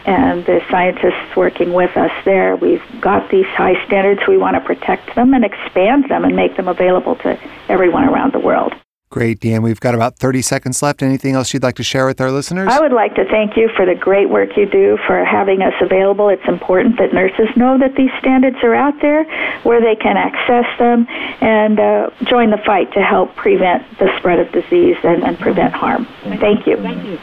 and 0.08 0.46
the 0.46 0.62
scientists 0.70 1.36
working 1.36 1.74
with 1.74 1.96
us 1.98 2.12
there. 2.26 2.56
We've 2.56 2.84
got 3.02 3.30
these 3.30 3.48
high 3.48 3.84
standards. 3.86 4.22
We 4.28 4.38
want 4.38 4.56
to 4.56 4.62
protect 4.62 5.16
them 5.16 5.34
and 5.34 5.44
expand 5.44 6.10
them 6.10 6.24
and 6.24 6.36
make 6.36 6.58
them 6.58 6.68
available 6.68 7.16
to 7.18 7.40
everyone 7.70 8.06
around 8.06 8.34
the 8.34 8.40
world. 8.40 8.74
Great, 9.12 9.39
Dan. 9.39 9.63
We've 9.63 9.80
got 9.80 9.95
about 9.95 10.17
30 10.17 10.43
seconds 10.43 10.84
left. 10.84 11.02
Anything 11.02 11.34
else 11.34 11.52
you'd 11.52 11.63
like 11.63 11.76
to 11.78 11.84
share 11.84 12.06
with 12.06 12.22
our 12.22 12.32
listeners? 12.32 12.69
I 12.72 12.80
would 12.80 12.91
like 12.91 13.15
to 13.15 13.26
thank 13.26 13.58
you 13.58 13.67
for 13.76 13.84
the 13.84 13.95
great 13.95 14.30
work 14.30 14.56
you 14.56 14.67
do 14.67 15.00
for 15.08 15.26
having 15.26 15.63
us 15.63 15.74
available. 15.82 16.30
It's 16.30 16.48
important 16.48 17.00
that 17.00 17.12
nurses 17.12 17.48
know 17.56 17.80
that 17.80 17.95
these 17.95 18.12
standards 18.19 18.58
are 18.62 18.76
out 18.76 18.93
there 19.02 19.24
where 19.63 19.82
they 19.82 19.95
can 19.95 20.15
access 20.15 20.65
them 20.78 21.08
and 21.41 21.80
uh, 21.80 22.12
join 22.26 22.52
the 22.52 22.60
fight 22.63 22.93
to 22.93 23.02
help 23.02 23.36
prevent 23.36 23.84
the 23.98 24.15
spread 24.19 24.38
of 24.38 24.52
disease 24.52 24.98
and, 25.04 25.24
and 25.24 25.39
prevent 25.39 25.74
harm. 25.74 26.06
Thank 26.24 26.67
you. 26.67 26.78
Thank 26.78 27.04
you. 27.04 27.19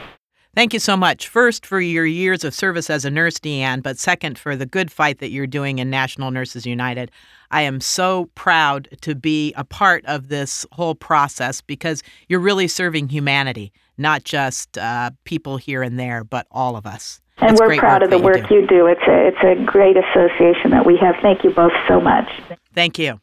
Thank 0.56 0.72
you 0.72 0.80
so 0.80 0.96
much. 0.96 1.28
First, 1.28 1.66
for 1.66 1.80
your 1.80 2.06
years 2.06 2.42
of 2.42 2.54
service 2.54 2.88
as 2.88 3.04
a 3.04 3.10
nurse, 3.10 3.38
Deanne, 3.38 3.82
but 3.82 3.98
second, 3.98 4.38
for 4.38 4.56
the 4.56 4.64
good 4.64 4.90
fight 4.90 5.18
that 5.18 5.30
you're 5.30 5.46
doing 5.46 5.78
in 5.78 5.90
National 5.90 6.30
Nurses 6.30 6.64
United. 6.64 7.12
I 7.50 7.62
am 7.62 7.80
so 7.80 8.30
proud 8.34 8.88
to 9.02 9.14
be 9.14 9.52
a 9.54 9.64
part 9.64 10.04
of 10.06 10.28
this 10.28 10.66
whole 10.72 10.94
process 10.94 11.60
because 11.60 12.02
you're 12.28 12.40
really 12.40 12.68
serving 12.68 13.08
humanity, 13.08 13.72
not 13.98 14.24
just 14.24 14.78
uh, 14.78 15.10
people 15.24 15.56
here 15.56 15.82
and 15.82 15.98
there, 15.98 16.24
but 16.24 16.46
all 16.50 16.76
of 16.76 16.86
us. 16.86 17.20
And 17.38 17.56
we're 17.58 17.76
proud 17.76 18.02
of 18.02 18.10
the 18.10 18.18
work 18.18 18.38
you 18.38 18.46
do. 18.48 18.54
you 18.54 18.66
do. 18.66 18.86
It's 18.86 19.02
a, 19.06 19.28
it's 19.28 19.60
a 19.60 19.64
great 19.64 19.96
association 19.96 20.70
that 20.70 20.86
we 20.86 20.96
have. 20.96 21.16
Thank 21.20 21.44
you 21.44 21.50
both 21.50 21.72
so 21.86 22.00
much. 22.00 22.28
Thank 22.74 22.98
you. 22.98 23.20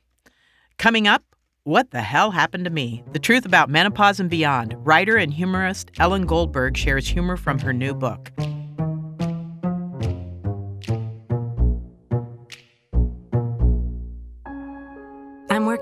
Coming 0.77 1.07
up, 1.07 1.23
what 1.63 1.91
the 1.91 2.01
hell 2.01 2.31
happened 2.31 2.65
to 2.65 2.69
me? 2.69 3.03
The 3.13 3.19
truth 3.19 3.45
about 3.45 3.69
menopause 3.69 4.19
and 4.19 4.29
beyond. 4.29 4.75
Writer 4.85 5.17
and 5.17 5.33
humorist 5.33 5.91
Ellen 5.97 6.25
Goldberg 6.25 6.77
shares 6.77 7.07
humor 7.07 7.37
from 7.37 7.59
her 7.59 7.73
new 7.73 7.93
book. 7.93 8.31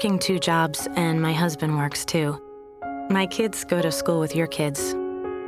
Working 0.01 0.17
two 0.17 0.39
jobs, 0.39 0.87
and 0.95 1.21
my 1.21 1.31
husband 1.31 1.77
works 1.77 2.03
too. 2.05 2.35
My 3.11 3.27
kids 3.27 3.63
go 3.63 3.83
to 3.83 3.91
school 3.91 4.19
with 4.19 4.35
your 4.35 4.47
kids. 4.47 4.95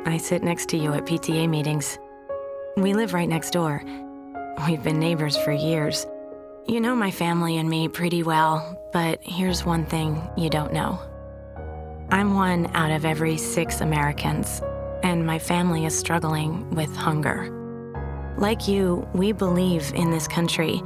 I 0.06 0.18
sit 0.18 0.44
next 0.44 0.70
to 0.70 0.78
you 0.78 0.94
at 0.94 1.08
PTA 1.08 1.50
meetings. 1.50 1.98
We 2.78 2.94
live 2.94 3.16
right 3.16 3.28
next 3.28 3.50
door. 3.50 3.82
We've 4.68 4.84
been 4.84 5.00
neighbors 5.00 5.36
for 5.38 5.52
years. 5.52 6.06
You 6.68 6.82
know 6.82 6.94
my 6.94 7.10
family 7.10 7.58
and 7.58 7.68
me 7.68 7.88
pretty 7.88 8.22
well, 8.22 8.80
but 8.94 9.18
here's 9.24 9.66
one 9.66 9.88
thing 9.88 10.22
you 10.38 10.52
don't 10.52 10.72
know. 10.72 11.00
I'm 12.12 12.36
one 12.36 12.70
out 12.76 12.92
of 12.92 13.06
every 13.06 13.38
six 13.38 13.82
Americans, 13.82 14.62
and 15.02 15.26
my 15.26 15.40
family 15.40 15.84
is 15.88 15.98
struggling 15.98 16.70
with 16.76 16.96
hunger. 16.96 17.50
Like 18.38 18.68
you, 18.68 19.08
we 19.16 19.32
believe 19.32 19.92
in 19.96 20.12
this 20.12 20.28
country. 20.28 20.84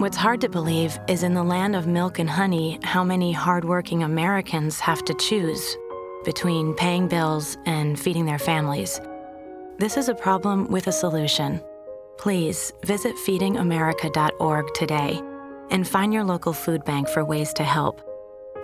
What's 0.00 0.16
hard 0.16 0.40
to 0.40 0.48
believe 0.48 0.98
is 1.08 1.24
in 1.24 1.34
the 1.34 1.44
land 1.44 1.76
of 1.76 1.86
milk 1.86 2.18
and 2.18 2.30
honey, 2.30 2.78
how 2.82 3.04
many 3.04 3.32
hardworking 3.32 4.02
Americans 4.02 4.80
have 4.80 5.04
to 5.04 5.12
choose 5.12 5.76
between 6.24 6.72
paying 6.72 7.06
bills 7.06 7.58
and 7.66 8.00
feeding 8.00 8.24
their 8.24 8.38
families. 8.38 8.98
This 9.76 9.98
is 9.98 10.08
a 10.08 10.14
problem 10.14 10.68
with 10.68 10.86
a 10.86 10.92
solution. 10.92 11.60
Please 12.16 12.72
visit 12.82 13.14
feedingamerica.org 13.14 14.72
today 14.72 15.20
and 15.70 15.86
find 15.86 16.14
your 16.14 16.24
local 16.24 16.54
food 16.54 16.82
bank 16.86 17.06
for 17.10 17.22
ways 17.22 17.52
to 17.52 17.62
help. 17.62 18.00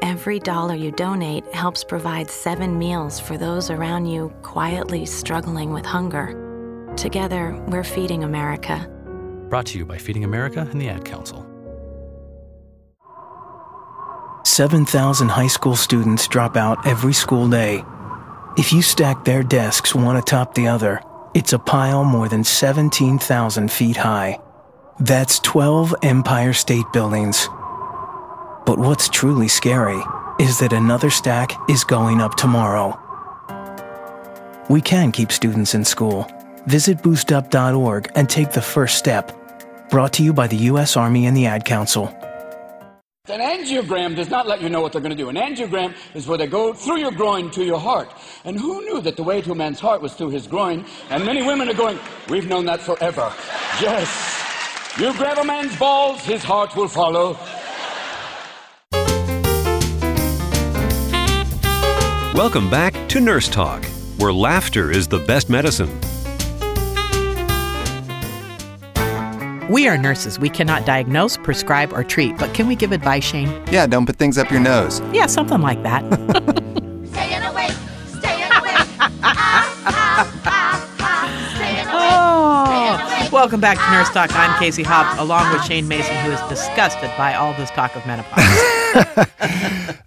Every 0.01 0.39
dollar 0.39 0.75
you 0.75 0.91
donate 0.91 1.45
helps 1.53 1.85
provide 1.85 2.31
seven 2.31 2.79
meals 2.79 3.21
for 3.21 3.37
those 3.37 3.69
around 3.69 4.07
you 4.07 4.35
quietly 4.41 5.05
struggling 5.05 5.75
with 5.75 5.85
hunger. 5.85 6.95
Together, 6.97 7.63
we're 7.69 7.85
Feeding 7.85 8.25
America. 8.25 8.91
Brought 9.49 9.67
to 9.67 9.79
you 9.79 9.87
by 9.87 9.97
Feeding 9.99 10.25
America 10.25 10.67
and 10.71 10.81
the 10.81 10.89
Ad 10.89 11.05
Council. 11.05 11.47
7,000 14.45 15.29
high 15.29 15.47
school 15.47 15.77
students 15.77 16.27
drop 16.27 16.57
out 16.57 16.87
every 16.87 17.13
school 17.13 17.49
day. 17.49 17.85
If 18.57 18.73
you 18.73 18.83
stack 18.83 19.25
their 19.25 19.43
desks 19.43 19.95
one 19.95 20.17
atop 20.17 20.55
the 20.55 20.67
other, 20.69 21.01
it's 21.35 21.53
a 21.53 21.59
pile 21.59 22.05
more 22.05 22.29
than 22.29 22.43
17,000 22.43 23.71
feet 23.71 23.99
high. 23.99 24.41
That's 24.99 25.39
12 25.41 25.95
Empire 26.03 26.53
State 26.53 26.87
Buildings. 26.93 27.49
But 28.65 28.79
what's 28.79 29.09
truly 29.09 29.49
scary 29.49 30.03
is 30.41 30.59
that 30.59 30.73
another 30.73 31.11
stack 31.11 31.53
is 31.69 31.85
going 31.85 32.21
up 32.21 32.35
tomorrow. 32.35 32.99
We 34.69 34.81
can 34.81 35.13
keep 35.13 35.31
students 35.31 35.75
in 35.75 35.85
school. 35.85 36.27
Visit 36.67 36.99
boostup.org 36.99 38.11
and 38.17 38.29
take 38.29 38.51
the 38.51 38.61
first 38.61 38.99
step. 38.99 39.31
Brought 39.89 40.13
to 40.15 40.25
you 40.25 40.33
by 40.33 40.49
the 40.49 40.57
U.S. 40.71 40.97
Army 40.97 41.27
and 41.27 41.37
the 41.37 41.47
Ad 41.47 41.65
Council. 41.65 42.09
An 43.29 43.41
angiogram 43.41 44.15
does 44.17 44.31
not 44.31 44.47
let 44.49 44.61
you 44.61 44.69
know 44.69 44.81
what 44.81 44.93
they're 44.93 45.01
going 45.01 45.17
to 45.17 45.17
do. 45.17 45.29
An 45.29 45.37
angiogram 45.37 45.95
is 46.15 46.27
where 46.27 46.39
they 46.39 46.47
go 46.47 46.73
through 46.73 46.99
your 46.99 47.13
groin 47.13 47.51
to 47.53 47.65
your 47.65 47.79
heart. 47.79 48.09
And 48.45 48.59
who 48.59 48.81
knew 48.83 49.01
that 49.01 49.17
the 49.17 49.23
way 49.23 49.41
to 49.43 49.53
a 49.53 49.55
man's 49.55 49.79
heart 49.79 50.01
was 50.03 50.15
through 50.15 50.31
his 50.31 50.47
groin? 50.49 50.85
And 51.11 51.25
many 51.25 51.43
women 51.45 51.69
are 51.69 51.75
going, 51.75 51.99
We've 52.29 52.49
known 52.49 52.65
that 52.67 52.81
forever. 52.81 53.33
Yes. 53.81 54.09
You 54.99 55.13
grab 55.15 55.39
a 55.39 55.45
man's 55.45 55.77
balls, 55.77 56.21
his 56.23 56.43
heart 56.43 56.75
will 56.75 56.89
follow. 56.89 57.37
Welcome 62.35 62.69
back 62.71 63.09
to 63.11 63.21
Nurse 63.21 63.49
Talk, 63.49 63.85
where 64.19 64.33
laughter 64.33 64.91
is 64.91 65.07
the 65.07 65.21
best 65.21 65.49
medicine. 65.49 66.01
We 69.69 69.89
are 69.89 69.99
nurses. 69.99 70.39
We 70.39 70.49
cannot 70.49 70.87
diagnose, 70.87 71.37
prescribe, 71.39 71.93
or 71.93 72.05
treat, 72.05 72.39
but 72.39 72.55
can 72.55 72.69
we 72.69 72.77
give 72.77 72.93
advice, 72.93 73.25
Shane? 73.25 73.49
Yeah, 73.73 73.89
don't 73.89 74.07
put 74.07 74.15
things 74.15 74.39
up 74.39 74.49
your 74.49 74.61
nose. 74.61 75.03
Yeah, 75.13 75.27
something 75.27 75.61
like 75.61 75.83
that. 75.83 76.05
Staying 77.11 77.43
awake, 77.43 77.73
staying 78.07 78.53
awake. 78.53 78.87
staying 81.57 81.83
awake. 81.83 81.89
Oh, 81.91 83.29
welcome 83.33 83.61
back 83.61 83.77
to 83.79 83.91
Nurse 83.91 84.09
Talk. 84.11 84.31
I'm 84.35 84.57
Casey 84.61 84.85
Hobbs, 84.85 85.19
along 85.19 85.53
with 85.53 85.65
Shane 85.65 85.89
Mason, 85.89 86.15
who 86.19 86.31
is 86.31 86.41
disgusted 86.49 87.11
by 87.19 87.35
all 87.35 87.53
this 87.55 87.71
talk 87.71 87.97
of 87.97 88.07
menopause. 88.07 88.45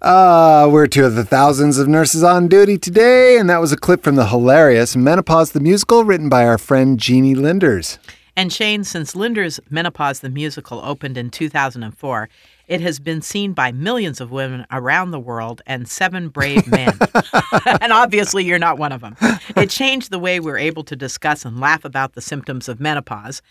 Uh, 0.00 0.68
we're 0.72 0.86
two 0.86 1.04
of 1.04 1.16
the 1.16 1.24
thousands 1.26 1.76
of 1.76 1.86
nurses 1.86 2.22
on 2.22 2.48
duty 2.48 2.78
today, 2.78 3.36
and 3.36 3.50
that 3.50 3.60
was 3.60 3.72
a 3.72 3.76
clip 3.76 4.02
from 4.04 4.14
the 4.16 4.28
hilarious 4.28 4.96
Menopause 4.96 5.52
the 5.52 5.60
Musical 5.60 6.04
written 6.04 6.30
by 6.30 6.46
our 6.46 6.56
friend 6.56 6.98
Jeanie 6.98 7.34
Linders. 7.34 7.98
And 8.36 8.52
Shane, 8.52 8.84
since 8.84 9.16
Linders' 9.16 9.60
Menopause 9.70 10.20
the 10.20 10.30
Musical 10.30 10.80
opened 10.80 11.16
in 11.16 11.30
2004, 11.30 12.28
it 12.68 12.80
has 12.80 13.00
been 13.00 13.20
seen 13.20 13.52
by 13.52 13.72
millions 13.72 14.20
of 14.20 14.30
women 14.30 14.64
around 14.70 15.10
the 15.10 15.18
world 15.18 15.60
and 15.66 15.88
seven 15.88 16.28
brave 16.28 16.66
men. 16.68 16.96
and 17.80 17.92
obviously, 17.92 18.44
you're 18.44 18.58
not 18.58 18.78
one 18.78 18.92
of 18.92 19.00
them. 19.00 19.16
It 19.56 19.70
changed 19.70 20.10
the 20.10 20.18
way 20.18 20.38
we're 20.38 20.58
able 20.58 20.84
to 20.84 20.96
discuss 20.96 21.44
and 21.44 21.58
laugh 21.58 21.84
about 21.84 22.14
the 22.14 22.20
symptoms 22.20 22.68
of 22.68 22.80
menopause. 22.80 23.42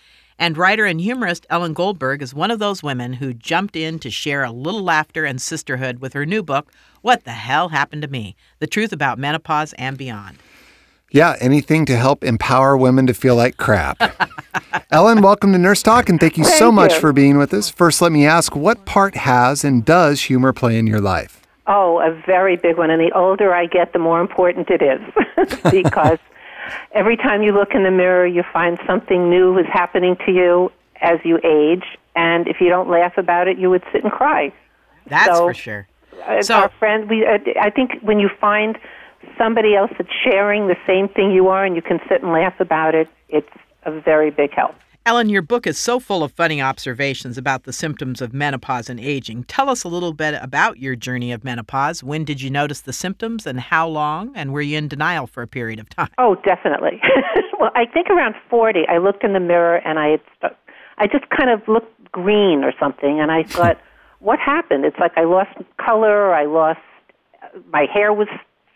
And 0.41 0.57
writer 0.57 0.85
and 0.85 1.01
humorist 1.01 1.45
Ellen 1.49 1.73
Goldberg 1.73 2.21
is 2.21 2.33
one 2.33 2.49
of 2.49 2.59
those 2.59 2.81
women 2.81 3.11
who 3.11 3.33
jumped 3.33 3.75
in 3.75 3.99
to 3.99 4.09
share 4.09 4.45
a 4.45 4.51
little 4.51 4.83
laughter 4.83 5.25
and 5.25 5.41
sisterhood 5.41 5.99
with 5.99 6.13
her 6.13 6.25
new 6.25 6.41
book, 6.41 6.71
What 7.01 7.25
the 7.25 7.31
Hell 7.31 7.69
Happened 7.69 8.03
to 8.03 8.07
Me? 8.07 8.37
The 8.59 8.67
Truth 8.67 8.93
About 8.93 9.19
Menopause 9.19 9.73
and 9.73 9.97
Beyond. 9.97 10.37
Yeah, 11.11 11.35
anything 11.39 11.85
to 11.87 11.95
help 11.95 12.23
empower 12.23 12.77
women 12.77 13.07
to 13.07 13.15
feel 13.15 13.35
like 13.35 13.57
crap. 13.57 13.97
Ellen, 14.91 15.21
welcome 15.21 15.53
to 15.53 15.57
Nurse 15.57 15.81
Talk, 15.81 16.07
and 16.07 16.19
thank 16.19 16.37
you 16.37 16.43
so 16.43 16.71
much 16.71 16.93
you. 16.93 16.99
for 16.99 17.13
being 17.13 17.39
with 17.39 17.51
us. 17.51 17.67
First, 17.67 17.99
let 17.99 18.11
me 18.11 18.27
ask 18.27 18.55
what 18.55 18.85
part 18.85 19.15
has 19.15 19.63
and 19.63 19.83
does 19.83 20.21
humor 20.21 20.53
play 20.53 20.77
in 20.77 20.85
your 20.85 21.01
life? 21.01 21.41
Oh, 21.65 21.99
a 21.99 22.11
very 22.27 22.57
big 22.57 22.77
one. 22.77 22.91
And 22.91 23.01
the 23.01 23.11
older 23.13 23.55
I 23.55 23.65
get, 23.65 23.91
the 23.91 23.99
more 23.99 24.21
important 24.21 24.69
it 24.69 24.83
is. 24.83 25.01
because 25.71 26.19
every 26.91 27.17
time 27.17 27.41
you 27.41 27.53
look 27.53 27.73
in 27.73 27.83
the 27.83 27.91
mirror, 27.91 28.27
you 28.27 28.43
find 28.53 28.79
something 28.85 29.31
new 29.31 29.57
is 29.57 29.65
happening 29.67 30.15
to 30.27 30.31
you 30.31 30.71
as 31.01 31.19
you 31.23 31.39
age. 31.43 31.85
And 32.15 32.47
if 32.47 32.61
you 32.61 32.69
don't 32.69 32.89
laugh 32.89 33.17
about 33.17 33.47
it, 33.47 33.57
you 33.57 33.71
would 33.71 33.83
sit 33.91 34.03
and 34.03 34.11
cry. 34.11 34.53
That's 35.07 35.25
So, 35.25 35.47
for 35.47 35.53
sure. 35.55 35.87
Uh, 36.27 36.43
So- 36.43 36.55
our 36.55 36.69
friend, 36.77 37.09
we, 37.09 37.25
uh, 37.25 37.39
I 37.59 37.71
think 37.71 37.99
when 38.01 38.19
you 38.19 38.29
find 38.29 38.77
somebody 39.37 39.75
else 39.75 39.91
that's 39.97 40.09
sharing 40.23 40.67
the 40.67 40.77
same 40.87 41.07
thing 41.07 41.31
you 41.31 41.47
are 41.47 41.65
and 41.65 41.75
you 41.75 41.81
can 41.81 41.99
sit 42.09 42.21
and 42.21 42.31
laugh 42.31 42.59
about 42.59 42.95
it, 42.95 43.07
it's 43.29 43.49
a 43.83 43.99
very 43.99 44.31
big 44.31 44.53
help. 44.53 44.75
Ellen, 45.05 45.29
your 45.29 45.41
book 45.41 45.65
is 45.65 45.79
so 45.79 45.99
full 45.99 46.23
of 46.23 46.31
funny 46.33 46.61
observations 46.61 47.37
about 47.37 47.63
the 47.63 47.73
symptoms 47.73 48.21
of 48.21 48.33
menopause 48.33 48.89
and 48.89 48.99
aging. 48.99 49.43
Tell 49.45 49.69
us 49.69 49.83
a 49.83 49.87
little 49.87 50.13
bit 50.13 50.35
about 50.41 50.77
your 50.77 50.95
journey 50.95 51.31
of 51.31 51.43
menopause. 51.43 52.03
When 52.03 52.25
did 52.25 52.41
you 52.41 52.49
notice 52.49 52.81
the 52.81 52.93
symptoms 52.93 53.47
and 53.47 53.59
how 53.59 53.87
long? 53.87 54.31
And 54.35 54.53
were 54.53 54.61
you 54.61 54.77
in 54.77 54.87
denial 54.87 55.25
for 55.25 55.41
a 55.41 55.47
period 55.47 55.79
of 55.79 55.89
time? 55.89 56.09
Oh, 56.17 56.35
definitely. 56.43 57.01
well, 57.59 57.71
I 57.75 57.85
think 57.85 58.09
around 58.09 58.35
40, 58.49 58.81
I 58.87 58.97
looked 58.97 59.23
in 59.23 59.33
the 59.33 59.39
mirror 59.39 59.77
and 59.77 59.97
I 59.97 60.09
had 60.09 60.21
st- 60.41 60.53
I 60.99 61.07
just 61.07 61.29
kind 61.29 61.49
of 61.49 61.65
looked 61.67 62.11
green 62.11 62.63
or 62.63 62.73
something, 62.79 63.19
and 63.19 63.31
I 63.31 63.43
thought, 63.47 63.79
what 64.19 64.37
happened? 64.37 64.85
It's 64.85 64.99
like 64.99 65.13
I 65.17 65.23
lost 65.23 65.51
color, 65.83 66.33
I 66.33 66.45
lost, 66.45 66.79
uh, 67.41 67.59
my 67.71 67.87
hair 67.91 68.13
was 68.13 68.27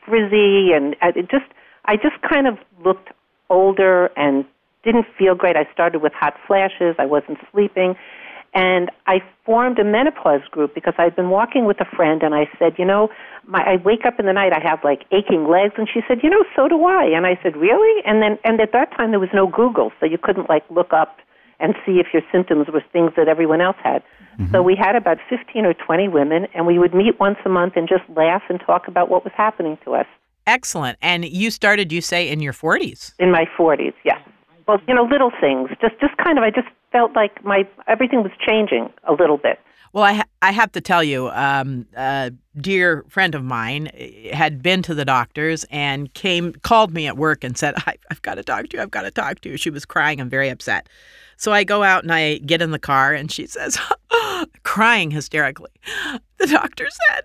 frizzy, 0.06 0.74
and 0.74 0.96
I- 1.02 1.13
it 1.16 1.30
just, 1.30 1.46
I 1.86 1.96
just 1.98 2.22
kind 2.22 2.48
of 2.48 2.58
looked 2.84 3.10
older 3.50 4.12
and 4.18 4.46
didn't 4.84 5.06
feel 5.18 5.36
great. 5.36 5.56
I 5.56 5.68
started 5.72 6.02
with 6.02 6.13
hot 6.13 6.36
flashes, 6.48 6.96
I 7.00 7.06
wasn't 7.06 7.39
sleeping. 7.52 7.96
And 8.56 8.92
I 9.08 9.24
formed 9.46 9.80
a 9.80 9.84
menopause 9.84 10.48
group 10.52 10.76
because 10.76 10.94
I'd 11.00 11.16
been 11.16 11.32
walking 11.32 11.66
with 11.66 11.82
a 11.82 11.86
friend 11.86 12.22
and 12.22 12.36
I 12.36 12.48
said, 12.60 12.76
you 12.78 12.86
know, 12.86 13.10
my 13.48 13.63
I 13.63 13.76
wake 13.78 14.06
up 14.06 14.20
in 14.20 14.28
the 14.28 14.34
night, 14.34 14.54
I 14.54 14.60
have 14.60 14.84
like 14.84 15.06
aching 15.12 15.48
legs 15.48 15.74
and 15.78 15.89
she 15.92 16.02
said, 16.08 16.20
you 16.22 16.30
know, 16.30 16.44
so 16.56 16.68
do 16.68 16.86
I. 16.86 17.06
And 17.06 17.26
I 17.26 17.39
said, 17.42 17.58
really? 17.58 18.04
And 18.06 18.22
then 18.22 18.38
and 18.44 18.62
at 18.62 18.72
that 18.74 18.92
time 18.96 19.10
there 19.10 19.20
was 19.20 19.30
no 19.34 19.48
Google, 19.48 19.92
so 20.00 20.06
you 20.06 20.20
couldn't 20.20 20.50
like 20.50 20.63
look 20.70 20.94
up 20.94 21.18
and 21.60 21.76
see 21.86 22.00
if 22.00 22.08
your 22.13 22.22
symptoms 22.32 22.68
were 22.72 22.84
things 22.92 23.12
that 23.18 23.28
everyone 23.28 23.62
else 23.62 23.78
had. 23.84 24.04
Mm-hmm. 24.38 24.52
So 24.52 24.62
we 24.62 24.76
had 24.76 24.96
about 24.96 25.18
15 25.30 25.66
or 25.66 25.74
20 25.74 26.08
women 26.08 26.48
and 26.54 26.66
we 26.66 26.80
would 26.80 26.94
meet 26.94 27.20
once 27.20 27.38
a 27.46 27.50
month 27.50 27.74
and 27.76 27.88
just 27.88 28.04
laugh 28.16 28.44
and 28.50 28.60
talk 28.60 28.88
about 28.88 29.10
what 29.10 29.24
was 29.24 29.34
happening 29.36 29.78
to 29.86 29.96
us. 29.96 30.08
Excellent. 30.46 30.98
And 31.02 31.26
you 31.26 31.52
started, 31.52 31.92
you 31.92 32.02
say, 32.02 32.30
in 32.30 32.42
your 32.42 32.54
40s. 32.54 33.13
In 33.20 33.32
my 33.32 33.46
40s, 33.58 33.94
yes. 34.04 34.20
Well, 34.68 34.80
you 34.88 34.94
know, 34.94 35.04
little 35.04 35.32
things. 35.42 35.70
Just 35.82 36.00
just 36.00 36.16
kind 36.18 36.38
of 36.38 36.44
I 36.44 36.50
just 36.50 36.68
felt 36.92 37.13
like 37.16 37.44
my 37.44 37.68
everything 37.88 38.24
was 38.24 38.32
changing 38.39 38.92
a 39.04 39.12
little 39.12 39.38
bit. 39.38 39.60
Well, 39.94 40.04
I, 40.04 40.14
ha- 40.14 40.26
I 40.42 40.52
have 40.52 40.72
to 40.72 40.82
tell 40.82 41.04
you, 41.04 41.30
um, 41.30 41.86
a 41.96 42.32
dear 42.60 43.06
friend 43.10 43.36
of 43.36 43.44
mine 43.44 43.92
eh, 43.94 44.36
had 44.36 44.64
been 44.64 44.82
to 44.84 44.96
the 44.96 45.06
doctors 45.06 45.66
and 45.70 46.12
came, 46.16 46.54
called 46.54 46.94
me 46.94 47.06
at 47.06 47.16
work 47.16 47.44
and 47.44 47.56
said, 47.56 47.76
I've 47.86 48.22
got 48.24 48.36
to 48.36 48.44
talk 48.44 48.70
to 48.70 48.78
you. 48.78 48.82
I've 48.82 48.92
got 48.92 49.04
to 49.04 49.12
talk 49.12 49.42
to 49.42 49.50
you. 49.50 49.58
She 49.58 49.70
was 49.70 49.86
crying 49.86 50.20
and 50.20 50.32
very 50.32 50.50
upset. 50.50 50.90
So 51.38 51.52
I 51.52 51.64
go 51.64 51.84
out 51.84 52.04
and 52.04 52.12
I 52.12 52.40
get 52.40 52.62
in 52.62 52.72
the 52.72 52.80
car 52.80 53.14
and 53.14 53.32
she 53.32 53.46
says, 53.46 53.78
crying 54.64 55.12
hysterically, 55.12 55.72
the 56.38 56.48
doctor 56.48 56.88
said, 56.90 57.24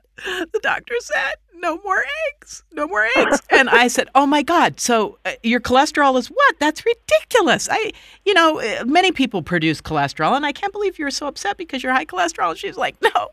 the 0.52 0.60
doctor 0.62 0.94
said, 1.00 1.34
no 1.60 1.78
more 1.84 2.02
eggs, 2.30 2.62
no 2.72 2.86
more 2.86 3.08
eggs. 3.16 3.40
and 3.50 3.68
I 3.68 3.88
said, 3.88 4.08
oh 4.14 4.26
my 4.26 4.42
God, 4.42 4.80
so 4.80 5.18
uh, 5.24 5.32
your 5.42 5.60
cholesterol 5.60 6.18
is 6.18 6.28
what? 6.28 6.58
That's 6.58 6.84
ridiculous. 6.84 7.68
I, 7.70 7.92
you 8.24 8.34
know, 8.34 8.60
uh, 8.60 8.84
many 8.84 9.12
people 9.12 9.42
produce 9.42 9.80
cholesterol 9.80 10.36
and 10.36 10.46
I 10.46 10.52
can't 10.52 10.72
believe 10.72 10.98
you're 10.98 11.10
so 11.10 11.26
upset 11.26 11.56
because 11.56 11.82
you're 11.82 11.92
high 11.92 12.06
cholesterol. 12.06 12.50
And 12.50 12.58
she's 12.58 12.76
like, 12.76 12.96
no, 13.02 13.30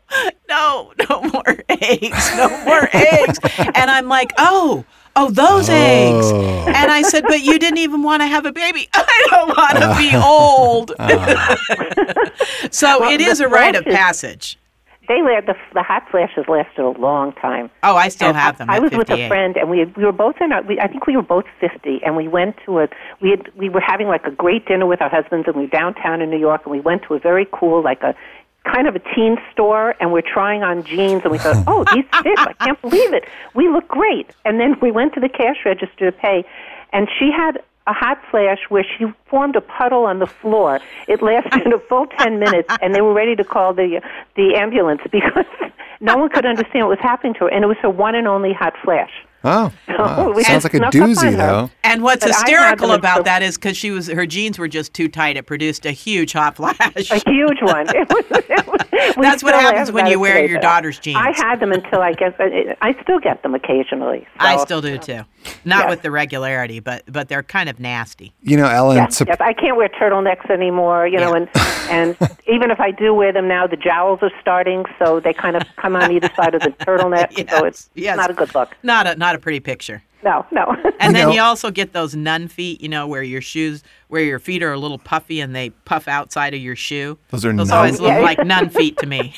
no, 0.48 0.92
no 1.08 1.22
more 1.22 1.58
eggs, 1.68 2.36
no 2.36 2.48
more 2.64 2.88
eggs. 2.92 3.38
And 3.58 3.90
I'm 3.90 4.08
like, 4.08 4.32
oh, 4.38 4.84
oh, 5.16 5.30
those 5.30 5.68
eggs. 5.68 6.26
Oh. 6.26 6.64
And 6.68 6.90
I 6.92 7.02
said, 7.02 7.24
but 7.26 7.42
you 7.42 7.58
didn't 7.58 7.78
even 7.78 8.02
want 8.02 8.22
to 8.22 8.26
have 8.26 8.46
a 8.46 8.52
baby. 8.52 8.88
I 8.94 9.26
don't 9.30 9.48
want 9.48 9.78
to 9.78 9.96
be 9.96 10.14
old. 10.22 10.90
so 12.72 13.00
Well, 13.00 13.10
it 13.10 13.20
is 13.20 13.40
a 13.40 13.48
rite 13.48 13.74
of 13.74 13.84
passage. 13.84 14.58
They 15.08 15.20
the 15.20 15.54
the 15.74 15.82
hot 15.82 16.08
flashes 16.10 16.44
lasted 16.48 16.82
a 16.82 16.90
long 16.90 17.32
time. 17.34 17.70
Oh, 17.82 17.96
I 17.96 18.08
still 18.08 18.28
And 18.28 18.36
have 18.36 18.58
them. 18.58 18.70
I, 18.70 18.76
I 18.76 18.78
was 18.80 18.92
with 18.92 19.10
a 19.10 19.28
friend, 19.28 19.56
and 19.56 19.70
we 19.70 19.84
we 19.84 20.04
were 20.04 20.12
both 20.12 20.36
in. 20.40 20.52
Our, 20.52 20.62
we, 20.62 20.80
I 20.80 20.88
think 20.88 21.06
we 21.06 21.16
were 21.16 21.22
both 21.22 21.44
fifty, 21.60 22.00
and 22.04 22.16
we 22.16 22.28
went 22.28 22.56
to 22.66 22.80
a. 22.80 22.88
We 23.20 23.30
had 23.30 23.54
we 23.56 23.68
were 23.68 23.80
having 23.80 24.08
like 24.08 24.24
a 24.24 24.30
great 24.30 24.66
dinner 24.66 24.86
with 24.86 25.00
our 25.00 25.08
husbands, 25.10 25.46
and 25.46 25.56
we 25.56 25.62
were 25.62 25.68
downtown 25.68 26.20
in 26.22 26.30
New 26.30 26.38
York, 26.38 26.62
and 26.64 26.72
we 26.72 26.80
went 26.80 27.02
to 27.04 27.14
a 27.14 27.18
very 27.18 27.46
cool 27.52 27.82
like 27.82 28.02
a 28.02 28.14
kind 28.64 28.88
of 28.88 28.96
a 28.96 29.00
teen 29.14 29.36
store, 29.52 29.94
and 30.00 30.12
we're 30.12 30.22
trying 30.22 30.62
on 30.62 30.82
jeans, 30.82 31.22
and 31.22 31.30
we 31.30 31.38
thought, 31.38 31.62
oh, 31.68 31.84
these 31.94 32.04
fit! 32.22 32.38
I 32.38 32.52
can't 32.54 32.80
believe 32.80 33.12
it. 33.12 33.24
We 33.54 33.68
look 33.68 33.86
great. 33.88 34.30
And 34.44 34.58
then 34.60 34.76
we 34.80 34.90
went 34.90 35.14
to 35.14 35.20
the 35.20 35.28
cash 35.28 35.58
register 35.64 36.10
to 36.10 36.12
pay, 36.12 36.44
and 36.92 37.08
she 37.18 37.30
had 37.30 37.62
a 37.86 37.92
hot 37.92 38.18
flash 38.30 38.58
where 38.68 38.84
she 38.84 39.06
formed 39.26 39.56
a 39.56 39.60
puddle 39.60 40.04
on 40.04 40.18
the 40.18 40.26
floor. 40.26 40.80
It 41.06 41.22
lasted 41.22 41.72
a 41.72 41.78
full 41.78 42.06
10 42.18 42.38
minutes, 42.38 42.74
and 42.82 42.94
they 42.94 43.00
were 43.00 43.14
ready 43.14 43.36
to 43.36 43.44
call 43.44 43.74
the 43.74 44.00
the 44.34 44.56
ambulance 44.56 45.02
because 45.10 45.46
no 46.00 46.16
one 46.16 46.28
could 46.28 46.46
understand 46.46 46.86
what 46.86 46.98
was 46.98 47.00
happening 47.00 47.34
to 47.34 47.40
her, 47.40 47.48
and 47.48 47.64
it 47.64 47.68
was 47.68 47.78
her 47.82 47.90
one 47.90 48.14
and 48.14 48.26
only 48.26 48.52
hot 48.52 48.74
flash. 48.82 49.12
Oh, 49.46 49.72
wow. 49.88 50.32
we 50.34 50.44
sounds 50.44 50.64
like 50.64 50.74
a 50.74 50.78
snuck 50.78 50.94
up 50.94 51.02
on 51.02 51.08
doozy, 51.10 51.36
though. 51.36 51.70
And 51.84 52.02
what's 52.02 52.24
But 52.24 52.34
hysterical 52.34 52.92
about 52.92 53.18
until- 53.18 53.24
that 53.24 53.42
is 53.42 53.56
because 53.56 53.76
she 53.76 53.90
was 53.90 54.08
her 54.08 54.26
jeans 54.26 54.58
were 54.58 54.68
just 54.68 54.92
too 54.92 55.08
tight. 55.08 55.36
It 55.36 55.46
produced 55.46 55.86
a 55.86 55.92
huge 55.92 56.32
hot 56.32 56.56
flash. 56.56 57.10
A 57.10 57.18
huge 57.30 57.62
one. 57.62 57.86
It 57.94 58.08
was, 58.08 58.24
it 58.30 58.66
was, 58.66 58.80
That's 59.16 59.42
what 59.42 59.54
happens 59.54 59.92
when 59.92 60.06
you 60.06 60.18
wear 60.18 60.34
today, 60.34 60.48
your 60.50 60.58
but 60.58 60.62
daughter's 60.62 60.98
jeans. 60.98 61.18
I 61.20 61.32
had 61.36 61.60
them 61.60 61.70
until 61.72 62.00
I 62.00 62.12
guess 62.12 62.32
I, 62.38 62.76
I 62.80 63.00
still 63.02 63.18
get 63.20 63.42
them 63.42 63.54
occasionally. 63.54 64.26
I 64.38 64.56
still 64.58 64.80
do 64.80 64.98
too. 64.98 65.22
Not 65.64 65.84
Yes. 65.84 65.90
with 65.90 66.02
the 66.02 66.10
regularity, 66.10 66.80
but 66.80 67.04
but 67.06 67.28
they're 67.28 67.42
kind 67.44 67.68
of 67.68 67.78
nasty. 67.78 68.34
You 68.42 68.56
know, 68.56 68.66
Ellen, 68.68 68.96
Yes, 68.96 69.16
sup- 69.18 69.28
yes, 69.28 69.36
I 69.40 69.52
can't 69.52 69.76
wear 69.76 69.88
turtlenecks 69.88 70.50
anymore. 70.50 71.06
You 71.06 71.18
know, 71.18 71.34
and 71.34 71.48
and 71.88 72.16
even 72.48 72.70
if 72.72 72.80
I 72.80 72.90
do 72.90 73.14
wear 73.14 73.32
them 73.32 73.46
now, 73.46 73.66
the 73.68 73.76
jowls 73.76 74.18
are 74.22 74.32
starting, 74.40 74.84
so 74.98 75.20
they 75.20 75.32
kind 75.32 75.54
of 75.56 75.62
come 75.76 75.94
on 75.94 76.10
either 76.10 76.30
side 76.34 76.54
of 76.56 76.62
the 76.62 76.70
turtleneck. 76.70 77.48
so 77.50 77.64
it's 77.64 77.90
yes. 77.94 78.16
not 78.16 78.30
a 78.30 78.34
good 78.34 78.52
look. 78.56 78.76
Not 78.82 79.06
a 79.06 79.14
not 79.14 79.35
a 79.36 79.38
pretty 79.38 79.60
picture. 79.60 80.02
No, 80.24 80.44
no. 80.50 80.74
And 81.00 81.14
then 81.14 81.28
know- 81.28 81.34
you 81.34 81.40
also 81.40 81.70
get 81.70 81.92
those 81.92 82.16
nun 82.16 82.48
feet, 82.48 82.80
you 82.80 82.88
know, 82.88 83.06
where 83.06 83.22
your 83.22 83.40
shoes, 83.40 83.84
where 84.08 84.22
your 84.22 84.38
feet 84.38 84.62
are 84.62 84.72
a 84.72 84.78
little 84.78 84.98
puffy 84.98 85.40
and 85.40 85.54
they 85.54 85.70
puff 85.70 86.08
outside 86.08 86.52
of 86.54 86.60
your 86.60 86.74
shoe. 86.76 87.18
Those 87.30 87.44
are 87.44 87.52
Those 87.52 87.68
nun- 87.68 87.76
always 87.78 88.00
look 88.00 88.10
Yeah. 88.12 88.20
like 88.20 88.38
nun 88.44 88.70
feet 88.70 88.96
to 88.98 89.06
me. 89.06 89.34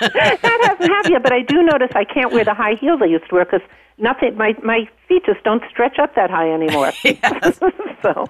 that 0.00 0.58
hasn't 0.62 0.90
happened 0.90 1.12
yet, 1.12 1.22
but 1.22 1.32
I 1.32 1.42
do 1.42 1.62
notice 1.62 1.90
I 1.94 2.04
can't 2.04 2.32
wear 2.32 2.44
the 2.44 2.54
high 2.54 2.74
heels 2.80 3.00
I 3.02 3.06
used 3.06 3.28
to 3.28 3.34
wear 3.34 3.44
because 3.44 3.60
nothing. 3.98 4.36
My 4.36 4.54
my 4.62 4.88
feet 5.08 5.24
just 5.24 5.42
don't 5.42 5.62
stretch 5.70 5.98
up 5.98 6.14
that 6.14 6.30
high 6.30 6.50
anymore. 6.50 6.92
so 8.02 8.26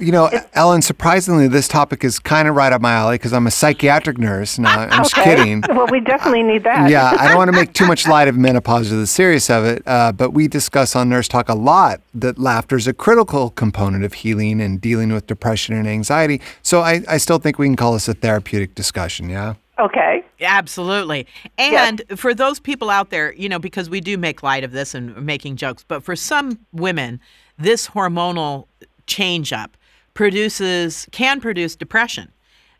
you 0.00 0.12
know, 0.12 0.30
Ellen, 0.54 0.82
surprisingly, 0.82 1.48
this 1.48 1.68
topic 1.68 2.04
is 2.04 2.18
kind 2.18 2.48
of 2.48 2.54
right 2.54 2.72
up 2.72 2.80
my 2.80 2.92
alley 2.92 3.14
because 3.14 3.32
I'm 3.32 3.46
a 3.46 3.50
psychiatric 3.50 4.18
nurse. 4.18 4.58
No, 4.58 4.68
I'm 4.68 4.90
just 4.90 5.14
kidding. 5.14 5.62
Well, 5.76 5.88
we 5.90 6.00
definitely 6.00 6.42
need 6.42 6.64
that. 6.64 6.88
Yeah, 6.88 7.14
I 7.18 7.28
don't 7.28 7.36
want 7.36 7.48
to 7.48 7.56
make 7.56 7.74
too 7.74 7.86
much 7.86 8.08
light 8.08 8.28
of 8.28 8.36
menopause 8.36 8.90
or 8.90 8.96
the 8.96 9.06
serious 9.06 9.50
of 9.50 9.64
it, 9.64 9.82
uh, 9.86 10.10
but 10.12 10.30
we 10.30 10.48
discuss 10.48 10.96
on 10.96 11.10
Nurse 11.10 11.28
Talk 11.28 11.50
a 11.50 11.54
lot 11.54 12.00
that 12.14 12.38
laughter 12.38 12.76
is 12.76 12.86
a 12.86 12.94
critical 12.94 13.50
component 13.50 14.04
of 14.04 14.14
healing 14.14 14.60
and 14.60 14.80
dealing 14.80 15.12
with 15.12 15.26
depression 15.26 15.74
and 15.74 15.86
anxiety. 15.86 16.40
So 16.62 16.80
I, 16.80 17.02
I 17.08 17.18
still 17.18 17.38
think 17.38 17.58
we 17.58 17.66
can 17.66 17.76
call 17.76 17.92
this 17.92 18.08
a 18.08 18.14
therapeutic 18.14 18.74
discussion, 18.74 19.28
yeah? 19.28 19.54
Okay. 19.78 20.24
Absolutely. 20.40 21.26
And 21.58 22.02
for 22.16 22.34
those 22.34 22.58
people 22.58 22.88
out 22.88 23.10
there, 23.10 23.34
you 23.34 23.48
know, 23.48 23.58
because 23.58 23.90
we 23.90 24.00
do 24.00 24.16
make 24.16 24.42
light 24.42 24.64
of 24.64 24.72
this 24.72 24.94
and 24.94 25.14
making 25.24 25.56
jokes, 25.56 25.84
but 25.86 26.02
for 26.02 26.16
some 26.16 26.58
women, 26.72 27.20
this 27.58 27.88
hormonal 27.88 28.66
change 29.06 29.52
up 29.52 29.76
produces 30.14 31.06
can 31.12 31.40
produce 31.40 31.76
depression. 31.76 32.32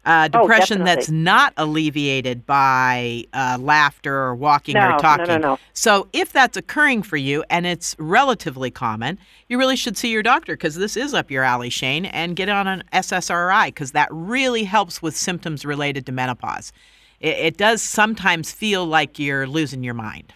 Uh, 0.07 0.29
Oh, 0.33 0.43
depression 0.43 0.85
that's 0.85 1.11
not 1.11 1.53
alleviated 1.57 2.47
by 2.47 3.25
uh, 3.35 3.59
laughter 3.61 4.15
or 4.17 4.35
walking 4.37 4.75
No, 4.75 4.81
or 4.81 4.89
no, 4.91 4.95
no, 4.95 4.99
talking. 4.99 5.41
no. 5.41 5.59
So, 5.73 6.09
if 6.13 6.33
that's 6.33 6.57
occurring 6.57 7.03
for 7.03 7.17
you 7.17 7.45
and 7.51 7.67
it's 7.67 7.97
relatively 7.99 8.71
common, 8.71 9.19
you 9.49 9.59
really 9.59 9.75
should 9.77 9.97
see 9.97 10.11
your 10.13 10.23
doctor 10.23 10.55
because 10.55 10.77
this 10.77 10.97
is 10.97 11.13
up 11.13 11.31
your 11.31 11.43
alley, 11.43 11.71
Shane, 11.71 12.07
and 12.07 12.37
get 12.37 12.49
on 12.49 12.67
an 12.69 12.85
SSRI 12.93 13.67
because 13.67 13.93
that 13.93 14.09
really 14.13 14.65
helps 14.65 15.03
with 15.03 15.17
symptoms 15.17 15.65
related 15.65 16.07
to 16.07 16.13
menopause. 16.13 16.73
It, 17.21 17.37
it 17.39 17.57
does 17.57 17.83
sometimes 17.83 18.53
feel 18.53 18.87
like 18.87 19.19
you're 19.19 19.47
losing 19.47 19.83
your 19.83 19.95
mind. 19.95 20.33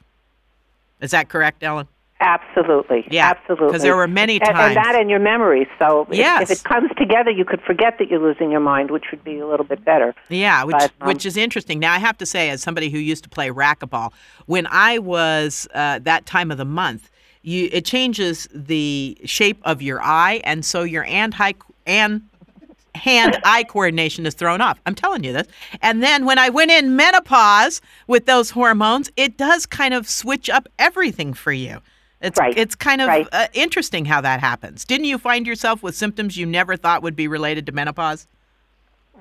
Is 1.01 1.13
that 1.13 1.29
correct, 1.29 1.63
Ellen? 1.63 1.87
Absolutely. 2.21 3.07
Yeah, 3.11 3.31
Absolutely. 3.37 3.73
'cause 3.73 3.83
there 3.83 3.97
were 3.97 4.07
many 4.07 4.41
And- 4.41 4.51
And, 4.57 4.77
that 4.77 4.95
in 4.95 5.09
your 5.09 5.19
memory. 5.19 5.67
So 5.79 6.07
if- 6.11 6.17
Yes. 6.19 6.51
if, 6.51 6.59
it 6.59 6.65
comes 6.65 6.91
together, 6.99 7.31
you 7.31 7.45
could 7.45 7.63
forget 7.63 7.99
that 7.99 8.09
you're 8.11 8.21
losing 8.21 8.51
your 8.51 8.61
mind, 8.61 8.91
which 8.91 9.05
would 9.11 9.25
be 9.25 9.39
a 9.39 9.47
little 9.47 9.65
bit 9.65 9.85
better. 9.85 10.15
Yeah, 10.29 10.65
which 10.65 10.77
But, 10.77 10.93
um, 11.01 11.09
which 11.09 11.25
is 11.25 11.37
interesting. 11.37 11.79
Now 11.79 11.95
I 11.95 11.99
have 11.99 12.19
to 12.19 12.27
say, 12.27 12.51
as 12.51 12.63
somebody 12.63 12.91
who 12.91 12.99
used 12.99 13.25
to 13.25 13.31
play 13.31 13.49
racquetball, 13.49 14.13
when 14.47 14.67
I 14.71 14.99
was 14.99 15.67
uh, 15.75 15.99
that 16.03 16.27
time 16.27 16.51
of 16.51 16.59
the 16.59 16.65
month, 16.67 17.11
you 17.43 17.71
it 17.73 17.87
changes 17.87 18.49
the 18.55 19.17
shape 19.25 19.61
of 19.65 19.81
your 19.81 20.03
eye, 20.03 20.43
and 20.45 20.63
so 20.65 20.83
your 20.83 21.05
and 21.05 21.33
high 21.33 21.55
and 21.87 22.23
hand-eye 22.95 23.65
coordination 23.69 24.27
is 24.27 24.35
thrown 24.35 24.61
off. 24.61 24.79
I'm 24.85 24.95
telling 24.95 25.25
you 25.25 25.33
this. 25.33 25.47
And 25.81 26.03
then 26.03 26.27
when 26.27 26.39
I 26.39 26.51
went 26.51 26.71
in 26.71 26.97
menopause 26.97 27.81
with 28.07 28.27
those 28.27 28.51
hormones, 28.51 29.11
it 29.17 29.37
does 29.39 29.65
kind 29.65 29.95
of 29.95 30.09
switch 30.09 30.51
up 30.51 30.69
everything 30.79 31.33
for 31.33 31.53
you. 31.53 31.81
It's 32.21 32.39
it's 32.57 32.75
kind 32.75 33.01
of 33.01 33.09
uh, 33.33 33.49
interesting 33.55 34.05
how 34.05 34.21
that 34.21 34.41
happens. 34.41 34.85
Didn't 34.85 35.07
you 35.07 35.17
find 35.17 35.47
yourself 35.47 35.83
with 35.83 35.95
symptoms 35.97 36.37
you 36.37 36.45
never 36.45 36.77
thought 36.77 37.03
would 37.03 37.17
be 37.17 37.29
related 37.29 37.67
to 37.67 37.73
menopause? 37.73 38.27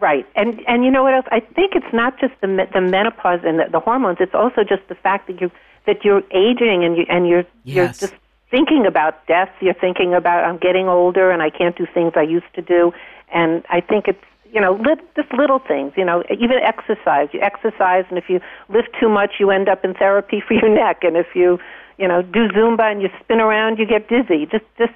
Right, 0.01 0.25
and 0.35 0.61
and 0.67 0.83
you 0.83 0.91
know 0.91 1.03
what 1.03 1.13
else? 1.13 1.25
I 1.31 1.39
think 1.39 1.75
it's 1.75 1.93
not 1.93 2.19
just 2.19 2.33
the 2.41 2.67
the 2.73 2.81
menopause 2.81 3.41
and 3.43 3.59
the, 3.59 3.65
the 3.71 3.79
hormones. 3.79 4.17
It's 4.19 4.35
also 4.35 4.63
just 4.63 4.87
the 4.89 4.95
fact 4.95 5.27
that 5.27 5.39
you 5.39 5.49
that 5.85 6.03
you're 6.03 6.23
aging 6.31 6.83
and 6.83 6.97
you 6.97 7.05
and 7.09 7.27
you're 7.27 7.45
Yes. 7.63 8.01
you're 8.01 8.09
just 8.09 8.21
thinking 8.51 8.85
about 8.85 9.25
death. 9.27 9.49
You're 9.61 9.73
thinking 9.73 10.13
about 10.13 10.43
I'm 10.43 10.57
getting 10.57 10.87
older 10.87 11.31
and 11.31 11.41
I 11.41 11.49
can't 11.49 11.77
do 11.77 11.85
things 11.93 12.13
I 12.15 12.23
used 12.23 12.53
to 12.55 12.61
do. 12.61 12.93
And 13.31 13.63
I 13.69 13.79
think 13.81 14.07
it's 14.07 14.23
you 14.51 14.59
know 14.61 14.73
lit, 14.73 14.99
just 15.15 15.31
little 15.33 15.59
things. 15.59 15.93
You 15.95 16.05
know, 16.05 16.23
even 16.31 16.57
exercise. 16.63 17.29
You 17.33 17.41
exercise, 17.41 18.05
and 18.09 18.17
if 18.17 18.29
you 18.29 18.39
lift 18.69 18.89
too 18.99 19.09
much, 19.09 19.33
you 19.39 19.51
end 19.51 19.69
up 19.69 19.83
in 19.85 19.93
therapy 19.93 20.41
for 20.47 20.53
your 20.53 20.69
neck. 20.69 21.03
And 21.03 21.15
if 21.17 21.27
you 21.35 21.59
you 21.97 22.07
know 22.07 22.21
do 22.21 22.47
Zumba 22.49 22.91
and 22.91 23.01
you 23.01 23.09
spin 23.23 23.39
around, 23.39 23.77
you 23.79 23.85
get 23.85 24.07
dizzy. 24.09 24.45
Just 24.45 24.65
just 24.77 24.93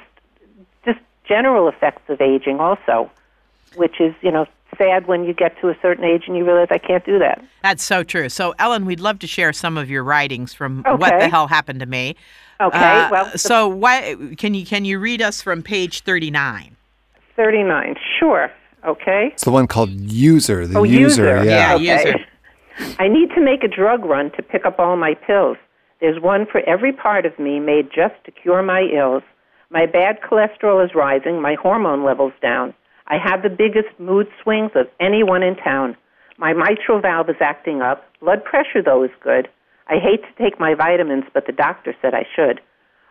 just 0.86 1.00
general 1.28 1.68
effects 1.68 2.10
of 2.10 2.22
aging 2.22 2.60
also, 2.60 3.10
which 3.76 4.00
is 4.00 4.14
you 4.22 4.32
know 4.32 4.46
sad 4.78 5.06
when 5.06 5.24
you 5.24 5.34
get 5.36 5.56
to 5.62 5.70
a 5.70 5.76
certain 5.84 6.04
age 6.04 6.24
and 6.26 6.36
you 6.36 6.44
realize 6.44 6.68
I 6.72 6.80
can't 6.80 7.06
do 7.06 7.20
that. 7.20 7.44
That's 7.62 7.84
so 7.84 8.02
true. 8.04 8.28
So, 8.28 8.56
Ellen, 8.58 8.86
we'd 8.86 9.00
love 9.00 9.20
to 9.20 9.28
share 9.28 9.54
some 9.54 9.78
of 9.78 9.88
your 9.88 10.04
writings 10.04 10.52
from 10.52 10.84
what 10.84 11.20
the 11.20 11.30
hell 11.30 11.48
happened 11.48 11.80
to 11.82 11.86
me. 11.86 12.16
Okay, 12.60 12.80
Uh, 12.80 13.10
well, 13.12 13.26
the- 13.32 13.38
so 13.38 13.68
why 13.68 14.16
can 14.38 14.56
you 14.56 14.66
can 14.66 14.84
you 14.86 14.98
read 14.98 15.22
us 15.22 15.42
from 15.44 15.62
page 15.62 16.02
thirty 16.02 16.32
nine? 16.32 16.76
Thirty 17.36 17.62
nine, 17.64 17.96
sure. 18.20 18.52
Okay. 18.86 19.30
It's 19.34 19.46
the 19.46 19.52
one 19.52 19.68
called 19.68 19.92
User. 19.92 20.68
The 20.68 20.80
oh, 20.80 20.84
user, 20.84 21.44
yeah. 21.44 21.76
okay. 21.76 22.16
I 23.00 23.08
need 23.08 23.30
to 23.36 23.42
make 23.42 23.64
a 23.64 23.68
drug 23.68 24.04
run 24.04 24.32
to 24.32 24.42
pick 24.42 24.66
up 24.66 24.80
all 24.80 24.98
my 24.98 25.14
pills. 25.14 25.58
There's 26.02 26.22
one 26.22 26.46
for 26.52 26.62
every 26.68 26.92
part 26.92 27.26
of 27.26 27.38
me 27.40 27.60
made 27.60 27.90
just 27.94 28.16
to 28.26 28.32
cure 28.32 28.62
my 28.62 28.82
ills. 28.82 29.24
My 29.70 29.86
bad 29.86 30.20
cholesterol 30.22 30.84
is 30.84 30.94
rising, 30.94 31.42
my 31.42 31.56
hormone 31.56 32.04
levels 32.04 32.34
down. 32.42 32.74
I 33.08 33.18
have 33.18 33.42
the 33.42 33.50
biggest 33.50 33.98
mood 34.00 34.28
swings 34.42 34.72
of 34.76 34.88
anyone 35.00 35.44
in 35.44 35.56
town. 35.56 35.96
My 36.38 36.54
mitral 36.54 37.00
valve 37.00 37.30
is 37.30 37.36
acting 37.40 37.82
up. 37.82 38.04
Blood 38.20 38.44
pressure, 38.44 38.82
though, 38.84 39.04
is 39.04 39.12
good. 39.22 39.48
I 39.88 39.96
hate 39.96 40.24
to 40.24 40.44
take 40.44 40.60
my 40.60 40.74
vitamins, 40.74 41.26
but 41.34 41.46
the 41.46 41.52
doctor 41.54 41.96
said 42.02 42.14
I 42.14 42.26
should. 42.36 42.60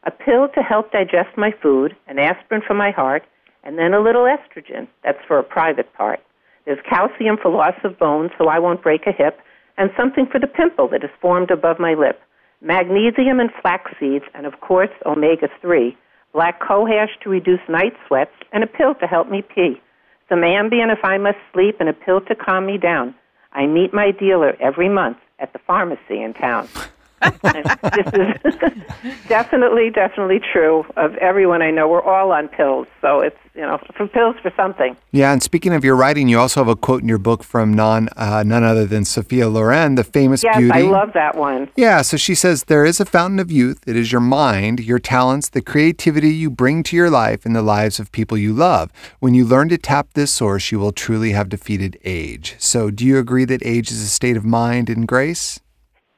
A 0.04 0.10
pill 0.10 0.48
to 0.54 0.60
help 0.62 0.92
digest 0.92 1.36
my 1.36 1.52
food, 1.62 1.94
an 2.08 2.18
aspirin 2.18 2.62
for 2.66 2.74
my 2.74 2.90
heart, 2.90 3.22
and 3.64 3.78
then 3.78 3.94
a 3.94 4.00
little 4.00 4.24
estrogen. 4.24 4.88
That's 5.04 5.24
for 5.26 5.38
a 5.38 5.44
private 5.44 5.92
part. 5.94 6.20
There's 6.64 6.78
calcium 6.88 7.36
for 7.40 7.50
loss 7.50 7.74
of 7.84 7.98
bone 7.98 8.30
so 8.38 8.48
I 8.48 8.58
won't 8.58 8.82
break 8.82 9.06
a 9.06 9.12
hip, 9.12 9.38
and 9.76 9.90
something 9.96 10.26
for 10.30 10.38
the 10.38 10.46
pimple 10.46 10.88
that 10.88 11.02
is 11.02 11.10
formed 11.20 11.50
above 11.50 11.78
my 11.78 11.94
lip. 11.94 12.20
Magnesium 12.60 13.40
and 13.40 13.50
flax 13.60 13.90
seeds, 13.98 14.24
and 14.34 14.46
of 14.46 14.60
course, 14.60 14.90
omega 15.04 15.48
3. 15.60 15.96
Black 16.32 16.60
cohosh 16.60 17.10
to 17.22 17.30
reduce 17.30 17.60
night 17.68 17.94
sweats, 18.06 18.34
and 18.52 18.62
a 18.62 18.66
pill 18.66 18.94
to 18.96 19.06
help 19.06 19.28
me 19.28 19.42
pee. 19.42 19.80
Some 20.28 20.40
Ambien 20.40 20.92
if 20.92 21.04
I 21.04 21.18
must 21.18 21.38
sleep, 21.52 21.76
and 21.80 21.88
a 21.88 21.92
pill 21.92 22.20
to 22.22 22.34
calm 22.34 22.66
me 22.66 22.78
down. 22.78 23.14
I 23.52 23.66
meet 23.66 23.92
my 23.92 24.12
dealer 24.12 24.56
every 24.60 24.88
month 24.88 25.18
at 25.38 25.52
the 25.52 25.58
pharmacy 25.66 26.22
in 26.22 26.34
town. 26.34 26.68
this 27.22 28.06
is 28.12 29.22
definitely, 29.28 29.90
definitely 29.90 30.40
true 30.52 30.84
of 30.96 31.14
everyone 31.16 31.62
I 31.62 31.70
know. 31.70 31.88
We're 31.88 32.02
all 32.02 32.32
on 32.32 32.48
pills, 32.48 32.86
so 33.00 33.20
it's 33.20 33.36
you 33.54 33.62
know 33.62 33.78
for 33.96 34.06
pills 34.08 34.36
for 34.42 34.52
something. 34.56 34.96
Yeah, 35.12 35.32
and 35.32 35.42
speaking 35.42 35.72
of 35.72 35.84
your 35.84 35.96
writing, 35.96 36.28
you 36.28 36.38
also 36.38 36.60
have 36.60 36.68
a 36.68 36.76
quote 36.76 37.02
in 37.02 37.08
your 37.08 37.18
book 37.18 37.42
from 37.42 37.74
non, 37.74 38.08
uh, 38.16 38.42
none 38.46 38.64
other 38.64 38.86
than 38.86 39.04
Sophia 39.04 39.48
Loren, 39.48 39.94
the 39.94 40.04
famous 40.04 40.42
yes, 40.42 40.56
beauty. 40.56 40.72
I 40.72 40.82
love 40.82 41.12
that 41.14 41.36
one. 41.36 41.68
Yeah, 41.76 42.02
so 42.02 42.16
she 42.16 42.34
says 42.34 42.64
there 42.64 42.84
is 42.84 43.00
a 43.00 43.04
fountain 43.04 43.38
of 43.38 43.50
youth. 43.50 43.82
It 43.86 43.96
is 43.96 44.12
your 44.12 44.20
mind, 44.20 44.80
your 44.80 44.98
talents, 44.98 45.48
the 45.48 45.62
creativity 45.62 46.30
you 46.30 46.50
bring 46.50 46.82
to 46.84 46.96
your 46.96 47.10
life 47.10 47.44
and 47.44 47.54
the 47.54 47.62
lives 47.62 47.98
of 47.98 48.12
people 48.12 48.38
you 48.38 48.52
love. 48.52 48.90
When 49.20 49.34
you 49.34 49.44
learn 49.44 49.68
to 49.70 49.78
tap 49.78 50.08
this 50.14 50.32
source, 50.32 50.72
you 50.72 50.78
will 50.78 50.92
truly 50.92 51.32
have 51.32 51.48
defeated 51.48 51.98
age. 52.04 52.56
So, 52.58 52.90
do 52.90 53.04
you 53.04 53.18
agree 53.18 53.44
that 53.46 53.64
age 53.64 53.90
is 53.90 54.02
a 54.02 54.08
state 54.08 54.36
of 54.36 54.44
mind 54.44 54.88
and 54.88 55.06
grace? 55.06 55.60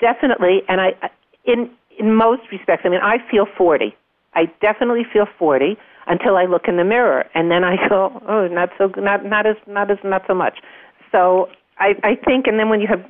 Definitely, 0.09 0.57
and 0.69 0.79
I, 0.87 0.89
in 1.53 1.61
in 1.99 2.15
most 2.15 2.43
respects, 2.53 2.83
I 2.85 2.89
mean, 2.91 3.01
I 3.03 3.17
feel 3.31 3.47
forty. 3.57 3.91
I 4.35 4.43
definitely 4.61 5.05
feel 5.13 5.27
forty 5.39 5.73
until 6.07 6.37
I 6.37 6.45
look 6.45 6.65
in 6.69 6.77
the 6.77 6.85
mirror, 6.85 7.25
and 7.35 7.51
then 7.51 7.63
I 7.65 7.75
go, 7.89 8.01
oh, 8.29 8.47
not 8.59 8.69
so, 8.77 8.85
not 9.09 9.25
not 9.25 9.47
as, 9.47 9.57
not 9.67 9.91
as, 9.91 9.99
not 10.05 10.23
so 10.27 10.35
much. 10.35 10.57
So 11.11 11.49
I, 11.79 11.89
I 12.11 12.13
think, 12.27 12.47
and 12.47 12.59
then 12.59 12.69
when 12.69 12.81
you 12.83 12.89
have, 12.89 13.03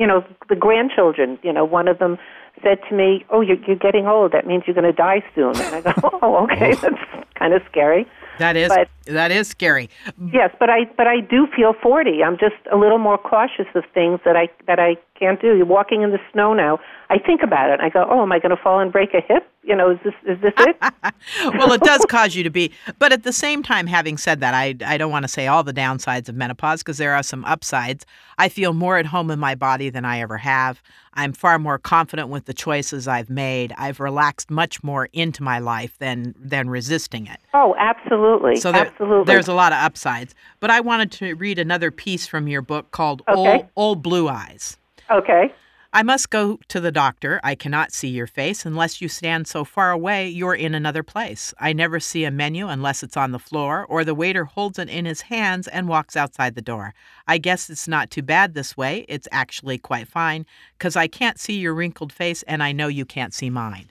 you 0.00 0.06
know, 0.06 0.24
the 0.48 0.56
grandchildren, 0.56 1.38
you 1.42 1.52
know, 1.52 1.64
one 1.64 1.86
of 1.88 1.98
them 1.98 2.16
said 2.62 2.78
to 2.88 2.94
me, 2.94 3.24
"Oh, 3.30 3.40
you're 3.42 3.60
you're 3.66 3.76
getting 3.88 4.06
old. 4.06 4.32
That 4.32 4.46
means 4.46 4.62
you're 4.66 4.78
going 4.80 4.90
to 4.96 5.00
die 5.08 5.22
soon." 5.34 5.54
And 5.56 5.74
I 5.76 5.80
go, 5.92 5.92
"Oh, 6.22 6.44
okay, 6.44 6.74
that's 6.74 7.02
kind 7.38 7.52
of 7.52 7.62
scary." 7.70 8.06
That 8.38 8.56
is 8.56 8.68
But- 8.68 8.88
that 9.06 9.30
is 9.30 9.48
scary. 9.48 9.90
Yes, 10.32 10.50
but 10.58 10.70
I 10.70 10.80
but 10.96 11.06
I 11.06 11.20
do 11.20 11.46
feel 11.54 11.74
40. 11.74 12.22
I'm 12.24 12.38
just 12.38 12.60
a 12.72 12.76
little 12.76 12.98
more 12.98 13.18
cautious 13.18 13.66
of 13.74 13.84
things 13.92 14.20
that 14.24 14.36
I 14.36 14.48
that 14.66 14.78
I 14.78 14.96
can't 15.20 15.40
do. 15.40 15.54
You're 15.56 15.66
walking 15.66 16.02
in 16.02 16.10
the 16.10 16.18
snow 16.32 16.54
now. 16.54 16.80
I 17.10 17.18
think 17.18 17.42
about 17.42 17.70
it. 17.70 17.80
I 17.80 17.88
go, 17.88 18.06
"Oh, 18.10 18.22
am 18.22 18.32
I 18.32 18.38
going 18.38 18.56
to 18.56 18.62
fall 18.62 18.80
and 18.80 18.90
break 18.90 19.14
a 19.14 19.20
hip? 19.20 19.48
You 19.62 19.76
know, 19.76 19.90
is 19.90 19.98
this 20.02 20.14
is 20.26 20.40
this 20.40 20.54
it?" 20.58 20.76
well, 21.54 21.72
it 21.72 21.82
does 21.82 22.04
cause 22.08 22.34
you 22.34 22.42
to 22.42 22.50
be, 22.50 22.72
but 22.98 23.12
at 23.12 23.22
the 23.22 23.32
same 23.32 23.62
time, 23.62 23.86
having 23.86 24.16
said 24.16 24.40
that, 24.40 24.54
I, 24.54 24.74
I 24.84 24.96
don't 24.96 25.10
want 25.10 25.24
to 25.24 25.28
say 25.28 25.46
all 25.46 25.62
the 25.62 25.74
downsides 25.74 26.28
of 26.28 26.34
menopause 26.34 26.82
because 26.82 26.98
there 26.98 27.14
are 27.14 27.22
some 27.22 27.44
upsides. 27.44 28.06
I 28.38 28.48
feel 28.48 28.72
more 28.72 28.96
at 28.96 29.06
home 29.06 29.30
in 29.30 29.38
my 29.38 29.54
body 29.54 29.90
than 29.90 30.04
I 30.04 30.20
ever 30.20 30.38
have. 30.38 30.82
I'm 31.14 31.32
far 31.32 31.58
more 31.58 31.78
confident 31.78 32.28
with 32.28 32.46
the 32.46 32.54
choices 32.54 33.08
I've 33.08 33.28
made. 33.28 33.74
I've 33.76 34.00
relaxed 34.00 34.50
much 34.50 34.82
more 34.82 35.08
into 35.12 35.42
my 35.42 35.58
life 35.58 35.98
than 35.98 36.34
than 36.38 36.70
resisting 36.70 37.26
it. 37.26 37.40
Oh, 37.52 37.74
absolutely. 37.78 38.56
So 38.56 38.72
there, 38.72 38.86
absolutely. 38.86 39.24
there's 39.24 39.48
a 39.48 39.54
lot 39.54 39.72
of 39.72 39.78
upsides. 39.78 40.34
But 40.60 40.70
I 40.70 40.80
wanted 40.80 41.10
to 41.12 41.34
read 41.34 41.58
another 41.58 41.90
piece 41.90 42.26
from 42.26 42.46
your 42.48 42.62
book 42.62 42.92
called 42.92 43.22
Okay. 43.28 43.38
Old, 43.38 43.66
Old 43.76 44.02
Blue 44.02 44.28
Eyes. 44.28 44.76
Okay. 45.10 45.52
I 45.92 46.04
must 46.04 46.30
go 46.30 46.60
to 46.68 46.78
the 46.78 46.92
doctor. 46.92 47.40
I 47.42 47.56
cannot 47.56 47.92
see 47.92 48.06
your 48.06 48.28
face. 48.28 48.64
Unless 48.64 49.02
you 49.02 49.08
stand 49.08 49.48
so 49.48 49.64
far 49.64 49.90
away, 49.90 50.28
you're 50.28 50.54
in 50.54 50.72
another 50.72 51.02
place. 51.02 51.52
I 51.58 51.72
never 51.72 51.98
see 51.98 52.22
a 52.24 52.30
menu 52.30 52.68
unless 52.68 53.02
it's 53.02 53.16
on 53.16 53.32
the 53.32 53.40
floor 53.40 53.86
or 53.86 54.04
the 54.04 54.14
waiter 54.14 54.44
holds 54.44 54.78
it 54.78 54.88
in 54.88 55.04
his 55.04 55.22
hands 55.22 55.66
and 55.66 55.88
walks 55.88 56.16
outside 56.16 56.54
the 56.54 56.62
door. 56.62 56.94
I 57.26 57.38
guess 57.38 57.68
it's 57.68 57.88
not 57.88 58.08
too 58.08 58.22
bad 58.22 58.54
this 58.54 58.76
way. 58.76 59.04
It's 59.08 59.26
actually 59.32 59.78
quite 59.78 60.06
fine 60.06 60.46
because 60.78 60.94
I 60.94 61.08
can't 61.08 61.40
see 61.40 61.58
your 61.58 61.74
wrinkled 61.74 62.12
face 62.12 62.44
and 62.44 62.62
I 62.62 62.70
know 62.70 62.86
you 62.86 63.04
can't 63.04 63.34
see 63.34 63.50
mine. 63.50 63.90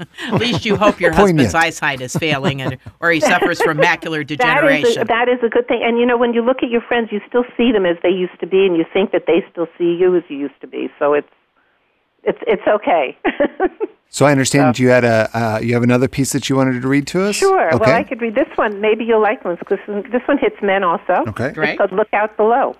At 0.00 0.34
least 0.40 0.64
you 0.64 0.76
hope 0.76 1.00
your 1.00 1.12
husband's 1.12 1.52
Poignant. 1.52 1.54
eyesight 1.54 2.00
is 2.00 2.14
failing 2.16 2.60
and, 2.60 2.78
or 3.00 3.10
he 3.10 3.20
suffers 3.20 3.62
from 3.62 3.78
macular 3.78 4.26
degeneration. 4.26 4.84
That 4.84 4.88
is, 4.88 4.96
a, 4.96 5.04
that 5.04 5.28
is 5.28 5.38
a 5.44 5.48
good 5.48 5.68
thing. 5.68 5.82
And 5.84 5.98
you 5.98 6.06
know, 6.06 6.16
when 6.16 6.34
you 6.34 6.42
look 6.42 6.62
at 6.62 6.70
your 6.70 6.80
friends, 6.80 7.10
you 7.12 7.20
still 7.28 7.44
see 7.56 7.72
them 7.72 7.86
as 7.86 7.96
they 8.02 8.10
used 8.10 8.38
to 8.40 8.46
be, 8.46 8.66
and 8.66 8.76
you 8.76 8.84
think 8.92 9.12
that 9.12 9.24
they 9.26 9.44
still 9.50 9.68
see 9.78 9.94
you 9.94 10.16
as 10.16 10.22
you 10.28 10.36
used 10.36 10.60
to 10.60 10.66
be. 10.66 10.88
So 10.98 11.14
it's 11.14 11.28
it's 12.24 12.38
it's 12.46 12.66
okay. 12.66 13.16
So 14.14 14.26
I 14.26 14.30
understand 14.30 14.78
you 14.78 14.90
had 14.90 15.02
a 15.02 15.28
uh, 15.36 15.58
you 15.60 15.74
have 15.74 15.82
another 15.82 16.06
piece 16.06 16.34
that 16.34 16.48
you 16.48 16.54
wanted 16.54 16.80
to 16.80 16.86
read 16.86 17.08
to 17.08 17.24
us. 17.24 17.34
Sure. 17.34 17.66
Okay. 17.74 17.78
Well, 17.80 17.96
I 17.96 18.04
could 18.04 18.20
read 18.22 18.36
this 18.36 18.46
one. 18.54 18.80
Maybe 18.80 19.04
you'll 19.04 19.20
like 19.20 19.42
this 19.42 19.58
because 19.58 19.80
this 20.12 20.22
one 20.26 20.38
hits 20.38 20.54
men 20.62 20.84
also. 20.84 21.24
Okay. 21.26 21.46
It's 21.46 21.54
Great. 21.56 21.78
called 21.78 21.90
Look 21.90 22.14
Out 22.14 22.36
Below. 22.36 22.76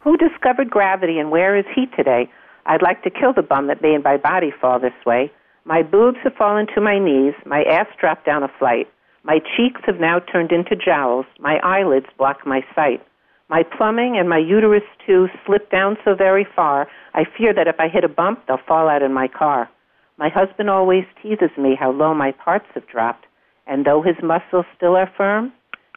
Who 0.00 0.16
discovered 0.16 0.68
gravity 0.68 1.20
and 1.20 1.30
where 1.30 1.56
is 1.56 1.64
he 1.76 1.86
today? 1.86 2.28
I'd 2.66 2.82
like 2.82 3.04
to 3.04 3.10
kill 3.10 3.32
the 3.32 3.42
bum 3.42 3.68
that 3.68 3.82
made 3.82 4.02
my 4.02 4.16
body 4.16 4.50
fall 4.60 4.80
this 4.80 4.92
way. 5.06 5.30
My 5.68 5.82
boobs 5.82 6.16
have 6.24 6.32
fallen 6.32 6.66
to 6.74 6.80
my 6.80 6.98
knees. 6.98 7.34
My 7.44 7.62
ass 7.64 7.88
dropped 8.00 8.24
down 8.24 8.42
a 8.42 8.48
flight. 8.58 8.88
My 9.22 9.38
cheeks 9.38 9.82
have 9.84 10.00
now 10.00 10.18
turned 10.18 10.50
into 10.50 10.74
jowls. 10.74 11.26
My 11.38 11.58
eyelids 11.62 12.06
block 12.16 12.46
my 12.46 12.62
sight. 12.74 13.06
My 13.50 13.64
plumbing 13.76 14.16
and 14.18 14.30
my 14.30 14.38
uterus, 14.38 14.82
too, 15.06 15.28
slip 15.44 15.70
down 15.70 15.98
so 16.06 16.14
very 16.14 16.46
far, 16.56 16.88
I 17.12 17.24
fear 17.36 17.52
that 17.52 17.68
if 17.68 17.78
I 17.78 17.88
hit 17.88 18.02
a 18.02 18.08
bump, 18.08 18.46
they'll 18.46 18.56
fall 18.66 18.88
out 18.88 19.02
in 19.02 19.12
my 19.12 19.28
car. 19.28 19.68
My 20.16 20.30
husband 20.30 20.70
always 20.70 21.04
teases 21.22 21.50
me 21.58 21.76
how 21.78 21.92
low 21.92 22.14
my 22.14 22.32
parts 22.32 22.66
have 22.72 22.88
dropped, 22.88 23.26
and 23.66 23.84
though 23.84 24.00
his 24.00 24.16
muscles 24.22 24.64
still 24.74 24.96
are 24.96 25.10
firm, 25.18 25.52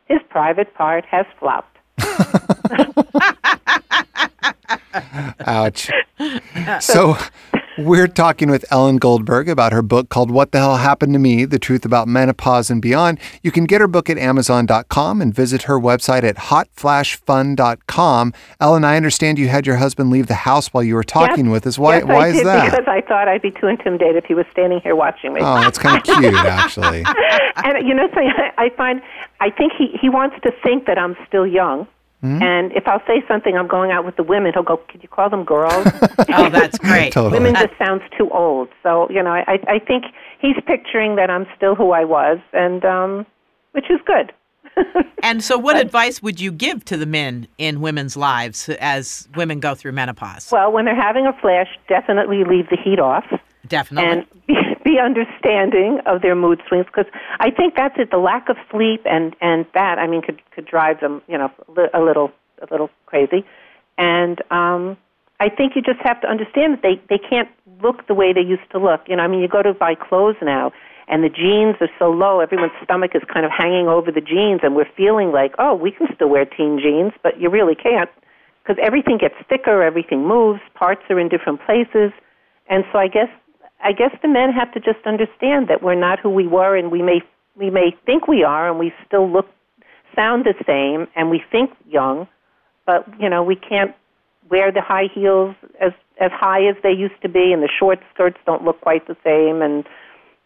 his 0.05 0.19
private 0.29 0.75
part 0.75 1.05
has 1.05 1.25
flopped. 1.39 1.77
Ouch. 5.47 5.89
So, 6.79 7.17
we're 7.85 8.07
talking 8.07 8.49
with 8.49 8.65
Ellen 8.71 8.97
Goldberg 8.97 9.47
about 9.49 9.71
her 9.73 9.81
book 9.81 10.09
called 10.09 10.31
What 10.31 10.51
the 10.51 10.59
Hell 10.59 10.77
Happened 10.77 11.13
to 11.13 11.19
Me 11.19 11.45
The 11.45 11.59
Truth 11.59 11.85
About 11.85 12.07
Menopause 12.07 12.69
and 12.69 12.81
Beyond. 12.81 13.19
You 13.43 13.51
can 13.51 13.65
get 13.65 13.81
her 13.81 13.87
book 13.87 14.09
at 14.09 14.17
Amazon.com 14.17 15.21
and 15.21 15.33
visit 15.33 15.63
her 15.63 15.79
website 15.79 16.23
at 16.23 16.35
hotflashfun.com. 16.37 18.33
Ellen, 18.59 18.83
I 18.83 18.95
understand 18.97 19.39
you 19.39 19.47
had 19.47 19.65
your 19.67 19.77
husband 19.77 20.09
leave 20.09 20.27
the 20.27 20.33
house 20.35 20.67
while 20.73 20.83
you 20.83 20.95
were 20.95 21.03
talking 21.03 21.45
Yes. 21.45 21.51
with 21.51 21.67
us. 21.67 21.79
Why, 21.79 21.97
yes, 21.97 22.05
why 22.05 22.13
I 22.15 22.27
is 22.29 22.35
did 22.37 22.45
that? 22.47 22.71
Because 22.71 22.85
I 22.87 23.01
thought 23.01 23.27
I'd 23.27 23.41
be 23.41 23.51
too 23.51 23.67
intimidated 23.67 24.15
if 24.17 24.25
he 24.25 24.33
was 24.33 24.45
standing 24.51 24.79
here 24.81 24.95
watching 24.95 25.33
me. 25.33 25.41
Oh, 25.43 25.55
that's 25.61 25.77
kind 25.77 25.97
of 25.97 26.03
cute, 26.17 26.33
actually. 26.33 27.03
and 27.63 27.87
you 27.87 27.93
know, 27.93 28.07
something 28.07 28.31
I, 28.37 28.65
I 28.65 28.69
find, 28.69 29.01
I 29.39 29.49
think 29.49 29.73
he 29.77 29.97
he 29.99 30.09
wants 30.09 30.35
to 30.43 30.51
think 30.63 30.85
that 30.85 30.97
I'm 30.97 31.15
still 31.27 31.47
young. 31.47 31.87
Hmm? 32.21 32.41
And 32.41 32.71
if 32.73 32.87
I'll 32.87 33.01
say 33.07 33.23
something, 33.27 33.57
I'm 33.57 33.67
going 33.67 33.91
out 33.91 34.05
with 34.05 34.15
the 34.15 34.23
women. 34.23 34.53
He'll 34.53 34.63
go, 34.63 34.77
"Could 34.77 35.01
you 35.01 35.09
call 35.09 35.29
them 35.29 35.43
girls?" 35.43 35.73
oh, 36.29 36.49
that's 36.49 36.77
great. 36.77 37.11
Totally. 37.13 37.39
Women 37.39 37.55
just 37.55 37.77
sounds 37.77 38.03
too 38.17 38.29
old. 38.29 38.69
So 38.83 39.09
you 39.09 39.23
know, 39.23 39.31
I 39.31 39.59
I 39.67 39.79
think 39.79 40.05
he's 40.39 40.55
picturing 40.67 41.15
that 41.15 41.29
I'm 41.29 41.47
still 41.57 41.75
who 41.75 41.91
I 41.91 42.05
was, 42.05 42.37
and 42.53 42.85
um, 42.85 43.25
which 43.71 43.89
is 43.89 43.99
good. 44.05 44.31
And 45.23 45.43
so, 45.43 45.55
what 45.55 45.77
advice 45.77 46.23
would 46.23 46.39
you 46.39 46.51
give 46.51 46.83
to 46.85 46.97
the 46.97 47.05
men 47.05 47.47
in 47.59 47.79
women's 47.79 48.17
lives 48.17 48.69
as 48.79 49.29
women 49.35 49.59
go 49.59 49.75
through 49.75 49.91
menopause? 49.91 50.49
Well, 50.51 50.71
when 50.71 50.85
they're 50.85 50.99
having 50.99 51.27
a 51.27 51.33
flash, 51.33 51.67
definitely 51.87 52.43
leave 52.43 52.69
the 52.69 52.77
heat 52.77 52.99
off. 52.99 53.25
Definitely. 53.67 54.25
and 54.47 54.65
be, 54.83 54.99
understanding 54.99 55.99
of 56.05 56.21
their 56.21 56.35
mood 56.35 56.61
swings 56.67 56.85
because 56.85 57.11
I 57.39 57.49
think 57.49 57.75
that's 57.75 57.95
it. 57.97 58.11
The 58.11 58.17
lack 58.17 58.49
of 58.49 58.57
sleep 58.69 59.01
and 59.05 59.35
and 59.41 59.65
that 59.73 59.97
I 59.97 60.07
mean 60.07 60.21
could 60.21 60.41
could 60.51 60.65
drive 60.65 60.99
them 60.99 61.21
you 61.27 61.37
know 61.37 61.51
a 61.93 62.01
little 62.01 62.31
a 62.61 62.67
little 62.71 62.89
crazy, 63.05 63.45
and 63.97 64.41
um, 64.51 64.97
I 65.39 65.49
think 65.49 65.75
you 65.75 65.81
just 65.81 65.99
have 66.03 66.21
to 66.21 66.27
understand 66.27 66.73
that 66.73 66.81
they 66.83 67.01
they 67.09 67.17
can't 67.17 67.49
look 67.81 68.07
the 68.07 68.13
way 68.13 68.33
they 68.33 68.41
used 68.41 68.69
to 68.71 68.79
look. 68.79 69.01
You 69.07 69.15
know, 69.15 69.23
I 69.23 69.27
mean, 69.27 69.39
you 69.39 69.47
go 69.47 69.63
to 69.63 69.73
buy 69.73 69.95
clothes 69.95 70.37
now. 70.41 70.71
And 71.07 71.25
the 71.25 71.29
jeans 71.29 71.75
are 71.81 71.89
so 71.99 72.09
low, 72.09 72.39
everyone's 72.39 72.71
stomach 72.85 73.11
is 73.15 73.21
kind 73.33 73.45
of 73.45 73.51
hanging 73.51 73.89
over 73.89 74.13
the 74.13 74.21
jeans, 74.21 74.61
and 74.63 74.77
we're 74.77 74.89
feeling 74.95 75.33
like, 75.33 75.53
oh, 75.59 75.75
we 75.75 75.91
can 75.91 76.07
still 76.15 76.29
wear 76.29 76.45
teen 76.45 76.79
jeans, 76.79 77.11
but 77.21 77.37
you 77.37 77.49
really 77.49 77.75
can't 77.75 78.09
because 78.63 78.81
everything 78.81 79.17
gets 79.17 79.35
thicker, 79.49 79.83
everything 79.83 80.25
moves, 80.25 80.61
parts 80.73 81.01
are 81.09 81.19
in 81.19 81.27
different 81.27 81.59
places, 81.65 82.13
and 82.69 82.85
so 82.91 82.99
I 82.99 83.07
guess 83.07 83.27
I 83.83 83.91
guess 83.91 84.11
the 84.21 84.27
men 84.27 84.51
have 84.51 84.71
to 84.73 84.79
just 84.79 85.05
understand 85.05 85.67
that 85.69 85.81
we're 85.81 85.95
not 85.95 86.19
who 86.19 86.29
we 86.29 86.47
were, 86.47 86.75
and 86.75 86.91
we 86.91 87.01
may 87.01 87.21
we 87.55 87.69
may 87.69 87.95
think 88.05 88.27
we 88.27 88.43
are, 88.43 88.69
and 88.69 88.79
we 88.79 88.93
still 89.05 89.29
look 89.29 89.47
sound 90.15 90.45
the 90.45 90.53
same, 90.65 91.07
and 91.15 91.29
we 91.29 91.43
think 91.51 91.71
young, 91.87 92.27
but 92.85 93.07
you 93.19 93.29
know 93.29 93.43
we 93.43 93.55
can't 93.55 93.95
wear 94.49 94.71
the 94.71 94.81
high 94.81 95.07
heels 95.13 95.55
as 95.79 95.91
as 96.19 96.31
high 96.31 96.65
as 96.67 96.75
they 96.83 96.91
used 96.91 97.19
to 97.21 97.29
be, 97.29 97.51
and 97.51 97.63
the 97.63 97.69
short 97.79 97.99
skirts 98.13 98.37
don't 98.45 98.63
look 98.63 98.79
quite 98.81 99.07
the 99.07 99.17
same, 99.23 99.61
and 99.61 99.85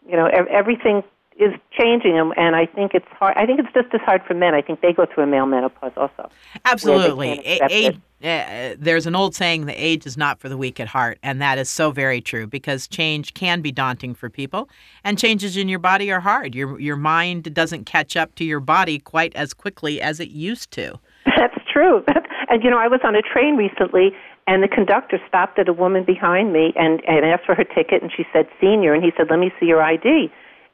you 0.08 0.16
know 0.16 0.26
everything 0.50 1.02
is 1.38 1.52
changing, 1.78 2.18
and, 2.18 2.32
and 2.36 2.56
I 2.56 2.66
think 2.66 2.92
it's 2.94 3.06
hard. 3.10 3.36
I 3.36 3.44
think 3.46 3.60
it's 3.60 3.72
just 3.74 3.92
as 3.92 4.00
hard 4.00 4.22
for 4.26 4.34
men. 4.34 4.54
I 4.54 4.62
think 4.62 4.80
they 4.80 4.92
go 4.92 5.06
through 5.06 5.24
a 5.24 5.26
male 5.26 5.46
menopause 5.46 5.92
also. 5.96 6.30
Absolutely. 6.64 7.28
Where 7.28 7.40
A- 7.44 7.68
age, 7.70 8.00
uh, 8.24 8.74
there's 8.78 9.06
an 9.06 9.14
old 9.14 9.34
saying, 9.34 9.66
the 9.66 9.74
age 9.74 10.06
is 10.06 10.16
not 10.16 10.40
for 10.40 10.48
the 10.48 10.56
weak 10.56 10.80
at 10.80 10.88
heart. 10.88 11.18
And 11.22 11.40
that 11.42 11.58
is 11.58 11.68
so 11.68 11.90
very 11.90 12.20
true 12.20 12.46
because 12.46 12.88
change 12.88 13.34
can 13.34 13.60
be 13.60 13.70
daunting 13.70 14.14
for 14.14 14.30
people. 14.30 14.70
And 15.04 15.18
changes 15.18 15.56
in 15.56 15.68
your 15.68 15.78
body 15.78 16.10
are 16.10 16.20
hard. 16.20 16.54
Your, 16.54 16.80
your 16.80 16.96
mind 16.96 17.52
doesn't 17.52 17.84
catch 17.84 18.16
up 18.16 18.34
to 18.36 18.44
your 18.44 18.60
body 18.60 18.98
quite 18.98 19.34
as 19.36 19.52
quickly 19.52 20.00
as 20.00 20.20
it 20.20 20.30
used 20.30 20.70
to. 20.72 20.98
That's 21.36 21.58
true. 21.70 22.02
and 22.48 22.64
you 22.64 22.70
know, 22.70 22.78
I 22.78 22.88
was 22.88 23.00
on 23.04 23.14
a 23.14 23.22
train 23.22 23.56
recently, 23.56 24.12
and 24.46 24.62
the 24.62 24.68
conductor 24.68 25.18
stopped 25.28 25.58
at 25.58 25.68
a 25.68 25.72
woman 25.74 26.04
behind 26.04 26.52
me 26.52 26.72
and, 26.76 27.02
and 27.06 27.26
asked 27.26 27.44
for 27.44 27.54
her 27.54 27.64
ticket, 27.64 28.00
and 28.00 28.10
she 28.16 28.24
said 28.32 28.46
senior, 28.60 28.94
and 28.94 29.04
he 29.04 29.10
said, 29.16 29.26
"Let 29.28 29.40
me 29.40 29.52
see 29.60 29.66
your 29.66 29.82
ID." 29.82 30.30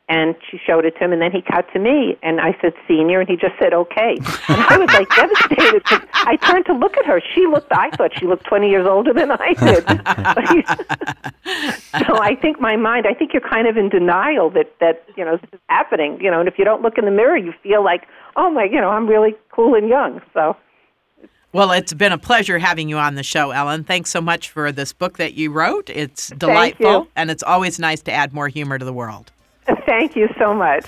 And 0.09 0.35
she 0.51 0.59
showed 0.59 0.85
it 0.85 0.91
to 0.99 1.05
him, 1.05 1.13
and 1.13 1.23
then 1.23 1.33
he 1.33 1.41
cut 1.41 1.73
to 1.73 1.79
me, 1.79 2.19
and 2.23 2.41
I 2.41 2.55
said 2.61 2.75
senior, 2.87 3.21
and 3.21 3.29
he 3.29 3.37
just 3.37 3.55
said 3.59 3.73
okay. 3.73 4.19
And 4.49 4.61
I 4.61 4.77
was 4.77 4.93
like 4.93 5.09
devastated 5.09 5.83
because 5.85 6.03
I 6.13 6.37
turned 6.37 6.67
to 6.67 6.75
look 6.75 6.97
at 6.99 7.07
her. 7.07 7.23
She 7.35 7.47
looked, 7.47 7.73
I 7.73 7.89
thought 7.91 8.11
she 8.19 8.27
looked 8.27 8.45
20 8.45 8.69
years 8.69 8.87
older 8.87 9.15
than 9.15 9.31
I 9.31 9.55
did. 9.55 11.23
So 12.07 12.19
I 12.19 12.35
think 12.35 12.61
my 12.61 12.77
mind, 12.77 13.07
I 13.07 13.13
think 13.13 13.33
you're 13.33 13.47
kind 13.47 13.67
of 13.67 13.77
in 13.77 13.89
denial 13.91 14.49
that 14.51 14.73
that 14.81 15.05
you 15.17 15.25
know 15.25 15.37
this 15.37 15.51
is 15.53 15.61
happening. 15.69 16.19
You 16.21 16.31
know, 16.31 16.41
and 16.41 16.49
if 16.49 16.59
you 16.59 16.65
don't 16.65 16.83
look 16.83 16.97
in 16.97 17.05
the 17.05 17.11
mirror, 17.11 17.37
you 17.37 17.53
feel 17.63 17.85
like, 17.85 18.07
oh 18.37 18.51
my, 18.51 18.65
you 18.65 18.81
know, 18.81 18.89
I'm 18.89 19.07
really 19.07 19.35
cool 19.51 19.75
and 19.75 19.89
young. 19.89 20.21
So. 20.33 20.57
Well, 21.53 21.71
it's 21.73 21.93
been 21.93 22.13
a 22.13 22.19
pleasure 22.19 22.59
having 22.59 22.89
you 22.89 22.97
on 22.97 23.15
the 23.15 23.23
show, 23.23 23.51
Ellen. 23.51 23.85
Thanks 23.85 24.09
so 24.09 24.23
much 24.23 24.49
for 24.49 24.73
this 24.73 24.95
book 24.95 25.19
that 25.19 25.35
you 25.35 25.53
wrote. 25.53 25.91
It's 25.91 26.29
delightful, 26.29 27.09
and 27.15 27.31
it's 27.31 27.43
always 27.43 27.79
nice 27.79 28.01
to 28.03 28.13
add 28.13 28.33
more 28.33 28.49
humor 28.49 28.79
to 28.79 28.85
the 28.87 28.93
world. 28.93 29.33
Thank 29.87 30.17
you 30.17 30.29
so 30.39 30.55
much. 30.55 30.87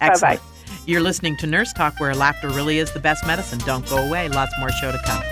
Excellent. 0.00 0.40
Bye-bye. 0.40 0.82
You're 0.86 1.00
listening 1.00 1.36
to 1.38 1.46
Nurse 1.46 1.72
Talk, 1.72 1.98
where 2.00 2.14
laughter 2.14 2.48
really 2.48 2.78
is 2.78 2.92
the 2.92 3.00
best 3.00 3.26
medicine. 3.26 3.58
Don't 3.60 3.86
go 3.88 3.98
away. 3.98 4.28
Lots 4.28 4.52
more 4.58 4.70
show 4.72 4.92
to 4.92 4.98
come. 5.04 5.22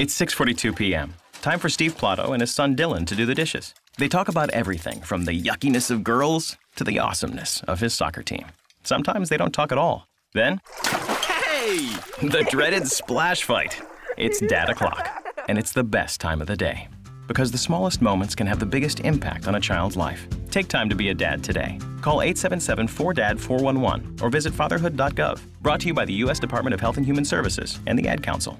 It's 0.00 0.16
6:42 0.16 0.76
p.m. 0.76 1.14
Time 1.42 1.58
for 1.58 1.68
Steve 1.68 1.96
Plotto 1.96 2.32
and 2.32 2.40
his 2.40 2.52
son 2.52 2.76
Dylan 2.76 3.06
to 3.06 3.16
do 3.16 3.26
the 3.26 3.34
dishes. 3.34 3.74
They 3.96 4.08
talk 4.08 4.28
about 4.28 4.50
everything 4.50 5.00
from 5.00 5.24
the 5.24 5.32
yuckiness 5.32 5.90
of 5.90 6.04
girls 6.04 6.56
to 6.76 6.84
the 6.84 6.98
awesomeness 7.00 7.62
of 7.64 7.80
his 7.80 7.94
soccer 7.94 8.22
team. 8.22 8.46
Sometimes 8.84 9.28
they 9.28 9.36
don't 9.36 9.52
talk 9.52 9.72
at 9.72 9.78
all. 9.78 10.06
Then, 10.34 10.60
hey, 10.84 11.88
the 12.22 12.46
dreaded 12.48 12.86
splash 12.86 13.42
fight. 13.42 13.80
It's 14.16 14.40
dad 14.40 14.70
o'clock, 14.70 15.08
and 15.48 15.58
it's 15.58 15.72
the 15.72 15.84
best 15.84 16.20
time 16.20 16.40
of 16.40 16.46
the 16.46 16.56
day 16.56 16.88
because 17.28 17.52
the 17.52 17.58
smallest 17.58 18.02
moments 18.02 18.34
can 18.34 18.46
have 18.46 18.58
the 18.58 18.66
biggest 18.66 19.00
impact 19.00 19.46
on 19.46 19.54
a 19.54 19.60
child's 19.60 19.96
life. 19.96 20.26
Take 20.50 20.66
time 20.66 20.88
to 20.88 20.96
be 20.96 21.10
a 21.10 21.14
dad 21.14 21.44
today. 21.44 21.78
Call 22.00 22.18
877-4DAD-411 22.18 24.22
or 24.22 24.30
visit 24.30 24.54
fatherhood.gov. 24.54 25.40
Brought 25.60 25.80
to 25.80 25.88
you 25.88 25.94
by 25.94 26.06
the 26.06 26.14
U.S. 26.14 26.40
Department 26.40 26.74
of 26.74 26.80
Health 26.80 26.96
and 26.96 27.06
Human 27.06 27.24
Services 27.24 27.78
and 27.86 27.98
the 27.98 28.08
Ad 28.08 28.22
Council. 28.22 28.58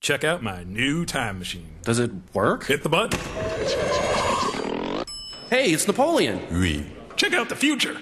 Check 0.00 0.24
out 0.24 0.42
my 0.42 0.64
new 0.64 1.04
time 1.04 1.38
machine. 1.38 1.68
Does 1.82 1.98
it 1.98 2.10
work? 2.32 2.66
Hit 2.66 2.82
the 2.82 2.88
button. 2.88 3.18
Hey, 5.50 5.70
it's 5.70 5.86
Napoleon. 5.86 6.40
Oui. 6.50 6.86
Check 7.16 7.34
out 7.34 7.48
the 7.48 7.56
future. 7.56 7.96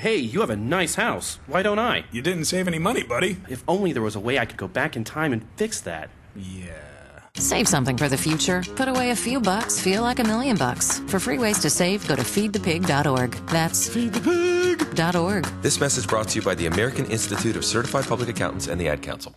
Hey, 0.00 0.16
you 0.16 0.40
have 0.40 0.48
a 0.48 0.56
nice 0.56 0.94
house. 0.94 1.38
Why 1.46 1.62
don't 1.62 1.78
I? 1.78 2.06
You 2.10 2.22
didn't 2.22 2.46
save 2.46 2.66
any 2.66 2.78
money, 2.78 3.02
buddy. 3.02 3.36
If 3.50 3.62
only 3.68 3.92
there 3.92 4.00
was 4.00 4.16
a 4.16 4.20
way 4.20 4.38
I 4.38 4.46
could 4.46 4.56
go 4.56 4.66
back 4.66 4.96
in 4.96 5.04
time 5.04 5.30
and 5.34 5.44
fix 5.56 5.82
that. 5.82 6.08
Yeah. 6.34 6.72
Save 7.34 7.68
something 7.68 7.98
for 7.98 8.08
the 8.08 8.16
future. 8.16 8.62
Put 8.76 8.88
away 8.88 9.10
a 9.10 9.14
few 9.14 9.40
bucks, 9.40 9.78
feel 9.78 10.00
like 10.00 10.18
a 10.18 10.24
million 10.24 10.56
bucks. 10.56 11.00
For 11.00 11.20
free 11.20 11.36
ways 11.36 11.58
to 11.58 11.68
save, 11.68 12.08
go 12.08 12.16
to 12.16 12.22
feedthepig.org. 12.22 13.32
That's 13.48 13.90
feedthepig.org. 13.90 15.44
This 15.60 15.78
message 15.78 16.08
brought 16.08 16.28
to 16.28 16.36
you 16.36 16.42
by 16.42 16.54
the 16.54 16.64
American 16.64 17.04
Institute 17.10 17.56
of 17.56 17.64
Certified 17.66 18.06
Public 18.06 18.30
Accountants 18.30 18.68
and 18.68 18.80
the 18.80 18.88
Ad 18.88 19.02
Council. 19.02 19.34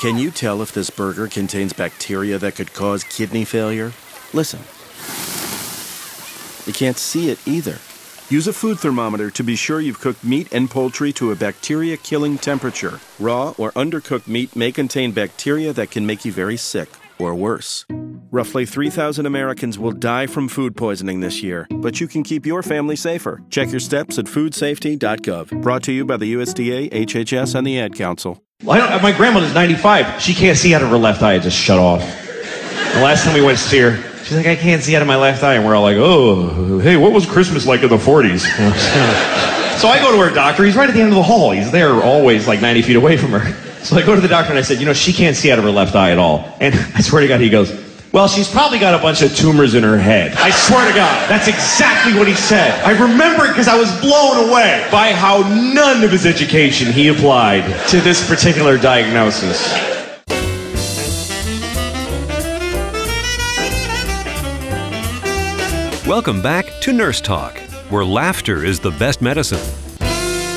Can 0.00 0.16
you 0.16 0.30
tell 0.30 0.62
if 0.62 0.70
this 0.70 0.90
burger 0.90 1.26
contains 1.26 1.72
bacteria 1.72 2.38
that 2.38 2.54
could 2.54 2.72
cause 2.72 3.02
kidney 3.02 3.44
failure? 3.44 3.90
Listen. 4.32 4.60
You 6.68 6.72
can't 6.72 6.98
see 6.98 7.30
it 7.30 7.40
either. 7.48 7.78
Use 8.30 8.46
a 8.46 8.52
food 8.52 8.78
thermometer 8.78 9.28
to 9.28 9.42
be 9.42 9.56
sure 9.56 9.80
you've 9.80 9.98
cooked 9.98 10.22
meat 10.22 10.52
and 10.52 10.70
poultry 10.70 11.12
to 11.14 11.32
a 11.32 11.34
bacteria 11.34 11.96
killing 11.96 12.38
temperature. 12.38 13.00
Raw 13.18 13.54
or 13.58 13.72
undercooked 13.72 14.28
meat 14.28 14.54
may 14.54 14.70
contain 14.70 15.10
bacteria 15.10 15.72
that 15.72 15.90
can 15.90 16.06
make 16.06 16.24
you 16.24 16.30
very 16.30 16.56
sick, 16.56 16.88
or 17.18 17.34
worse. 17.34 17.84
Roughly 18.30 18.66
3,000 18.66 19.26
Americans 19.26 19.80
will 19.80 19.90
die 19.90 20.28
from 20.28 20.46
food 20.46 20.76
poisoning 20.76 21.18
this 21.18 21.42
year, 21.42 21.66
but 21.72 22.00
you 22.00 22.06
can 22.06 22.22
keep 22.22 22.46
your 22.46 22.62
family 22.62 22.94
safer. 22.94 23.42
Check 23.50 23.72
your 23.72 23.80
steps 23.80 24.16
at 24.16 24.26
foodsafety.gov. 24.26 25.60
Brought 25.60 25.82
to 25.82 25.92
you 25.92 26.04
by 26.04 26.16
the 26.16 26.34
USDA, 26.34 26.92
HHS, 26.92 27.56
and 27.56 27.66
the 27.66 27.80
Ad 27.80 27.96
Council. 27.96 28.40
Well, 28.62 29.00
my 29.02 29.10
grandmother's 29.10 29.54
95. 29.54 30.22
She 30.22 30.34
can't 30.34 30.56
see 30.56 30.72
out 30.72 30.82
of 30.82 30.90
her 30.90 30.98
left 30.98 31.20
eye. 31.22 31.34
It 31.34 31.42
just 31.42 31.58
shut 31.58 31.80
off. 31.80 31.98
The 32.00 33.00
last 33.00 33.24
time 33.24 33.34
we 33.34 33.42
went 33.42 33.58
to 33.58 33.64
see 33.64 33.80
her, 33.80 34.09
she's 34.30 34.36
like, 34.36 34.46
I 34.46 34.54
can't 34.54 34.80
see 34.80 34.94
out 34.94 35.02
of 35.02 35.08
my 35.08 35.16
left 35.16 35.42
eye. 35.42 35.54
And 35.54 35.66
we're 35.66 35.74
all 35.74 35.82
like, 35.82 35.96
oh, 35.98 36.78
hey, 36.78 36.96
what 36.96 37.10
was 37.10 37.26
Christmas 37.26 37.66
like 37.66 37.82
in 37.82 37.88
the 37.88 37.96
40s? 37.96 38.38
so 39.80 39.88
I 39.88 39.98
go 39.98 40.12
to 40.12 40.22
her 40.22 40.32
doctor. 40.32 40.64
He's 40.64 40.76
right 40.76 40.88
at 40.88 40.94
the 40.94 41.00
end 41.00 41.08
of 41.08 41.16
the 41.16 41.22
hall. 41.22 41.50
He's 41.50 41.72
there 41.72 41.94
always 41.94 42.46
like 42.46 42.60
90 42.60 42.82
feet 42.82 42.96
away 42.96 43.16
from 43.16 43.32
her. 43.32 43.56
So 43.80 43.96
I 43.96 44.04
go 44.04 44.14
to 44.14 44.20
the 44.20 44.28
doctor 44.28 44.50
and 44.50 44.58
I 44.58 44.62
said, 44.62 44.78
you 44.78 44.84
know, 44.84 44.92
she 44.92 45.10
can't 45.10 45.34
see 45.34 45.50
out 45.50 45.58
of 45.58 45.64
her 45.64 45.70
left 45.70 45.94
eye 45.94 46.10
at 46.10 46.18
all. 46.18 46.54
And 46.60 46.74
I 46.94 47.00
swear 47.00 47.22
to 47.22 47.28
God, 47.28 47.40
he 47.40 47.48
goes, 47.48 47.72
Well, 48.12 48.28
she's 48.28 48.46
probably 48.46 48.78
got 48.78 48.92
a 48.94 48.98
bunch 48.98 49.22
of 49.22 49.34
tumors 49.34 49.74
in 49.74 49.82
her 49.84 49.96
head. 49.96 50.36
I 50.36 50.50
swear 50.50 50.86
to 50.86 50.94
God, 50.94 51.30
that's 51.30 51.48
exactly 51.48 52.12
what 52.12 52.28
he 52.28 52.34
said. 52.34 52.78
I 52.84 52.90
remember 52.90 53.46
it 53.46 53.48
because 53.48 53.68
I 53.68 53.78
was 53.78 53.90
blown 54.02 54.50
away 54.50 54.86
by 54.92 55.14
how 55.14 55.38
none 55.72 56.04
of 56.04 56.10
his 56.10 56.26
education 56.26 56.92
he 56.92 57.08
applied 57.08 57.62
to 57.88 58.02
this 58.02 58.28
particular 58.28 58.76
diagnosis. 58.76 59.99
Welcome 66.10 66.42
back 66.42 66.66
to 66.80 66.92
Nurse 66.92 67.20
Talk, 67.20 67.56
where 67.88 68.04
laughter 68.04 68.64
is 68.64 68.80
the 68.80 68.90
best 68.90 69.22
medicine. 69.22 69.60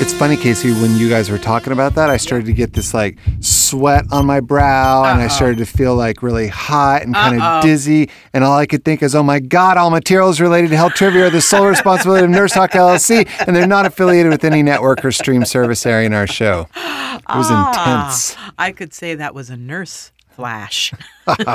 It's 0.02 0.12
funny, 0.12 0.36
Casey, 0.36 0.72
when 0.72 0.96
you 0.96 1.08
guys 1.08 1.30
were 1.30 1.38
talking 1.38 1.72
about 1.72 1.94
that, 1.94 2.10
I 2.10 2.16
started 2.16 2.46
to 2.46 2.52
get 2.52 2.72
this 2.72 2.92
like 2.92 3.16
sweat 3.38 4.04
on 4.10 4.26
my 4.26 4.40
brow 4.40 5.04
and 5.04 5.22
I 5.22 5.28
started 5.28 5.58
to 5.58 5.64
feel 5.64 5.94
like 5.94 6.24
really 6.24 6.48
hot 6.48 7.02
and 7.02 7.14
kind 7.14 7.40
of 7.40 7.62
dizzy. 7.62 8.10
And 8.32 8.42
all 8.42 8.58
I 8.58 8.66
could 8.66 8.84
think 8.84 9.00
is, 9.00 9.14
oh 9.14 9.22
my 9.22 9.38
God, 9.38 9.76
all 9.76 9.90
materials 9.90 10.40
related 10.40 10.70
to 10.70 10.76
health 10.76 10.94
trivia 10.94 11.26
are 11.26 11.30
the 11.30 11.40
sole 11.40 11.66
responsibility 11.66 12.24
of 12.24 12.30
Nurse 12.30 12.50
Talk 12.50 12.72
LLC. 12.72 13.24
And 13.46 13.54
they're 13.54 13.68
not 13.68 13.86
affiliated 13.86 14.32
with 14.32 14.42
any 14.42 14.64
network 14.64 15.04
or 15.04 15.12
stream 15.12 15.44
service 15.44 15.86
area 15.86 16.06
in 16.06 16.14
our 16.14 16.26
show. 16.26 16.66
It 16.74 17.22
was 17.28 17.48
intense. 17.48 18.34
Ah, 18.36 18.54
I 18.58 18.72
could 18.72 18.92
say 18.92 19.14
that 19.14 19.36
was 19.36 19.50
a 19.50 19.56
nurse 19.56 20.10
flash. 20.30 20.92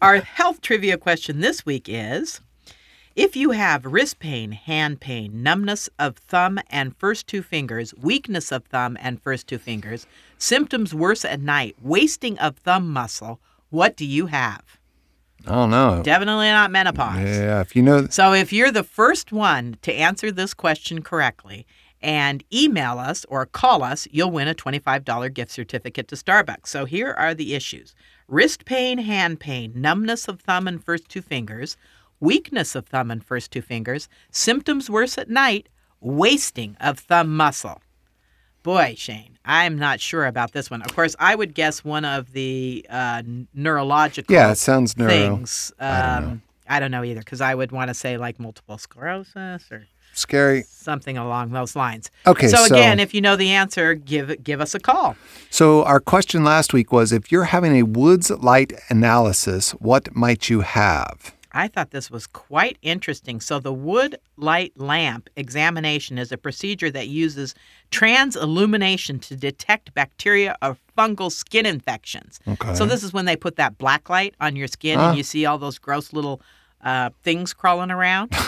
Our 0.00 0.18
health 0.18 0.60
trivia 0.60 0.96
question 0.98 1.40
this 1.40 1.66
week 1.66 1.88
is 1.88 2.40
If 3.14 3.36
you 3.36 3.50
have 3.50 3.84
wrist 3.84 4.20
pain, 4.20 4.52
hand 4.52 5.00
pain, 5.00 5.42
numbness 5.42 5.90
of 5.98 6.16
thumb 6.16 6.58
and 6.70 6.96
first 6.96 7.26
two 7.26 7.42
fingers, 7.42 7.92
weakness 7.94 8.50
of 8.50 8.64
thumb 8.64 8.96
and 8.98 9.20
first 9.20 9.46
two 9.46 9.58
fingers, 9.58 10.06
symptoms 10.38 10.94
worse 10.94 11.22
at 11.22 11.38
night, 11.38 11.76
wasting 11.82 12.38
of 12.38 12.56
thumb 12.56 12.90
muscle, 12.90 13.38
what 13.68 13.98
do 13.98 14.06
you 14.06 14.26
have? 14.26 14.78
I 15.46 15.52
don't 15.52 15.70
know. 15.70 16.02
Definitely 16.02 16.46
not 16.46 16.70
menopause. 16.70 17.18
Yeah, 17.18 17.60
if 17.60 17.76
you 17.76 17.82
know. 17.82 18.06
So 18.08 18.32
if 18.32 18.50
you're 18.50 18.70
the 18.70 18.84
first 18.84 19.30
one 19.30 19.76
to 19.82 19.92
answer 19.92 20.32
this 20.32 20.54
question 20.54 21.02
correctly 21.02 21.66
and 22.00 22.42
email 22.50 22.98
us 22.98 23.26
or 23.28 23.44
call 23.44 23.82
us, 23.82 24.08
you'll 24.10 24.30
win 24.30 24.48
a 24.48 24.54
$25 24.54 25.34
gift 25.34 25.50
certificate 25.50 26.08
to 26.08 26.16
Starbucks. 26.16 26.68
So 26.68 26.86
here 26.86 27.12
are 27.12 27.34
the 27.34 27.54
issues 27.54 27.94
wrist 28.26 28.64
pain, 28.64 28.96
hand 28.96 29.38
pain, 29.38 29.72
numbness 29.76 30.28
of 30.28 30.40
thumb 30.40 30.66
and 30.66 30.82
first 30.82 31.10
two 31.10 31.20
fingers, 31.20 31.76
weakness 32.26 32.74
of 32.74 32.86
thumb 32.86 33.10
and 33.10 33.22
first 33.24 33.50
two 33.50 33.60
fingers, 33.60 34.08
symptoms 34.30 34.88
worse 34.88 35.18
at 35.18 35.28
night, 35.28 35.68
wasting 36.00 36.76
of 36.80 36.98
thumb 36.98 37.36
muscle. 37.36 37.82
Boy, 38.62 38.94
Shane, 38.96 39.38
I'm 39.44 39.76
not 39.76 39.98
sure 40.00 40.24
about 40.26 40.52
this 40.52 40.70
one. 40.70 40.82
Of 40.82 40.94
course, 40.94 41.16
I 41.18 41.34
would 41.34 41.52
guess 41.52 41.84
one 41.84 42.04
of 42.04 42.32
the 42.32 42.86
uh, 42.88 43.22
neurological 43.54 44.32
Yeah, 44.32 44.52
it 44.52 44.58
sounds 44.58 44.96
neuro. 44.96 45.10
things. 45.10 45.72
Um, 45.80 45.88
I 45.90 46.00
don't 46.20 46.28
know. 46.28 46.40
I 46.68 46.80
don't 46.80 46.90
know 46.92 47.04
either 47.04 47.20
because 47.20 47.40
I 47.40 47.54
would 47.56 47.72
want 47.72 47.88
to 47.88 47.94
say 47.94 48.16
like 48.16 48.38
multiple 48.38 48.78
sclerosis 48.78 49.64
or 49.72 49.88
Scary. 50.14 50.62
something 50.68 51.18
along 51.18 51.50
those 51.50 51.74
lines. 51.74 52.08
Okay, 52.24 52.46
So, 52.46 52.56
so- 52.66 52.74
again, 52.76 53.00
if 53.00 53.12
you 53.12 53.20
know 53.20 53.34
the 53.34 53.50
answer, 53.50 53.94
give 53.94 54.42
give 54.44 54.60
us 54.60 54.74
a 54.76 54.80
call. 54.80 55.16
So, 55.50 55.82
our 55.84 55.98
question 55.98 56.44
last 56.44 56.72
week 56.72 56.92
was 56.92 57.10
if 57.12 57.32
you're 57.32 57.44
having 57.56 57.76
a 57.76 57.82
Woods 57.82 58.30
light 58.30 58.72
analysis, 58.90 59.72
what 59.72 60.14
might 60.14 60.48
you 60.48 60.60
have? 60.60 61.34
I 61.54 61.68
thought 61.68 61.90
this 61.90 62.10
was 62.10 62.26
quite 62.26 62.78
interesting. 62.82 63.40
So, 63.40 63.58
the 63.58 63.72
wood 63.72 64.16
light 64.36 64.72
lamp 64.76 65.28
examination 65.36 66.18
is 66.18 66.32
a 66.32 66.38
procedure 66.38 66.90
that 66.90 67.08
uses 67.08 67.54
trans 67.90 68.36
illumination 68.36 69.18
to 69.20 69.36
detect 69.36 69.92
bacteria 69.94 70.56
or 70.62 70.76
fungal 70.96 71.30
skin 71.30 71.66
infections. 71.66 72.40
Okay. 72.48 72.74
So, 72.74 72.86
this 72.86 73.02
is 73.02 73.12
when 73.12 73.24
they 73.26 73.36
put 73.36 73.56
that 73.56 73.78
black 73.78 74.08
light 74.08 74.34
on 74.40 74.56
your 74.56 74.68
skin 74.68 74.98
Ah. 74.98 75.08
and 75.10 75.16
you 75.18 75.22
see 75.22 75.44
all 75.46 75.58
those 75.58 75.78
gross 75.78 76.12
little 76.12 76.40
uh, 76.82 77.10
things 77.22 77.52
crawling 77.52 77.90
around. 77.90 78.34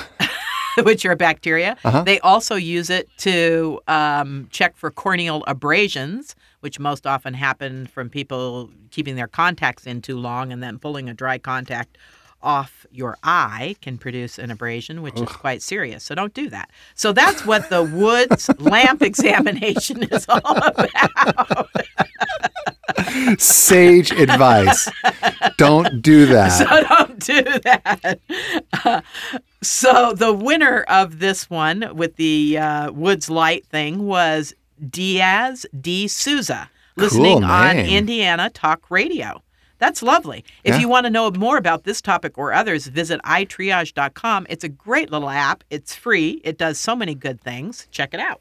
Which 0.82 1.06
are 1.06 1.14
bacteria. 1.14 1.76
Uh-huh. 1.84 2.02
They 2.02 2.18
also 2.18 2.56
use 2.56 2.90
it 2.90 3.08
to 3.18 3.78
um, 3.86 4.48
check 4.50 4.76
for 4.76 4.90
corneal 4.90 5.44
abrasions, 5.46 6.34
which 6.60 6.80
most 6.80 7.06
often 7.06 7.32
happen 7.34 7.86
from 7.86 8.10
people 8.10 8.70
keeping 8.90 9.14
their 9.14 9.28
contacts 9.28 9.86
in 9.86 10.02
too 10.02 10.18
long 10.18 10.52
and 10.52 10.60
then 10.64 10.80
pulling 10.80 11.08
a 11.08 11.14
dry 11.14 11.38
contact 11.38 11.96
off 12.44 12.86
your 12.92 13.16
eye 13.24 13.74
can 13.80 13.98
produce 13.98 14.38
an 14.38 14.50
abrasion, 14.52 15.02
which 15.02 15.18
is 15.20 15.28
quite 15.28 15.62
serious. 15.62 16.04
So 16.04 16.14
don't 16.14 16.34
do 16.34 16.48
that. 16.50 16.70
So 16.94 17.12
that's 17.12 17.44
what 17.44 17.68
the 17.70 17.82
Woods 17.82 18.48
lamp 18.60 19.02
examination 19.10 20.04
is 20.04 20.26
all 20.28 20.40
about. 20.44 21.70
Sage 23.38 24.12
advice. 24.12 24.88
Don't 25.56 26.02
do 26.02 26.26
that. 26.32 26.48
So 26.50 26.82
don't 26.88 27.18
do 27.18 27.42
that. 27.64 28.20
Uh, 28.84 29.00
so 29.62 30.12
the 30.12 30.32
winner 30.32 30.82
of 30.82 31.18
this 31.18 31.48
one 31.48 31.96
with 31.96 32.16
the 32.16 32.58
uh, 32.58 32.92
Woods 32.92 33.30
Light 33.30 33.66
thing 33.66 34.06
was 34.06 34.54
Diaz 34.90 35.66
D. 35.80 36.06
Souza, 36.06 36.70
listening 36.96 37.40
Cool 37.40 37.44
on. 37.50 37.78
Indiana 37.78 38.50
Talk 38.50 38.90
Radio. 38.90 39.42
That's 39.78 40.02
lovely. 40.02 40.44
If 40.62 40.74
Yeah. 40.74 40.80
you 40.80 40.88
want 40.88 41.04
to 41.06 41.10
know 41.10 41.30
more 41.32 41.56
about 41.56 41.84
this 41.84 42.00
topic 42.00 42.38
or 42.38 42.52
others, 42.52 42.86
visit 42.86 43.20
itriage.com. 43.24 44.46
It's 44.48 44.64
a 44.64 44.68
great 44.68 45.10
little 45.10 45.28
app. 45.30 45.64
It's 45.70 45.94
free. 45.94 46.40
It 46.44 46.58
does 46.58 46.78
so 46.78 46.94
many 46.94 47.14
good 47.14 47.40
things. 47.40 47.88
Check 47.90 48.14
it 48.14 48.20
out. 48.20 48.40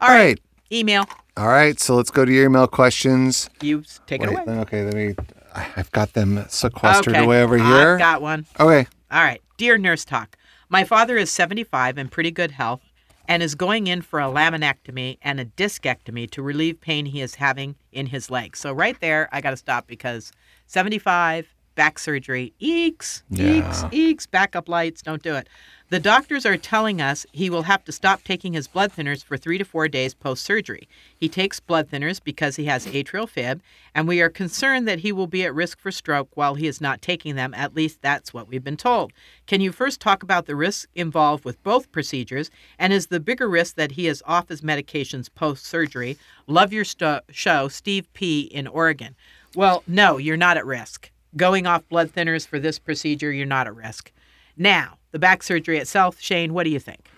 All 0.00 0.08
right. 0.08 0.40
Email. 0.72 1.04
All 1.36 1.48
right. 1.48 1.78
So, 1.78 1.94
let's 1.94 2.10
go 2.10 2.24
to 2.24 2.32
your 2.32 2.46
email 2.46 2.66
questions. 2.66 3.48
You 3.60 3.84
take 4.06 4.22
it 4.22 4.28
Wait, 4.30 4.38
away. 4.48 4.58
Okay. 4.60 4.84
Let 4.84 4.94
me. 4.94 5.14
I've 5.54 5.92
got 5.92 6.14
them 6.14 6.44
sequestered 6.48 7.14
Okay, 7.14 7.22
away 7.24 7.42
over 7.42 7.58
here. 7.58 7.92
I've 7.94 7.98
got 7.98 8.22
one. 8.22 8.46
Okay. 8.58 8.88
All 9.10 9.22
right. 9.22 9.42
Dear 9.58 9.76
Nurse 9.76 10.04
Talk, 10.04 10.36
my 10.70 10.82
father 10.82 11.18
is 11.18 11.30
75 11.30 11.98
and 11.98 12.10
pretty 12.10 12.30
good 12.30 12.52
health 12.52 12.80
and 13.28 13.42
is 13.42 13.54
going 13.54 13.86
in 13.86 14.00
for 14.00 14.18
a 14.18 14.24
laminectomy 14.24 15.18
and 15.22 15.38
a 15.38 15.44
discectomy 15.44 16.28
to 16.30 16.42
relieve 16.42 16.80
pain 16.80 17.04
he 17.06 17.20
is 17.20 17.34
having 17.36 17.76
in 17.92 18.06
his 18.06 18.30
leg. 18.30 18.56
So, 18.56 18.72
right 18.72 18.98
there, 19.00 19.28
I 19.30 19.42
got 19.42 19.50
to 19.50 19.56
stop 19.58 19.86
because 19.86 20.32
75, 20.72 21.54
back 21.74 21.98
surgery, 21.98 22.54
eeks, 22.58 23.22
eeks, 23.30 23.90
eeks, 23.92 24.30
backup 24.30 24.70
lights, 24.70 25.02
don't 25.02 25.22
do 25.22 25.34
it. 25.34 25.46
The 25.90 26.00
doctors 26.00 26.46
are 26.46 26.56
telling 26.56 27.02
us 27.02 27.26
he 27.30 27.50
will 27.50 27.64
have 27.64 27.84
to 27.84 27.92
stop 27.92 28.24
taking 28.24 28.54
his 28.54 28.68
blood 28.68 28.90
thinners 28.90 29.22
for 29.22 29.36
three 29.36 29.58
to 29.58 29.64
four 29.66 29.86
days 29.88 30.14
post 30.14 30.42
surgery. 30.42 30.88
He 31.14 31.28
takes 31.28 31.60
blood 31.60 31.90
thinners 31.90 32.24
because 32.24 32.56
he 32.56 32.64
has 32.64 32.86
atrial 32.86 33.28
fib, 33.28 33.60
and 33.94 34.08
we 34.08 34.22
are 34.22 34.30
concerned 34.30 34.88
that 34.88 35.00
he 35.00 35.12
will 35.12 35.26
be 35.26 35.44
at 35.44 35.54
risk 35.54 35.78
for 35.78 35.92
stroke 35.92 36.30
while 36.32 36.54
he 36.54 36.66
is 36.66 36.80
not 36.80 37.02
taking 37.02 37.34
them. 37.34 37.52
At 37.52 37.74
least 37.74 38.00
that's 38.00 38.32
what 38.32 38.48
we've 38.48 38.64
been 38.64 38.78
told. 38.78 39.12
Can 39.46 39.60
you 39.60 39.72
first 39.72 40.00
talk 40.00 40.22
about 40.22 40.46
the 40.46 40.56
risks 40.56 40.86
involved 40.94 41.44
with 41.44 41.62
both 41.62 41.92
procedures, 41.92 42.50
and 42.78 42.94
is 42.94 43.08
the 43.08 43.20
bigger 43.20 43.46
risk 43.46 43.74
that 43.74 43.92
he 43.92 44.06
is 44.06 44.22
off 44.24 44.48
his 44.48 44.62
medications 44.62 45.28
post 45.34 45.66
surgery? 45.66 46.16
Love 46.46 46.72
your 46.72 46.86
sto- 46.86 47.20
show, 47.30 47.68
Steve 47.68 48.10
P. 48.14 48.40
in 48.40 48.66
Oregon. 48.66 49.14
Well, 49.54 49.82
no, 49.86 50.18
you're 50.18 50.36
not 50.36 50.56
at 50.56 50.66
risk. 50.66 51.10
Going 51.36 51.66
off 51.66 51.88
blood 51.88 52.12
thinners 52.12 52.46
for 52.46 52.58
this 52.58 52.78
procedure, 52.78 53.32
you're 53.32 53.46
not 53.46 53.66
at 53.66 53.74
risk. 53.74 54.12
Now, 54.56 54.98
the 55.12 55.18
back 55.18 55.42
surgery 55.42 55.78
itself, 55.78 56.20
Shane, 56.20 56.52
what 56.52 56.64
do 56.64 56.70
you 56.70 56.78
think? 56.78 57.08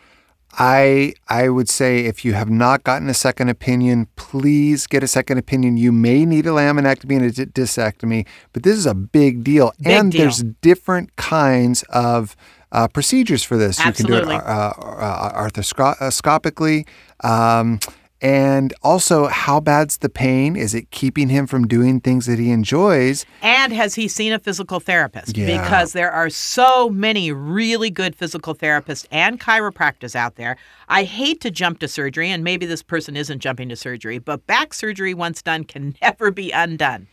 I 0.57 1.15
I 1.29 1.49
would 1.49 1.69
say 1.69 2.05
if 2.05 2.25
you 2.25 2.35
have 2.35 2.49
not 2.49 2.85
gotten 2.85 3.09
a 3.09 3.15
second 3.15 3.49
opinion, 3.49 4.07
please 4.17 4.87
get 4.87 5.03
a 5.03 5.09
second 5.09 5.39
opinion. 5.39 5.77
You 5.77 5.91
may 5.91 6.25
need 6.25 6.47
a 6.47 6.51
laminectomy 6.51 7.17
and 7.17 7.25
a 7.25 7.31
di- 7.33 7.47
discectomy, 7.47 8.27
but 8.53 8.63
this 8.63 8.77
is 8.77 8.87
a 8.87 8.95
big 8.95 9.43
deal. 9.43 9.73
Big 9.81 9.93
and 9.93 10.13
deal. 10.13 10.21
there's 10.23 10.43
different 10.63 11.17
kinds 11.17 11.83
of 11.89 12.37
uh, 12.71 12.89
procedures 12.89 13.43
for 13.43 13.57
this. 13.57 13.81
Absolutely. 13.81 14.19
You 14.19 14.21
can 14.21 14.29
do 14.29 14.37
it 14.37 14.49
uh, 14.49 14.73
uh, 14.81 15.49
arthroscopically. 15.49 16.87
Um, 17.23 17.81
and 18.25 18.73
also, 18.83 19.27
how 19.27 19.61
bad's 19.61 19.99
the 19.99 20.09
pain? 20.09 20.57
Is 20.57 20.75
it 20.75 20.91
keeping 20.91 21.29
him 21.29 21.47
from 21.47 21.67
doing 21.69 22.01
things 22.01 22.25
that 22.25 22.39
he 22.39 22.53
enjoys? 22.53 23.27
And 23.43 23.71
has 23.75 23.97
he 23.97 24.09
seen 24.09 24.33
a 24.33 24.39
physical 24.39 24.81
therapist? 24.81 25.37
Yeah. 25.37 25.61
Because 25.61 25.93
there 25.93 26.11
are 26.11 26.31
so 26.31 26.89
many 26.89 27.33
really 27.33 27.91
good 27.91 28.17
physical 28.17 28.55
therapists 28.55 29.07
and 29.11 29.39
chiropractors 29.39 30.17
out 30.17 30.37
there. 30.37 30.57
I 30.89 31.03
hate 31.05 31.43
to 31.43 31.51
jump 31.51 31.81
to 31.81 31.89
surgery, 31.89 32.31
and 32.31 32.43
maybe 32.43 32.65
this 32.65 32.83
person 32.83 33.15
isn't 33.15 33.41
jumping 33.41 33.69
to 33.69 33.77
surgery, 33.77 34.19
but 34.19 34.47
back 34.47 34.73
surgery, 34.73 35.13
once 35.13 35.43
done, 35.43 35.65
can 35.65 35.95
never 36.03 36.31
be 36.31 36.51
undone. 36.51 37.09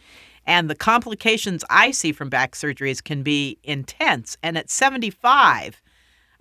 And 0.47 0.69
the 0.69 0.75
complications 0.75 1.65
I 1.69 1.91
see 1.91 2.13
from 2.13 2.29
back 2.29 2.53
surgeries 2.53 3.03
can 3.03 3.21
be 3.21 3.57
intense. 3.65 4.37
And 4.41 4.57
at 4.57 4.69
75, 4.69 5.81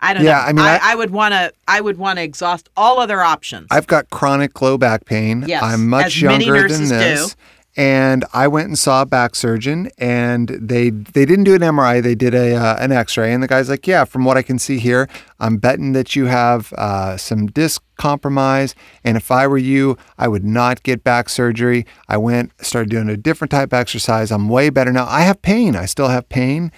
I 0.01 0.13
don't 0.13 0.23
Yeah, 0.23 0.31
know. 0.31 0.39
I 0.39 0.53
mean, 0.53 0.79
I, 0.81 0.95
would 0.95 1.11
want 1.11 1.33
to. 1.33 1.53
I 1.67 1.79
would 1.81 1.97
want 1.97 2.17
to 2.17 2.23
exhaust 2.23 2.69
all 2.75 2.99
other 2.99 3.21
options. 3.21 3.67
I've 3.69 3.87
got 3.87 4.09
chronic 4.09 4.59
low 4.61 4.77
back 4.77 5.05
pain. 5.05 5.45
Yes, 5.47 5.61
I'm 5.63 5.87
much 5.89 6.17
as 6.17 6.23
many 6.23 6.45
younger 6.45 6.61
nurses 6.63 6.89
than 6.89 6.99
do. 6.99 7.05
this. 7.05 7.35
and 7.77 8.25
I 8.33 8.47
went 8.47 8.67
and 8.67 8.77
saw 8.77 9.03
a 9.03 9.05
back 9.05 9.35
surgeon, 9.35 9.89
and 9.97 10.49
they 10.49 10.89
they 10.89 11.25
didn't 11.25 11.43
do 11.45 11.53
an 11.53 11.61
MRI, 11.61 12.01
they 12.01 12.15
did 12.15 12.33
a 12.33 12.55
uh, 12.55 12.77
an 12.79 12.91
X-ray, 12.91 13.31
and 13.31 13.41
the 13.43 13.47
guy's 13.47 13.69
like, 13.69 13.85
"Yeah, 13.87 14.03
from 14.05 14.25
what 14.25 14.37
I 14.37 14.41
can 14.41 14.57
see 14.59 14.79
here, 14.79 15.07
I'm 15.39 15.57
betting 15.57 15.93
that 15.93 16.15
you 16.15 16.25
have 16.25 16.73
uh, 16.73 17.15
some 17.17 17.45
disc 17.47 17.81
compromise, 17.97 18.73
and 19.03 19.15
if 19.15 19.29
I 19.31 19.45
were 19.47 19.57
you, 19.59 19.97
I 20.17 20.27
would 20.27 20.43
not 20.43 20.81
get 20.83 21.03
back 21.03 21.29
surgery." 21.29 21.85
I 22.09 22.17
went, 22.17 22.51
started 22.59 22.89
doing 22.89 23.07
a 23.09 23.17
different 23.17 23.51
type 23.51 23.69
of 23.71 23.79
exercise. 23.79 24.31
I'm 24.31 24.49
way 24.49 24.69
better 24.71 24.91
now. 24.91 25.05
I 25.07 25.21
have 25.21 25.41
pain, 25.43 25.75
I 25.75 25.85
still 25.85 26.07
have 26.09 26.27
pain, 26.27 26.71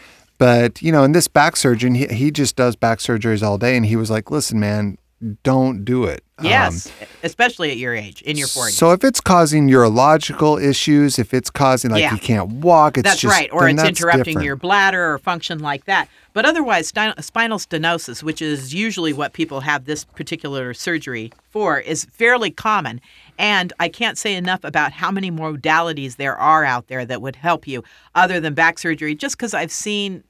but 0.44 0.82
you 0.82 0.92
know, 0.92 1.06
and 1.06 1.16
this 1.16 1.30
back 1.30 1.56
surgeon, 1.56 1.96
he, 1.96 2.06
he 2.08 2.30
just 2.30 2.58
does 2.58 2.76
back 2.76 3.00
surgeries 3.00 3.42
all 3.42 3.58
day, 3.58 3.78
and 3.78 3.86
he 3.86 3.96
was 3.96 4.12
like, 4.12 4.30
"Listen, 4.30 4.60
man, 4.60 4.98
don't 5.44 5.86
do 5.86 6.04
it." 6.04 6.22
Um, 6.38 6.46
Yes, 6.46 6.92
especially 7.24 7.72
at 7.72 7.78
your 7.78 7.96
age, 7.96 8.22
in 8.24 8.36
your 8.38 8.48
40s. 8.50 8.72
so 8.72 8.92
if 8.92 9.06
it's 9.06 9.22
causing 9.22 9.70
urological 9.70 10.62
issues, 10.62 11.18
if 11.18 11.34
it's 11.34 11.50
causing 11.50 11.92
like 11.92 12.02
Yeah. 12.02 12.12
you 12.12 12.18
can't 12.20 12.50
walk, 12.56 12.98
it's 12.98 13.08
that's 13.08 13.22
just 13.22 13.34
right, 13.34 13.50
or 13.54 13.70
it's 13.70 13.82
interrupting 13.82 14.24
different. 14.24 14.46
your 14.46 14.58
bladder 14.58 15.14
or 15.14 15.18
function 15.18 15.60
like 15.60 15.86
that. 15.86 16.10
But 16.34 16.44
otherwise, 16.46 16.88
spinal 16.88 17.58
stenosis, 17.60 18.22
which 18.22 18.42
is 18.42 18.74
usually 18.74 19.14
what 19.14 19.32
people 19.32 19.62
have 19.62 19.86
this 19.86 20.04
particular 20.04 20.74
surgery 20.74 21.32
for, 21.52 21.80
is 21.80 22.04
fairly 22.12 22.52
common. 22.52 23.00
And 23.38 23.72
I 23.80 23.88
can't 23.88 24.18
say 24.18 24.34
enough 24.36 24.66
about 24.66 24.92
how 24.92 25.10
many 25.12 25.32
modalities 25.32 26.18
there 26.18 26.36
are 26.36 26.66
out 26.66 26.88
there 26.88 27.06
that 27.06 27.22
would 27.22 27.38
help 27.38 27.66
you 27.66 27.84
other 28.16 28.42
than 28.42 28.54
back 28.56 28.78
surgery, 28.80 29.16
just 29.16 29.38
because 29.38 29.54
I've 29.54 29.72
seen 29.72 30.24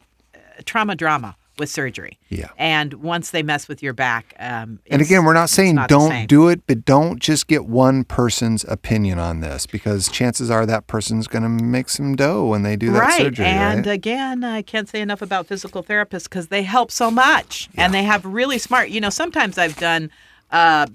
trauma 0.65 0.95
drama 0.95 1.35
with 1.59 1.69
surgery. 1.69 2.17
Yeah. 2.29 2.47
And 2.57 2.95
once 2.95 3.29
they 3.29 3.43
mess 3.43 3.67
with 3.67 3.83
your 3.83 3.93
back, 3.93 4.33
um, 4.39 4.79
And 4.87 5.01
again, 5.01 5.23
we're 5.23 5.33
not 5.33 5.49
saying 5.49 5.75
not 5.75 5.87
don't 5.87 6.27
do 6.27 6.47
it, 6.49 6.65
but 6.65 6.83
don't 6.83 7.19
just 7.19 7.47
get 7.47 7.65
one 7.65 8.03
person's 8.05 8.63
opinion 8.63 9.19
on 9.19 9.41
this 9.41 9.67
because 9.67 10.09
chances 10.09 10.49
are 10.49 10.65
that 10.65 10.87
person's 10.87 11.27
going 11.27 11.43
to 11.43 11.49
make 11.49 11.89
some 11.89 12.15
dough 12.15 12.45
when 12.45 12.63
they 12.63 12.75
do 12.75 12.91
that 12.93 12.99
right. 12.99 13.21
surgery, 13.21 13.45
and 13.45 13.85
right? 13.85 13.93
again, 13.93 14.43
I 14.43 14.63
can't 14.63 14.89
say 14.89 14.99
enough 14.99 15.21
about 15.21 15.45
physical 15.45 15.83
therapists 15.83 16.23
because 16.23 16.47
they 16.47 16.63
help 16.63 16.89
so 16.89 17.11
much, 17.11 17.69
and 17.75 17.93
they 17.93 18.03
have 18.03 18.25
really 18.25 18.57
smart. 18.57 18.89
You 18.89 19.01
know, 19.01 19.11
sometimes 19.11 19.59
I've 19.59 19.77
done 19.77 20.09
uh, 20.51 20.87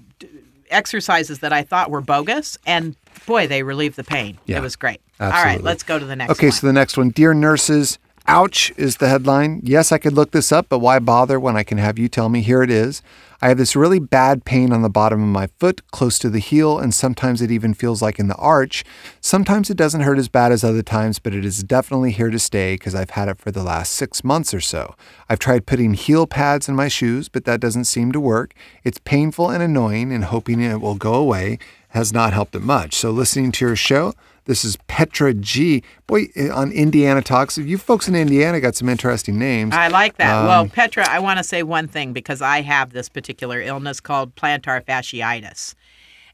exercises 0.69 1.39
that 1.39 1.53
I 1.53 1.63
thought 1.63 1.89
were 1.89 2.01
bogus, 2.01 2.57
and 2.65 2.95
boy, 3.25 3.47
they 3.47 3.63
relieve 3.63 3.95
the 3.95 4.03
pain. 4.03 4.37
Yeah, 4.45 4.57
It 4.57 4.61
was 4.61 4.75
great. 4.75 4.99
Absolutely. 5.21 5.39
All 5.39 5.45
right, 5.45 5.63
let's 5.63 5.83
go 5.83 5.99
to 5.99 6.05
the 6.05 6.15
next 6.15 6.29
one. 6.29 6.37
okay, 6.37 6.47
one. 6.47 6.51
so 6.53 6.67
the 6.67 6.73
next 6.73 6.97
one, 6.97 7.09
dear 7.09 7.33
nurses, 7.33 7.99
ouch 8.29 8.71
is 8.77 8.97
the 8.97 9.09
headline. 9.09 9.59
Yes, 9.63 9.91
I 9.91 9.97
could 9.97 10.13
look 10.13 10.29
this 10.31 10.51
up, 10.51 10.67
but 10.69 10.79
why 10.79 10.99
bother 10.99 11.39
when 11.39 11.57
I 11.57 11.63
can 11.63 11.79
have 11.79 11.97
you 11.97 12.07
tell 12.07 12.29
me? 12.29 12.41
Here 12.41 12.61
it 12.61 12.69
is. 12.69 13.01
I 13.41 13.47
have 13.47 13.57
this 13.57 13.75
really 13.75 13.99
bad 13.99 14.45
pain 14.45 14.71
on 14.71 14.83
the 14.83 14.89
bottom 14.89 15.23
of 15.23 15.29
my 15.29 15.47
foot, 15.59 15.81
close 15.91 16.19
to 16.19 16.29
the 16.29 16.39
heel, 16.39 16.77
and 16.77 16.93
sometimes 16.93 17.41
it 17.41 17.49
even 17.49 17.73
feels 17.73 18.03
like 18.03 18.19
in 18.19 18.27
the 18.27 18.35
arch. 18.35 18.83
Sometimes 19.19 19.71
it 19.71 19.77
doesn't 19.77 20.01
hurt 20.01 20.19
as 20.19 20.27
bad 20.27 20.51
as 20.51 20.63
other 20.63 20.83
times, 20.83 21.17
but 21.17 21.33
it 21.33 21.43
is 21.43 21.63
definitely 21.63 22.11
here 22.11 22.29
to 22.29 22.37
stay 22.37 22.75
because 22.75 22.93
I've 22.93 23.11
had 23.11 23.29
it 23.29 23.39
for 23.39 23.49
the 23.49 23.63
last 23.63 23.93
six 23.93 24.23
months 24.23 24.53
or 24.53 24.61
so. 24.61 24.93
I've 25.27 25.39
tried 25.39 25.65
putting 25.65 25.95
heel 25.95 26.27
pads 26.27 26.69
in 26.69 26.75
my 26.75 26.87
shoes, 26.87 27.29
but 27.29 27.45
that 27.45 27.59
doesn't 27.59 27.85
seem 27.85 28.11
to 28.11 28.19
work. 28.19 28.53
It's 28.83 28.99
painful 28.99 29.49
and 29.49 29.63
annoying, 29.63 30.11
and 30.11 30.25
hoping 30.25 30.61
it 30.61 30.81
will 30.81 30.95
go 30.95 31.15
away 31.15 31.57
has 31.89 32.13
not 32.13 32.33
helped 32.33 32.53
it 32.53 32.61
much. 32.61 32.93
So, 32.93 33.09
listening 33.09 33.51
to 33.53 33.65
your 33.65 33.75
show, 33.75 34.13
this 34.49 34.65
is 34.65 34.77
Petra 34.87 35.35
G. 35.35 35.83
Boy, 36.07 36.27
eh, 36.35 36.49
on 36.49 36.71
Indiana 36.71 37.21
Talks. 37.21 37.59
You 37.59 37.77
folks 37.77 38.07
in 38.07 38.15
Indiana 38.15 38.59
got 38.59 38.75
some 38.75 38.89
interesting 38.89 39.37
names. 39.37 39.75
I 39.75 39.89
like 39.89 40.17
that. 40.17 40.43
well, 40.43 40.61
Um, 40.61 40.69
Petra, 40.69 41.07
I 41.07 41.19
want 41.19 41.37
to 41.37 41.43
say 41.43 41.61
one 41.61 41.87
thing 41.87 42.13
because 42.13 42.41
I 42.41 42.61
have 42.61 42.91
this 42.91 43.09
particular 43.09 43.61
illness 43.61 43.99
called 43.99 44.35
plantar 44.35 44.83
fasciitis. 44.83 45.75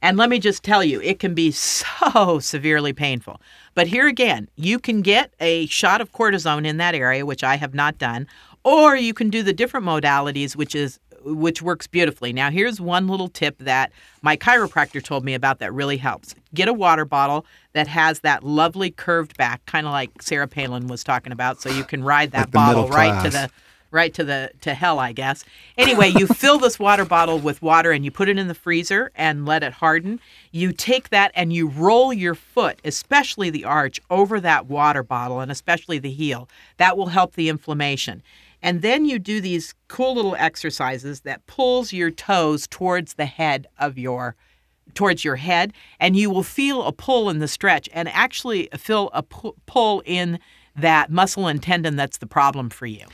And 0.02 0.16
let 0.16 0.30
me 0.30 0.40
just 0.40 0.64
tell 0.64 0.82
you, 0.82 1.02
it 1.02 1.20
can 1.20 1.34
be 1.34 1.52
so 1.52 2.40
severely 2.40 2.94
painful. 2.94 3.42
But 3.74 3.88
here 3.88 4.08
again, 4.08 4.48
you 4.56 4.80
can 4.80 5.02
get 5.02 5.34
a 5.42 5.66
shot 5.66 6.00
of 6.00 6.14
cortisone 6.14 6.66
in 6.66 6.78
that 6.78 6.96
area, 6.96 7.26
which 7.26 7.44
I 7.44 7.58
have 7.58 7.74
not 7.74 7.98
done, 7.98 8.28
or 8.64 8.96
you 8.96 9.14
can 9.14 9.30
do 9.30 9.44
the 9.44 9.52
different 9.52 9.86
modalities, 9.86 10.56
which 10.56 10.74
is 10.74 11.00
which 11.26 11.62
works 11.62 11.88
beautifully. 11.88 12.32
Now, 12.32 12.52
here's 12.52 12.80
one 12.80 13.08
little 13.08 13.28
tip 13.28 13.58
that 13.60 13.92
my 14.22 14.38
chiropractor 14.38 15.04
told 15.04 15.26
me 15.26 15.34
about 15.34 15.60
that 15.60 15.74
really 15.74 15.98
helps. 15.98 16.36
Get 16.54 16.68
a 16.68 16.74
water 16.74 17.06
bottle 17.06 17.46
that 17.74 17.88
has 17.88 18.22
that 18.22 18.44
lovely 18.44 18.92
curved 18.92 19.36
back, 19.38 19.66
kind 19.66 19.86
of 19.86 19.92
like 19.92 20.22
Sarah 20.22 20.48
Palin 20.48 20.88
was 20.88 21.04
talking 21.04 21.32
about, 21.32 21.62
so 21.62 21.70
you 21.70 21.84
can 21.84 22.04
ride 22.04 22.32
that 22.32 22.48
Like 22.48 22.52
bottle 22.52 22.88
right 22.88 23.24
to 23.24 23.30
the 23.30 23.50
right 23.96 24.14
to 24.14 24.24
the 24.24 24.52
to 24.62 24.74
hell, 24.74 25.00
I 25.00 25.14
guess. 25.14 25.44
Anyway, 25.78 26.10
you 26.10 26.28
fill 26.44 26.60
this 26.60 26.78
water 26.78 27.06
bottle 27.06 27.40
with 27.40 27.62
water 27.62 27.92
and 27.92 28.06
you 28.06 28.12
put 28.12 28.30
it 28.30 28.38
in 28.38 28.48
the 28.48 28.54
freezer 28.54 29.12
and 29.16 29.46
let 29.46 29.64
it 29.64 29.74
harden. 29.74 30.20
You 30.52 30.74
take 30.74 31.10
that 31.10 31.32
and 31.34 31.52
you 31.54 31.68
roll 31.68 32.14
your 32.14 32.36
foot, 32.36 32.80
especially 32.84 33.50
the 33.50 33.64
arch, 33.64 34.00
over 34.10 34.40
that 34.42 34.68
water 34.68 35.02
bottle 35.02 35.40
and 35.40 35.52
especially 35.52 35.98
the 35.98 36.12
heel. 36.12 36.50
That 36.78 36.98
will 36.98 37.08
help 37.08 37.34
the 37.34 37.50
inflammation. 37.50 38.22
And 38.66 38.82
then 38.82 39.06
you 39.06 39.20
do 39.20 39.42
these 39.42 39.76
cool 39.90 40.16
little 40.16 40.36
exercises 40.38 41.22
that 41.22 41.46
pulls 41.46 41.94
your 41.94 42.10
toes 42.10 42.66
towards 42.66 43.14
the 43.14 43.28
head 43.28 43.68
of 43.78 43.96
your 43.96 44.36
towards 44.96 45.24
your 45.24 45.36
head 45.36 45.72
and 46.00 46.16
you 46.16 46.32
will 46.32 46.42
feel 46.42 46.82
a 46.84 46.92
pull 46.92 47.30
in 47.30 47.38
the 47.38 47.48
stretch 47.48 47.88
and 47.94 48.10
actually 48.10 48.68
feel 48.76 49.12
a 49.14 49.22
pull 49.22 50.02
in 50.04 50.40
that 50.76 51.12
muscle 51.12 51.46
and 51.46 51.62
tendon 51.62 51.96
that's 51.96 52.18
the 52.18 52.26
problem 52.26 52.72
for 52.72 52.88
you. 52.88 53.06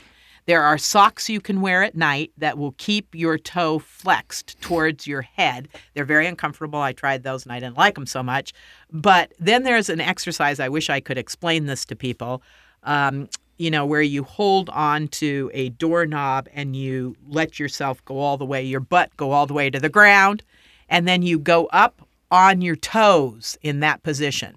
There 0.46 0.62
are 0.62 0.78
socks 0.78 1.28
you 1.28 1.40
can 1.40 1.60
wear 1.60 1.82
at 1.82 1.94
night 1.94 2.32
that 2.38 2.56
will 2.56 2.72
keep 2.78 3.14
your 3.14 3.36
toe 3.36 3.78
flexed 3.78 4.58
towards 4.62 5.06
your 5.06 5.20
head. 5.20 5.68
They're 5.92 6.06
very 6.06 6.26
uncomfortable. 6.26 6.80
I 6.80 6.94
tried 6.94 7.24
those 7.24 7.44
and 7.44 7.52
I 7.52 7.60
didn't 7.60 7.76
like 7.76 7.94
them 7.94 8.06
so 8.06 8.22
much. 8.22 8.54
But 8.90 9.34
then 9.38 9.64
there's 9.64 9.90
an 9.90 10.00
exercise. 10.00 10.60
I 10.60 10.70
wish 10.70 10.88
I 10.88 11.00
could 11.00 11.18
explain 11.18 11.66
this 11.66 11.84
to 11.86 11.96
people. 11.96 12.42
Um, 12.84 13.28
you 13.58 13.70
know, 13.70 13.86
where 13.86 14.02
you 14.02 14.24
hold 14.24 14.68
on 14.70 15.08
to 15.08 15.50
a 15.54 15.68
doorknob 15.70 16.48
and 16.52 16.74
you 16.74 17.16
let 17.28 17.58
yourself 17.58 18.04
go 18.04 18.18
all 18.18 18.36
the 18.36 18.44
way, 18.44 18.62
your 18.62 18.80
butt 18.80 19.16
go 19.16 19.32
all 19.32 19.46
the 19.46 19.54
way 19.54 19.70
to 19.70 19.78
the 19.78 19.88
ground, 19.88 20.42
and 20.88 21.06
then 21.06 21.22
you 21.22 21.38
go 21.38 21.66
up 21.66 22.02
on 22.30 22.60
your 22.62 22.76
toes 22.76 23.56
in 23.62 23.80
that 23.80 24.02
position. 24.02 24.56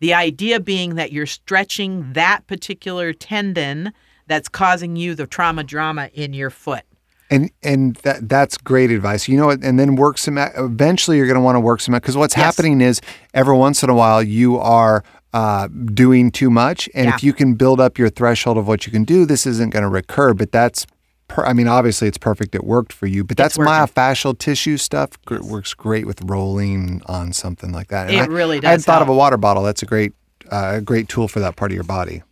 The 0.00 0.12
idea 0.14 0.58
being 0.58 0.96
that 0.96 1.12
you're 1.12 1.26
stretching 1.26 2.12
that 2.14 2.46
particular 2.48 3.12
tendon 3.12 3.92
that's 4.26 4.48
causing 4.48 4.96
you 4.96 5.14
the 5.14 5.26
trauma 5.26 5.62
drama 5.62 6.10
in 6.12 6.34
your 6.34 6.50
foot. 6.50 6.82
And 7.30 7.50
and 7.62 7.96
that 7.96 8.28
that's 8.28 8.58
great 8.58 8.90
advice. 8.90 9.26
You 9.26 9.38
know 9.38 9.46
what? 9.46 9.62
And 9.62 9.78
then 9.78 9.96
work 9.96 10.18
some. 10.18 10.36
Eventually, 10.36 11.16
you're 11.16 11.26
going 11.26 11.36
to 11.36 11.40
want 11.40 11.56
to 11.56 11.60
work 11.60 11.80
some 11.80 11.94
because 11.94 12.16
what's 12.16 12.36
Yes. 12.36 12.44
happening 12.44 12.80
is 12.82 13.00
every 13.32 13.56
once 13.56 13.82
in 13.82 13.88
a 13.88 13.94
while 13.94 14.22
you 14.22 14.58
are 14.58 15.02
uh, 15.32 15.68
doing 15.68 16.30
too 16.30 16.50
much, 16.50 16.88
and 16.94 17.08
if 17.08 17.22
you 17.24 17.32
can 17.32 17.54
build 17.54 17.80
up 17.80 17.98
your 17.98 18.10
threshold 18.10 18.58
of 18.58 18.66
what 18.68 18.86
you 18.86 18.92
can 18.92 19.04
do, 19.04 19.24
this 19.26 19.46
isn't 19.46 19.70
going 19.70 19.82
to 19.82 19.88
recur. 19.88 20.34
But 20.34 20.52
that's. 20.52 20.86
Per, 21.28 21.44
I 21.46 21.54
mean, 21.54 21.68
obviously, 21.68 22.08
it's 22.08 22.18
perfect. 22.18 22.54
It 22.54 22.64
worked 22.64 22.92
for 22.92 23.06
you, 23.06 23.24
but 23.24 23.36
that's 23.38 23.56
myofascial 23.56 24.36
tissue 24.38 24.76
stuff. 24.76 25.10
gr- 25.24 25.40
Works 25.40 25.72
great 25.72 26.06
with 26.06 26.20
rolling 26.24 27.00
on 27.06 27.32
something 27.32 27.72
like 27.72 27.88
that. 27.88 28.08
And 28.08 28.16
It 28.16 28.22
I- 28.22 28.26
really 28.26 28.60
does. 28.60 28.68
I 28.68 28.72
had 28.72 28.82
thought 28.82 29.00
of 29.02 29.08
a 29.08 29.14
water 29.14 29.38
bottle. 29.38 29.62
That's 29.62 29.82
a 29.82 29.86
great, 29.86 30.12
uh, 30.50 30.72
a 30.76 30.80
great 30.82 31.08
tool 31.08 31.28
for 31.28 31.40
that 31.40 31.56
part 31.56 31.70
of 31.70 31.74
your 31.74 31.84
body. 31.84 32.22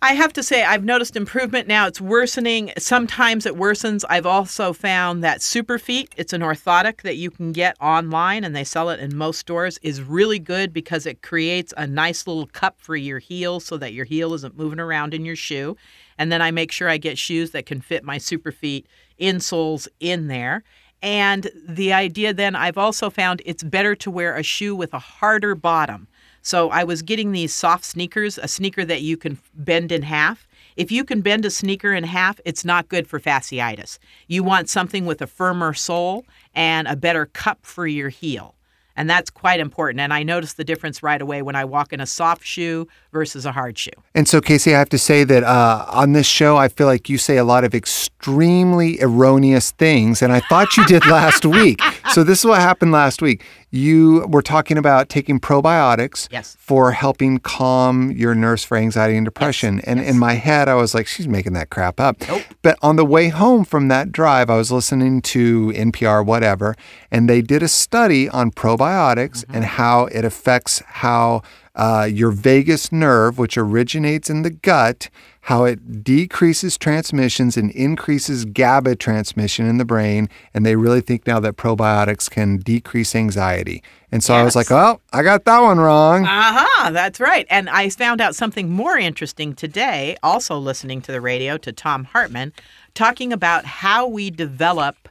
I 0.00 0.12
have 0.12 0.32
to 0.34 0.44
say, 0.44 0.62
I've 0.62 0.84
noticed 0.84 1.16
improvement 1.16 1.66
now. 1.66 1.88
It's 1.88 2.00
worsening. 2.00 2.72
Sometimes 2.78 3.46
it 3.46 3.56
worsens. 3.56 4.04
I've 4.08 4.26
also 4.26 4.72
found 4.72 5.24
that 5.24 5.40
Superfeet, 5.40 6.10
it's 6.16 6.32
an 6.32 6.40
orthotic 6.40 7.02
that 7.02 7.16
you 7.16 7.32
can 7.32 7.50
get 7.50 7.76
online 7.80 8.44
and 8.44 8.54
they 8.54 8.62
sell 8.62 8.90
it 8.90 9.00
in 9.00 9.16
most 9.16 9.40
stores, 9.40 9.76
is 9.82 10.00
really 10.00 10.38
good 10.38 10.72
because 10.72 11.04
it 11.04 11.22
creates 11.22 11.74
a 11.76 11.84
nice 11.84 12.28
little 12.28 12.46
cup 12.46 12.80
for 12.80 12.94
your 12.94 13.18
heel 13.18 13.58
so 13.58 13.76
that 13.76 13.92
your 13.92 14.04
heel 14.04 14.34
isn't 14.34 14.56
moving 14.56 14.78
around 14.78 15.14
in 15.14 15.24
your 15.24 15.34
shoe. 15.34 15.76
And 16.16 16.30
then 16.30 16.40
I 16.40 16.52
make 16.52 16.70
sure 16.70 16.88
I 16.88 16.98
get 16.98 17.18
shoes 17.18 17.50
that 17.50 17.66
can 17.66 17.80
fit 17.80 18.04
my 18.04 18.18
Superfeet 18.18 18.84
insoles 19.20 19.88
in 19.98 20.28
there. 20.28 20.62
And 21.02 21.50
the 21.66 21.92
idea 21.92 22.32
then, 22.32 22.54
I've 22.54 22.78
also 22.78 23.10
found 23.10 23.42
it's 23.44 23.64
better 23.64 23.96
to 23.96 24.12
wear 24.12 24.36
a 24.36 24.44
shoe 24.44 24.76
with 24.76 24.94
a 24.94 25.00
harder 25.00 25.56
bottom. 25.56 26.06
So 26.48 26.70
I 26.70 26.82
was 26.82 27.02
getting 27.02 27.32
these 27.32 27.52
soft 27.52 27.84
sneakers, 27.84 28.38
a 28.38 28.48
sneaker 28.48 28.82
that 28.86 29.02
you 29.02 29.18
can 29.18 29.36
bend 29.52 29.92
in 29.92 30.00
half. 30.00 30.48
If 30.76 30.90
you 30.90 31.04
can 31.04 31.20
bend 31.20 31.44
a 31.44 31.50
sneaker 31.50 31.92
in 31.92 32.04
half, 32.04 32.40
it's 32.46 32.64
not 32.64 32.88
good 32.88 33.06
for 33.06 33.20
fasciitis. 33.20 33.98
You 34.28 34.42
want 34.42 34.70
something 34.70 35.04
with 35.04 35.20
a 35.20 35.26
firmer 35.26 35.74
sole 35.74 36.24
and 36.54 36.88
a 36.88 36.96
better 36.96 37.26
cup 37.26 37.66
for 37.66 37.86
your 37.86 38.08
heel. 38.08 38.54
And 38.96 39.10
that's 39.10 39.28
quite 39.28 39.60
important. 39.60 40.00
And 40.00 40.10
I 40.10 40.22
noticed 40.22 40.56
the 40.56 40.64
difference 40.64 41.02
right 41.02 41.20
away 41.20 41.42
when 41.42 41.54
I 41.54 41.66
walk 41.66 41.92
in 41.92 42.00
a 42.00 42.06
soft 42.06 42.46
shoe 42.46 42.88
versus 43.12 43.46
a 43.46 43.52
hard 43.52 43.78
shoe. 43.78 43.90
And 44.14 44.28
so, 44.28 44.40
Casey, 44.40 44.74
I 44.74 44.78
have 44.78 44.88
to 44.90 44.98
say 44.98 45.24
that 45.24 45.42
uh, 45.44 45.84
on 45.88 46.12
this 46.12 46.26
show, 46.26 46.56
I 46.56 46.68
feel 46.68 46.86
like 46.86 47.08
you 47.08 47.18
say 47.18 47.36
a 47.36 47.44
lot 47.44 47.64
of 47.64 47.74
extremely 47.74 49.00
erroneous 49.00 49.70
things, 49.72 50.22
and 50.22 50.32
I 50.32 50.40
thought 50.40 50.76
you 50.76 50.84
did 50.86 51.06
last 51.06 51.44
week. 51.58 51.80
So 52.12 52.24
this 52.24 52.40
is 52.40 52.44
what 52.44 52.60
happened 52.60 52.92
last 52.92 53.22
week. 53.22 53.44
You 53.70 54.26
were 54.28 54.42
talking 54.42 54.78
about 54.78 55.08
taking 55.08 55.38
probiotics 55.40 56.26
Yes. 56.30 56.56
for 56.58 56.92
helping 56.92 57.38
calm 57.38 58.10
your 58.12 58.34
nurse 58.34 58.64
for 58.64 58.76
anxiety 58.76 59.16
and 59.16 59.24
depression. 59.26 59.80
and 59.80 60.00
in 60.00 60.18
my 60.18 60.34
head, 60.34 60.68
I 60.68 60.74
was 60.74 60.94
like, 60.94 61.06
she's 61.06 61.28
making 61.28 61.52
that 61.52 61.68
crap 61.70 62.00
up. 62.00 62.16
But 62.62 62.78
on 62.82 62.96
the 62.96 63.04
way 63.04 63.28
home 63.28 63.64
from 63.64 63.88
that 63.88 64.10
drive, 64.10 64.48
I 64.50 64.56
was 64.56 64.72
listening 64.72 65.20
to 65.22 65.72
NPR, 65.74 66.24
whatever, 66.24 66.74
and 67.10 67.28
they 67.28 67.42
did 67.42 67.62
a 67.62 67.68
study 67.68 68.28
on 68.28 68.50
probiotics 68.50 69.44
and 69.48 69.64
how 69.64 70.06
it 70.06 70.24
affects 70.24 70.82
how 70.86 71.42
uh, 71.78 72.08
your 72.10 72.32
vagus 72.32 72.90
nerve, 72.90 73.38
which 73.38 73.56
originates 73.56 74.28
in 74.28 74.42
the 74.42 74.50
gut, 74.50 75.08
how 75.42 75.64
it 75.64 76.02
decreases 76.02 76.76
transmissions 76.76 77.56
and 77.56 77.70
increases 77.70 78.44
GABA 78.44 78.96
transmission 78.96 79.66
in 79.66 79.78
the 79.78 79.84
brain. 79.84 80.28
And 80.52 80.66
they 80.66 80.74
really 80.74 81.00
think 81.00 81.26
now 81.26 81.38
that 81.38 81.56
probiotics 81.56 82.28
can 82.28 82.58
decrease 82.58 83.14
anxiety. 83.14 83.82
And 84.10 84.24
so 84.24 84.34
I 84.34 84.42
was 84.42 84.56
like, 84.56 84.70
oh, 84.72 85.00
I 85.12 85.22
got 85.22 85.44
that 85.44 85.60
one 85.60 85.78
wrong. 85.78 86.24
Aha, 86.24 86.90
that's 86.92 87.20
right. 87.20 87.46
And 87.48 87.70
I 87.70 87.88
found 87.90 88.20
out 88.20 88.34
something 88.34 88.70
more 88.70 88.98
interesting 88.98 89.54
today, 89.54 90.16
also 90.22 90.58
listening 90.58 91.00
to 91.02 91.12
the 91.12 91.20
radio 91.20 91.56
to 91.58 91.72
Thom 91.72 92.04
Hartmann, 92.04 92.52
talking 92.94 93.32
about 93.32 93.64
how 93.64 94.06
we 94.08 94.30
develop 94.30 95.08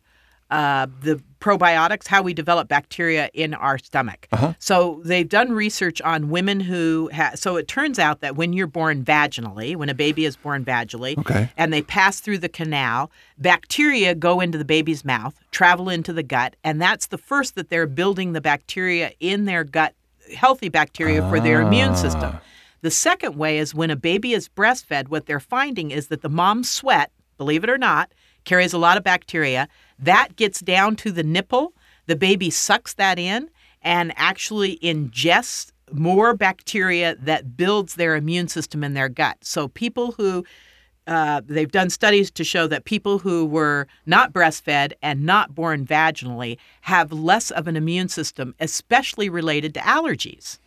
uh, 0.49 0.87
the 1.01 1.21
probiotics, 1.39 2.07
how 2.07 2.21
we 2.21 2.33
develop 2.33 2.67
bacteria 2.67 3.29
in 3.33 3.53
our 3.53 3.77
stomach. 3.77 4.27
Uh-huh. 4.31 4.53
So 4.59 5.01
they've 5.05 5.27
done 5.27 5.51
research 5.51 6.01
on 6.01 6.29
women 6.29 6.59
who 6.59 7.09
have. 7.11 7.37
So 7.39 7.55
it 7.57 7.67
turns 7.67 7.99
out 7.99 8.21
that 8.21 8.35
when 8.35 8.53
you're 8.53 8.67
born 8.67 9.03
vaginally, 9.03 9.75
when 9.75 9.89
a 9.89 9.93
baby 9.93 10.25
is 10.25 10.35
born 10.35 10.65
vaginally, 10.65 11.17
Okay. 11.17 11.49
and 11.57 11.71
they 11.71 11.81
pass 11.81 12.19
through 12.19 12.39
the 12.39 12.49
canal, 12.49 13.11
bacteria 13.37 14.15
go 14.15 14.39
into 14.39 14.57
the 14.57 14.65
baby's 14.65 15.05
mouth, 15.05 15.35
travel 15.51 15.89
into 15.89 16.13
the 16.13 16.23
gut, 16.23 16.55
and 16.63 16.81
that's 16.81 17.07
the 17.07 17.17
first 17.17 17.55
that 17.55 17.69
they're 17.69 17.87
building 17.87 18.33
the 18.33 18.41
bacteria 18.41 19.11
in 19.19 19.45
their 19.45 19.63
gut, 19.63 19.93
healthy 20.35 20.69
bacteria 20.69 21.27
for 21.29 21.39
their 21.39 21.61
immune 21.61 21.95
system. 21.95 22.37
The 22.81 22.91
second 22.91 23.35
way 23.37 23.57
is 23.57 23.73
when 23.73 23.89
a 23.89 23.95
baby 23.95 24.33
is 24.33 24.47
breastfed, 24.49 25.07
what 25.07 25.25
they're 25.25 25.39
finding 25.39 25.91
is 25.91 26.07
that 26.07 26.21
the 26.21 26.29
mom's 26.29 26.69
sweat, 26.69 27.11
believe 27.37 27.63
it 27.63 27.69
or 27.69 27.77
not, 27.77 28.11
carries 28.45 28.71
a 28.71 28.77
lot 28.77 28.97
of 28.97 29.03
bacteria. 29.03 29.67
That 29.99 30.35
gets 30.35 30.59
down 30.59 30.95
to 30.97 31.11
the 31.11 31.23
nipple. 31.23 31.73
The 32.05 32.15
baby 32.15 32.49
sucks 32.49 32.93
that 32.95 33.19
in 33.19 33.49
and 33.81 34.13
actually 34.15 34.77
ingests 34.77 35.71
more 35.91 36.33
bacteria 36.33 37.15
that 37.15 37.55
builds 37.55 37.95
their 37.95 38.15
immune 38.15 38.47
system 38.47 38.83
in 38.83 38.93
their 38.93 39.09
gut. 39.09 39.37
So 39.41 39.69
people 39.69 40.11
who 40.13 40.45
uh, 41.07 41.41
they've 41.45 41.71
done 41.71 41.89
studies 41.89 42.29
to 42.29 42.43
show 42.43 42.67
that 42.67 42.83
people 42.83 43.19
who 43.19 43.45
were 43.45 43.87
not 44.05 44.33
breastfed 44.33 44.91
and 45.01 45.23
not 45.23 45.55
born 45.55 45.85
vaginally 45.85 46.57
have 46.81 47.13
less 47.13 47.49
of 47.49 47.65
an 47.65 47.77
immune 47.77 48.09
system, 48.09 48.53
especially 48.59 49.29
related 49.29 49.73
to 49.73 49.79
allergies. 49.79 50.59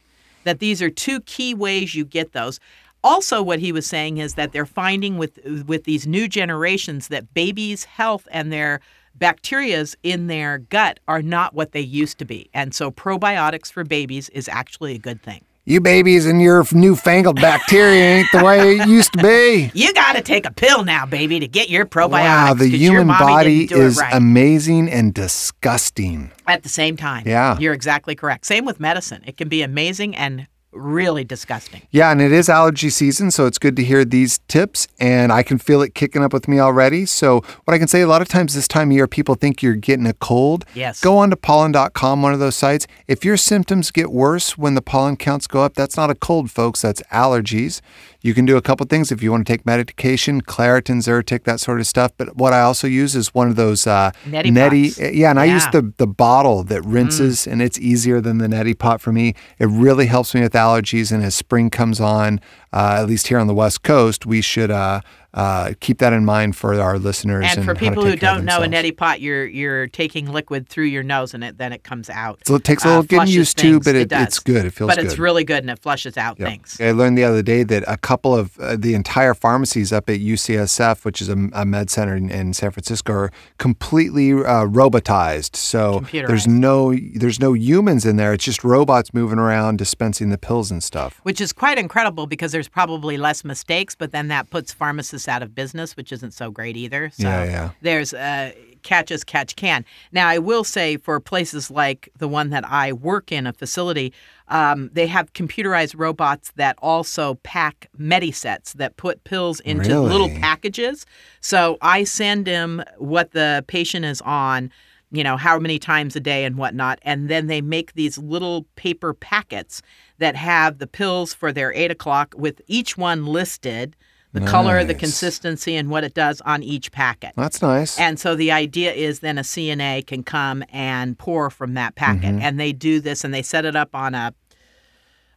That 0.44 0.58
these 0.58 0.80
are 0.80 0.88
two 0.88 1.20
key 1.20 1.52
ways 1.52 1.94
you 1.94 2.06
get 2.06 2.32
those. 2.32 2.58
Also, 3.04 3.42
what 3.42 3.58
he 3.58 3.70
was 3.70 3.86
saying 3.86 4.16
is 4.16 4.34
that 4.34 4.52
they're 4.52 4.64
finding 4.64 5.18
with 5.18 5.38
with 5.66 5.84
these 5.84 6.06
new 6.06 6.26
generations 6.26 7.08
that 7.08 7.34
babies' 7.34 7.84
health 7.84 8.26
and 8.30 8.50
their 8.50 8.80
bacterias 9.18 9.94
in 10.02 10.26
their 10.26 10.58
gut 10.58 11.00
are 11.08 11.22
not 11.22 11.54
what 11.54 11.72
they 11.72 11.80
used 11.80 12.18
to 12.18 12.24
be, 12.24 12.50
and 12.54 12.74
so 12.74 12.90
probiotics 12.90 13.70
for 13.72 13.84
babies 13.84 14.28
is 14.30 14.48
actually 14.48 14.94
a 14.94 14.98
good 14.98 15.22
thing. 15.22 15.44
You 15.66 15.80
babies 15.80 16.26
and 16.26 16.40
your 16.40 16.64
newfangled 16.72 17.36
bacteria 17.36 18.02
ain't 18.16 18.32
the 18.32 18.42
way 18.42 18.76
it 18.76 18.88
used 18.88 19.12
to 19.12 19.22
be. 19.22 19.70
You 19.74 19.92
got 19.92 20.16
to 20.16 20.22
take 20.22 20.46
a 20.46 20.50
pill 20.50 20.84
now, 20.84 21.04
baby, 21.04 21.38
to 21.38 21.46
get 21.46 21.68
your 21.68 21.84
probiotics. 21.84 22.10
Wow, 22.10 22.54
the 22.54 22.66
human 22.66 23.06
body 23.06 23.66
didn't 23.66 23.78
do 23.78 23.82
it 23.84 23.86
is 23.86 23.98
right. 23.98 24.14
amazing 24.14 24.88
and 24.88 25.12
disgusting. 25.12 26.32
at 26.46 26.62
the 26.62 26.68
same 26.68 26.96
time. 26.96 27.24
Yeah. 27.26 27.58
You're 27.58 27.74
exactly 27.74 28.14
correct. 28.14 28.46
Same 28.46 28.64
with 28.64 28.80
medicine. 28.80 29.22
It 29.26 29.36
can 29.36 29.48
be 29.48 29.62
amazing 29.62 30.16
and 30.16 30.46
really 30.72 31.24
disgusting. 31.24 31.82
Yeah, 31.90 32.10
and 32.10 32.20
it 32.20 32.32
is 32.32 32.48
allergy 32.48 32.90
season, 32.90 33.30
so 33.30 33.46
it's 33.46 33.58
good 33.58 33.76
to 33.76 33.84
hear 33.84 34.04
these 34.04 34.38
tips, 34.48 34.88
and 34.98 35.32
I 35.32 35.42
can 35.42 35.58
feel 35.58 35.82
it 35.82 35.94
kicking 35.94 36.22
up 36.22 36.32
with 36.32 36.48
me 36.48 36.60
already. 36.60 37.06
So, 37.06 37.40
what 37.64 37.74
I 37.74 37.78
can 37.78 37.88
say 37.88 38.02
a 38.02 38.06
lot 38.06 38.22
of 38.22 38.28
times 38.28 38.54
this 38.54 38.68
time 38.68 38.90
of 38.90 38.96
year, 38.96 39.06
people 39.06 39.34
think 39.34 39.62
you're 39.62 39.74
getting 39.74 40.06
a 40.06 40.14
cold. 40.14 40.64
Yes. 40.74 41.00
Go 41.00 41.18
on 41.18 41.30
to 41.30 41.36
pollen.com, 41.36 42.22
one 42.22 42.32
of 42.32 42.40
those 42.40 42.56
sites. 42.56 42.86
If 43.06 43.24
your 43.24 43.36
symptoms 43.36 43.90
get 43.90 44.10
worse 44.10 44.56
when 44.56 44.74
the 44.74 44.82
pollen 44.82 45.16
counts 45.16 45.46
go 45.46 45.62
up, 45.62 45.74
that's 45.74 45.96
not 45.96 46.10
a 46.10 46.14
cold, 46.14 46.50
folks, 46.50 46.82
that's 46.82 47.02
allergies. 47.12 47.80
You 48.22 48.34
can 48.34 48.44
do 48.44 48.56
a 48.56 48.62
couple 48.62 48.84
things 48.86 49.10
if 49.10 49.22
you 49.22 49.30
want 49.30 49.46
to 49.46 49.52
take 49.52 49.64
medication, 49.64 50.42
Claritin, 50.42 50.98
Zyrtec, 50.98 51.44
that 51.44 51.60
sort 51.60 51.80
of 51.80 51.86
stuff. 51.86 52.12
But 52.16 52.36
what 52.36 52.52
I 52.52 52.60
also 52.60 52.86
use 52.86 53.16
is 53.16 53.34
one 53.34 53.48
of 53.48 53.56
those 53.56 53.86
uh, 53.86 54.12
Neti 54.26 54.52
neti. 54.52 54.96
pots. 54.96 55.14
Yeah, 55.14 55.30
and 55.30 55.40
I 55.40 55.46
use 55.46 55.66
the 55.72 55.92
the 55.96 56.06
bottle 56.06 56.62
that 56.64 56.82
rinses, 56.84 57.46
and 57.46 57.62
it's 57.62 57.78
easier 57.78 58.20
than 58.20 58.38
the 58.38 58.46
neti 58.46 58.78
pot 58.78 59.00
for 59.00 59.12
me. 59.12 59.34
It 59.58 59.66
really 59.66 60.06
helps 60.06 60.34
me 60.34 60.42
with 60.42 60.52
allergies. 60.52 61.12
And 61.12 61.22
as 61.22 61.34
spring 61.34 61.70
comes 61.70 62.00
on, 62.00 62.40
uh, 62.72 62.98
at 63.00 63.06
least 63.06 63.26
here 63.28 63.38
on 63.38 63.46
the 63.46 63.54
West 63.54 63.82
Coast, 63.82 64.26
we 64.26 64.40
should 64.40 64.70
uh, 64.70 65.00
uh, 65.34 65.72
keep 65.80 65.98
that 65.98 66.12
in 66.12 66.24
mind 66.24 66.56
for 66.56 66.74
our 66.80 66.98
listeners. 66.98 67.46
And 67.48 67.64
for 67.64 67.74
people 67.74 68.04
who 68.04 68.12
take 68.12 68.20
care 68.20 68.30
of 68.30 68.36
don't 68.38 68.44
know, 68.44 68.62
a 68.62 68.66
neti 68.66 68.96
pot, 68.96 69.20
you're 69.20 69.46
you're 69.46 69.86
taking 69.88 70.30
liquid 70.32 70.68
through 70.68 70.84
your 70.86 71.02
nose 71.04 71.34
and 71.34 71.42
it 71.44 71.58
then 71.58 71.72
it 71.72 71.82
comes 71.84 72.08
out. 72.10 72.40
So 72.46 72.54
it 72.56 72.64
takes 72.64 72.84
a 72.84 72.88
Uh, 72.88 72.90
little 72.90 73.02
getting 73.04 73.18
flushes 73.18 73.34
used 73.36 73.58
to, 73.58 73.80
but 73.80 73.94
it- 73.94 74.08
does. 74.08 74.26
it's 74.26 74.38
good. 74.40 74.64
It 74.66 74.72
feels 74.72 74.88
But 74.88 74.98
it's 74.98 75.14
good. 75.14 75.22
really 75.22 75.44
good 75.44 75.58
and 75.64 75.70
it 75.70 75.78
flushes 75.80 76.16
out 76.16 76.36
things. 76.38 76.76
I 76.80 76.90
learned 76.92 77.16
the 77.18 77.24
other 77.24 77.42
day 77.42 77.62
that 77.64 77.84
a 77.86 77.96
couple 77.96 78.34
of 78.34 78.58
uh, 78.58 78.76
the 78.78 78.94
entire 78.94 79.34
pharmacies 79.34 79.92
up 79.92 80.08
at 80.10 80.18
UCSF, 80.20 81.04
which 81.04 81.20
is 81.22 81.28
a, 81.28 81.36
a 81.52 81.64
med 81.64 81.90
center 81.90 82.16
in, 82.16 82.28
in 82.30 82.52
San 82.52 82.70
Francisco, 82.72 83.12
are 83.12 83.32
completely 83.58 84.32
uh, 84.32 84.66
robotized. 84.66 85.54
So 85.56 86.02
there's 86.12 86.46
no 86.48 86.94
there's 87.14 87.38
no 87.38 87.52
humans 87.52 88.04
in 88.04 88.16
there. 88.16 88.32
It's 88.32 88.44
just 88.44 88.64
robots 88.64 89.14
moving 89.14 89.38
around 89.38 89.78
dispensing 89.78 90.30
the 90.30 90.38
pills 90.38 90.70
and 90.72 90.82
stuff. 90.82 91.20
Which 91.22 91.40
is 91.40 91.52
quite 91.52 91.78
incredible 91.78 92.26
because 92.26 92.52
there's 92.60 92.68
probably 92.68 93.16
less 93.16 93.42
mistakes, 93.42 93.94
but 93.94 94.12
then 94.12 94.28
that 94.28 94.50
puts 94.50 94.70
pharmacists 94.70 95.26
out 95.26 95.42
of 95.42 95.54
business, 95.54 95.96
which 95.96 96.12
isn't 96.12 96.32
so 96.32 96.50
great 96.50 96.76
either. 96.76 97.08
So 97.08 97.22
Yeah, 97.22 97.44
yeah. 97.44 97.70
there's 97.80 98.12
uh, 98.12 98.52
catch 98.82 99.10
as 99.10 99.24
catch 99.24 99.56
can. 99.56 99.82
Now, 100.12 100.28
I 100.28 100.36
will 100.36 100.62
say 100.62 100.98
for 100.98 101.18
places 101.20 101.70
like 101.70 102.10
the 102.18 102.28
one 102.28 102.50
that 102.50 102.70
I 102.70 102.92
work 102.92 103.32
in, 103.32 103.46
a 103.46 103.54
facility, 103.54 104.12
um, 104.48 104.90
they 104.92 105.06
have 105.06 105.32
computerized 105.32 105.94
robots 105.96 106.52
that 106.56 106.76
also 106.82 107.36
pack 107.36 107.88
medisets 107.98 108.74
that 108.74 108.98
put 108.98 109.24
pills 109.24 109.60
into 109.60 109.98
little 109.98 110.28
packages. 110.28 111.06
So 111.40 111.78
I 111.80 112.04
send 112.04 112.44
them 112.44 112.84
what 112.98 113.30
the 113.30 113.64
patient 113.68 114.04
is 114.04 114.20
on 114.20 114.70
you 115.10 115.24
know, 115.24 115.36
how 115.36 115.58
many 115.58 115.78
times 115.78 116.14
a 116.14 116.20
day 116.20 116.44
and 116.44 116.56
whatnot. 116.56 116.98
And 117.02 117.28
then 117.28 117.46
they 117.48 117.60
make 117.60 117.94
these 117.94 118.16
little 118.16 118.66
paper 118.76 119.12
packets 119.12 119.82
that 120.18 120.36
have 120.36 120.78
the 120.78 120.86
pills 120.86 121.34
for 121.34 121.52
their 121.52 121.72
eight 121.74 121.90
o'clock 121.90 122.34
with 122.36 122.60
each 122.68 122.96
one 122.96 123.26
listed, 123.26 123.96
the 124.32 124.40
color, 124.42 124.84
the 124.84 124.94
consistency, 124.94 125.74
and 125.74 125.90
what 125.90 126.04
it 126.04 126.14
does 126.14 126.40
on 126.42 126.62
each 126.62 126.92
packet. 126.92 127.32
That's 127.36 127.60
nice. 127.60 127.98
And 127.98 128.20
so 128.20 128.36
the 128.36 128.52
idea 128.52 128.92
is 128.92 129.18
then 129.18 129.38
a 129.38 129.42
CNA 129.42 130.06
can 130.06 130.22
come 130.22 130.62
and 130.72 131.18
pour 131.18 131.50
from 131.50 131.74
that 131.74 131.96
packet. 131.96 132.36
Mhm. 132.36 132.40
And 132.40 132.60
they 132.60 132.72
do 132.72 133.00
this 133.00 133.24
and 133.24 133.34
they 133.34 133.42
set 133.42 133.64
it 133.64 133.74
up 133.74 133.94
on 133.94 134.14
a 134.14 134.32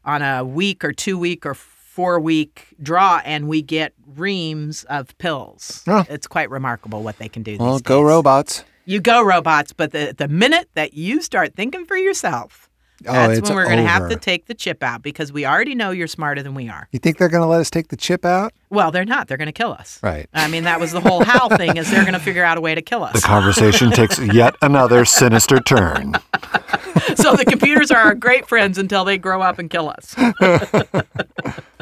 on 0.05 0.21
a 0.21 0.43
week 0.43 0.84
or 0.84 0.91
two 0.91 1.17
week 1.17 1.45
or 1.45 1.53
four 1.55 2.19
week 2.19 2.67
draw 2.82 3.21
and 3.24 3.47
we 3.47 3.61
get 3.61 3.93
reams 4.15 4.84
of 4.86 5.17
pills. 5.17 5.82
Oh. 5.88 6.03
It's 6.09 6.28
quite 6.28 6.49
remarkable 6.49 7.03
what 7.03 7.17
they 7.17 7.30
can 7.30 7.41
do. 7.41 7.57
Well, 7.59 7.80
go 7.80 8.01
days. 8.01 8.07
robots. 8.09 8.63
You 8.86 8.99
go 8.99 9.23
robots, 9.23 9.73
but 9.73 9.91
the, 9.91 10.13
the 10.17 10.27
minute 10.27 10.69
that 10.73 10.93
you 10.93 11.21
start 11.21 11.55
thinking 11.55 11.86
for 11.86 11.95
yourself, 11.95 12.69
Oh, 13.05 13.11
that's 13.11 13.39
it's 13.39 13.49
when 13.49 13.57
we're 13.57 13.65
going 13.65 13.77
to 13.77 13.88
have 13.88 14.09
to 14.09 14.15
take 14.15 14.45
the 14.45 14.53
chip 14.53 14.81
out 14.81 15.01
because 15.01 15.34
we 15.34 15.45
already 15.45 15.75
know 15.75 15.91
you're 15.91 16.07
smarter 16.07 16.41
than 16.41 16.53
we 16.53 16.69
are. 16.69 16.88
You 16.91 16.99
think 16.99 17.17
they're 17.17 17.29
going 17.29 17.41
to 17.41 17.47
let 17.47 17.59
us 17.59 17.69
take 17.69 17.89
the 17.89 17.97
chip 17.97 18.23
out? 18.23 18.53
Well, 18.69 18.91
they're 18.91 19.03
not. 19.03 19.27
They're 19.27 19.38
going 19.38 19.47
to 19.47 19.51
kill 19.51 19.73
us. 19.73 19.99
Right. 20.01 20.29
I 20.34 20.47
mean, 20.47 20.63
that 20.63 20.79
was 20.79 20.91
the 20.91 21.01
whole 21.01 21.23
Hal 21.23 21.49
thing 21.49 21.77
is 21.77 21.91
they're 21.91 22.03
going 22.03 22.13
to 22.13 22.19
figure 22.19 22.43
out 22.43 22.57
a 22.57 22.61
way 22.61 22.75
to 22.75 22.81
kill 22.81 23.03
us. 23.03 23.13
The 23.13 23.21
conversation 23.21 23.91
takes 23.91 24.19
yet 24.19 24.55
another 24.61 25.05
sinister 25.05 25.59
turn. 25.59 26.13
so 27.15 27.36
the 27.36 27.45
computers 27.47 27.91
are 27.91 27.99
our 27.99 28.15
great 28.15 28.47
friends 28.47 28.77
until 28.77 29.03
they 29.03 29.17
grow 29.17 29.41
up 29.41 29.59
and 29.59 29.69
kill 29.69 29.89
us. 29.89 30.15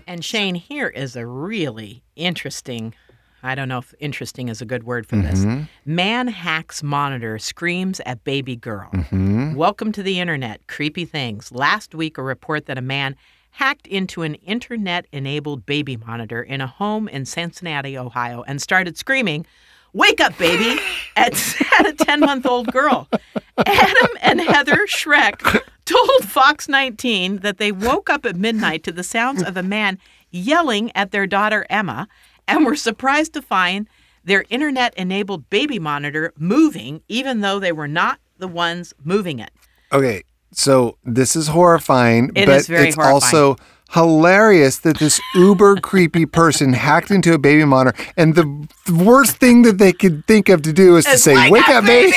and 0.07 0.25
Shane, 0.25 0.55
here 0.55 0.87
is 0.87 1.15
a 1.15 1.25
really 1.25 2.03
interesting. 2.15 2.95
I 3.43 3.55
don't 3.55 3.67
know 3.67 3.79
if 3.79 3.93
interesting 3.99 4.49
is 4.49 4.61
a 4.61 4.65
good 4.65 4.83
word 4.83 5.05
for 5.07 5.15
this. 5.15 5.39
Mhm. 5.45 5.67
Man 5.85 6.27
hacks 6.27 6.83
monitor 6.83 7.39
screams 7.39 7.99
at 8.05 8.23
baby 8.23 8.55
girl. 8.55 8.89
Mhm. 8.93 9.55
Welcome 9.55 9.91
to 9.93 10.03
the 10.03 10.19
internet. 10.19 10.67
Creepy 10.67 11.05
things. 11.05 11.51
Last 11.51 11.95
week, 11.95 12.17
a 12.17 12.23
report 12.23 12.67
that 12.67 12.77
a 12.77 12.81
man 12.81 13.15
hacked 13.51 13.87
into 13.87 14.21
an 14.21 14.35
internet 14.35 15.07
enabled 15.11 15.65
baby 15.65 15.97
monitor 15.97 16.41
in 16.41 16.61
a 16.61 16.67
home 16.67 17.07
in 17.07 17.25
Cincinnati, 17.25 17.97
Ohio, 17.97 18.43
and 18.47 18.61
started 18.61 18.97
screaming, 18.97 19.45
Wake 19.93 20.21
up, 20.21 20.37
baby, 20.37 20.79
at, 21.17 21.33
at 21.79 21.85
a 21.85 21.91
10 21.91 22.21
month 22.21 22.45
old 22.45 22.71
girl. 22.71 23.09
Adam 23.57 24.09
and 24.21 24.39
Heather 24.39 24.87
Schreck 24.87 25.41
told 25.83 26.23
Fox 26.23 26.69
19 26.69 27.39
that 27.39 27.57
they 27.57 27.73
woke 27.73 28.09
up 28.09 28.25
at 28.25 28.37
midnight 28.37 28.83
to 28.83 28.93
the 28.93 29.03
sounds 29.03 29.43
of 29.43 29.57
a 29.57 29.63
man 29.63 29.97
yelling 30.29 30.95
at 30.95 31.11
their 31.11 31.27
daughter 31.27 31.65
Emma 31.69 32.07
and 32.47 32.65
were 32.65 32.75
surprised 32.75 33.33
to 33.33 33.41
find 33.41 33.87
their 34.23 34.45
internet 34.49 34.93
enabled 34.95 35.49
baby 35.49 35.79
monitor 35.79 36.33
moving, 36.37 37.01
even 37.07 37.41
though 37.41 37.59
they 37.59 37.71
were 37.71 37.87
not 37.87 38.19
the 38.37 38.47
ones 38.47 38.93
moving 39.03 39.39
it. 39.39 39.51
Okay, 39.91 40.23
so 40.51 40.97
this 41.03 41.35
is 41.35 41.47
horrifying, 41.47 42.31
It 42.35 42.45
but 42.45 42.57
is 42.59 42.69
it's 42.69 42.95
horrifying. 42.95 43.13
also 43.13 43.55
hilarious 43.93 44.77
that 44.79 44.97
this 44.99 45.19
uber 45.35 45.75
creepy 45.77 46.25
person 46.25 46.71
hacked 46.73 47.11
into 47.11 47.33
a 47.33 47.37
baby 47.37 47.65
monitor, 47.65 47.97
and 48.15 48.35
the 48.35 48.67
worst 48.93 49.37
thing 49.37 49.63
that 49.63 49.79
they 49.79 49.91
could 49.91 50.25
think 50.27 50.47
of 50.49 50.61
to 50.61 50.71
do 50.71 50.95
is 50.97 51.05
to 51.05 51.17
say, 51.17 51.49
"Wake 51.49 51.67
up, 51.67 51.83
baby!" 51.85 52.15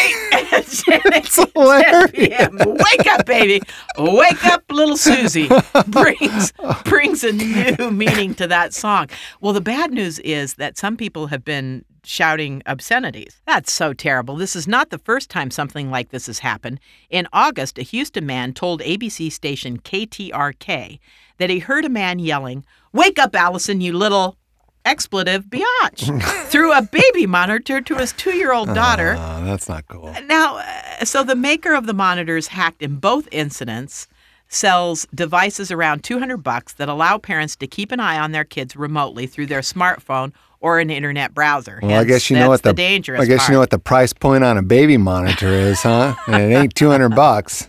it's 0.89 1.37
hilarious. 1.53 2.11
p.m. 2.11 2.59
Wake 2.59 3.07
up, 3.09 3.27
baby. 3.27 3.61
Wake 3.99 4.45
up, 4.47 4.63
little 4.71 4.97
Susie. 4.97 5.49
Brings 5.87 6.53
brings 6.85 7.25
a 7.25 7.33
new 7.33 7.91
meaning 7.91 8.35
to 8.35 8.47
that 8.47 8.75
song. 8.75 9.09
Well, 9.41 9.53
the 9.53 9.61
bad 9.61 9.93
news 9.93 10.19
is 10.21 10.55
that 10.55 10.77
some 10.79 10.97
people 10.97 11.29
have 11.29 11.45
been 11.45 11.85
shouting 12.05 12.63
obscenities. 12.67 13.41
That's 13.47 13.73
so 13.73 13.93
terrible. 13.93 14.37
This 14.37 14.55
is 14.55 14.69
not 14.69 14.91
the 14.91 14.99
first 14.99 15.31
time 15.31 15.51
something 15.51 15.91
like 15.91 16.11
this 16.11 16.27
has 16.27 16.41
happened. 16.41 16.81
In 17.11 17.27
August, 17.33 17.79
a 17.79 17.83
Houston 17.83 18.27
man 18.27 18.53
told 18.53 18.83
ABC 18.83 19.33
station 19.33 19.79
KTRK 19.79 20.99
that 21.39 21.51
he 21.51 21.59
heard 21.61 21.85
a 21.85 21.89
man 21.89 22.19
yelling, 22.19 22.65
"Wake 22.93 23.19
up, 23.19 23.35
Allison, 23.35 23.81
you 23.81 23.93
little 23.93 24.37
expletive 24.85 25.45
biatch," 25.47 26.23
through 26.51 26.73
a 26.73 26.83
baby 26.83 27.27
monitor 27.27 27.81
to 27.81 27.95
his 27.97 28.13
2-year-old 28.15 28.75
daughter. 28.75 29.17
Ah, 29.19 29.43
that's 29.45 29.69
not 29.69 29.87
cool. 29.89 30.15
Now, 30.27 30.59
uh, 30.59 31.05
so 31.05 31.23
the 31.23 31.37
maker 31.37 31.75
of 31.75 31.87
the 31.87 31.95
monitors 31.95 32.49
hacked 32.49 32.83
in 32.83 32.97
both 32.97 33.29
incidents 33.33 34.09
sells 34.49 35.07
devices 35.15 35.71
around 35.71 36.05
200 36.05 36.39
bucks 36.39 36.75
that 36.75 36.89
allow 36.89 37.19
parents 37.19 37.57
to 37.57 37.67
keep 37.67 37.91
an 37.91 38.01
eye 38.01 38.19
on 38.19 38.33
their 38.33 38.45
kids 38.45 38.77
remotely 38.77 39.27
through 39.27 39.47
their 39.47 39.61
smartphone 39.61 40.33
or 40.65 40.79
an 40.79 40.89
internet 40.89 41.35
browser. 41.35 41.79
Well, 41.83 42.01
I 42.01 42.05
guess 42.05 42.31
you 42.31 42.39
know 42.39 42.49
what 42.49 42.63
the, 42.63 42.73
dangerous 42.73 43.21
I 43.21 43.27
guess 43.27 43.41
part. 43.41 43.49
you 43.51 43.53
know 43.53 43.61
what 43.61 43.69
the 43.69 43.79
price 43.79 44.15
point 44.15 44.43
on 44.43 44.57
a 44.57 44.63
baby 44.63 44.97
monitor 44.97 45.49
is, 45.49 45.83
huh? 45.83 46.15
and 46.27 46.37
it 46.37 46.57
ain't 46.57 46.75
two 46.75 46.89
hundred 46.89 47.11
bucks. 47.15 47.69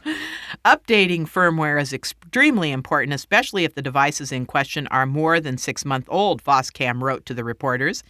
Updating 0.64 1.24
firmware 1.24 1.80
is 1.80 1.92
extremely 1.92 2.72
important, 2.72 3.14
especially 3.14 3.66
if 3.66 3.76
the 3.76 3.82
devices 3.82 4.32
in 4.32 4.46
question 4.46 4.88
are 4.88 5.06
more 5.06 5.42
than 5.42 5.58
six 5.58 5.84
month 5.84 6.06
old, 6.08 6.42
Foscam 6.42 7.02
wrote 7.02 7.26
to 7.26 7.34
the 7.34 7.44
reporters. 7.44 8.02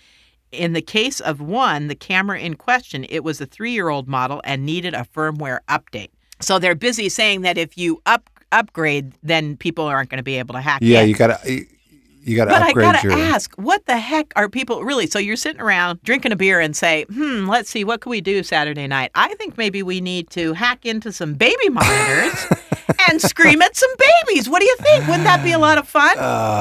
In 0.52 0.74
the 0.74 0.84
case 0.84 1.20
of 1.20 1.42
one, 1.42 1.88
the 1.88 1.96
camera 1.96 2.40
in 2.40 2.54
question, 2.54 3.08
it 3.10 3.24
was 3.24 3.42
a 3.42 3.48
three 3.48 3.72
year 3.72 3.90
old 3.90 4.08
model 4.08 4.40
and 4.44 4.68
needed 4.68 4.94
a 4.94 5.08
firmware 5.16 5.62
update. 5.68 6.10
So 6.42 6.60
they're 6.60 6.76
busy 6.76 7.10
saying 7.10 7.42
that 7.42 7.58
if 7.58 7.76
you 7.76 8.04
up 8.06 8.30
upgrade, 8.52 9.14
then 9.24 9.58
people 9.58 9.86
aren't 9.86 10.12
going 10.12 10.20
to 10.20 10.24
be 10.24 10.38
able 10.38 10.54
to 10.54 10.62
hack 10.62 10.84
it. 10.84 10.86
Yeah, 10.86 11.02
in. 11.02 11.10
you 11.10 11.16
gotta 11.16 11.66
you, 12.26 12.32
you 12.32 12.36
gotta 12.38 12.52
But 12.52 12.62
I 12.64 12.74
gotta 12.74 13.08
your. 13.08 13.18
ask, 13.18 13.54
what 13.56 13.86
the 13.86 13.98
heck 13.98 14.34
are 14.36 14.50
people 14.50 14.84
really? 14.84 15.08
So 15.08 15.20
you're 15.20 15.36
sitting 15.36 15.62
around 15.62 16.02
drinking 16.04 16.32
a 16.32 16.36
beer 16.36 16.60
and 16.60 16.76
say, 16.76 17.06
"Hmm, 17.14 17.48
let's 17.48 17.70
see, 17.70 17.84
what 17.84 18.02
can 18.02 18.10
we 18.10 18.22
do 18.22 18.44
Saturday 18.44 18.88
night?" 18.88 19.12
I 19.16 19.34
think 19.36 19.58
maybe 19.58 19.84
we 19.84 20.02
need 20.02 20.30
to 20.32 20.54
hack 20.54 20.86
into 20.86 21.12
some 21.12 21.34
baby 21.36 21.70
monitors 21.70 22.46
and 23.10 23.22
scream 23.22 23.62
at 23.62 23.76
some 23.76 23.92
babies. 24.28 24.50
What 24.50 24.60
do 24.60 24.66
you 24.66 24.76
think? 24.82 25.06
Wouldn't 25.08 25.24
that 25.26 25.44
be 25.44 25.52
a 25.52 25.60
lot 25.60 25.78
of 25.78 25.88
fun? 25.88 26.16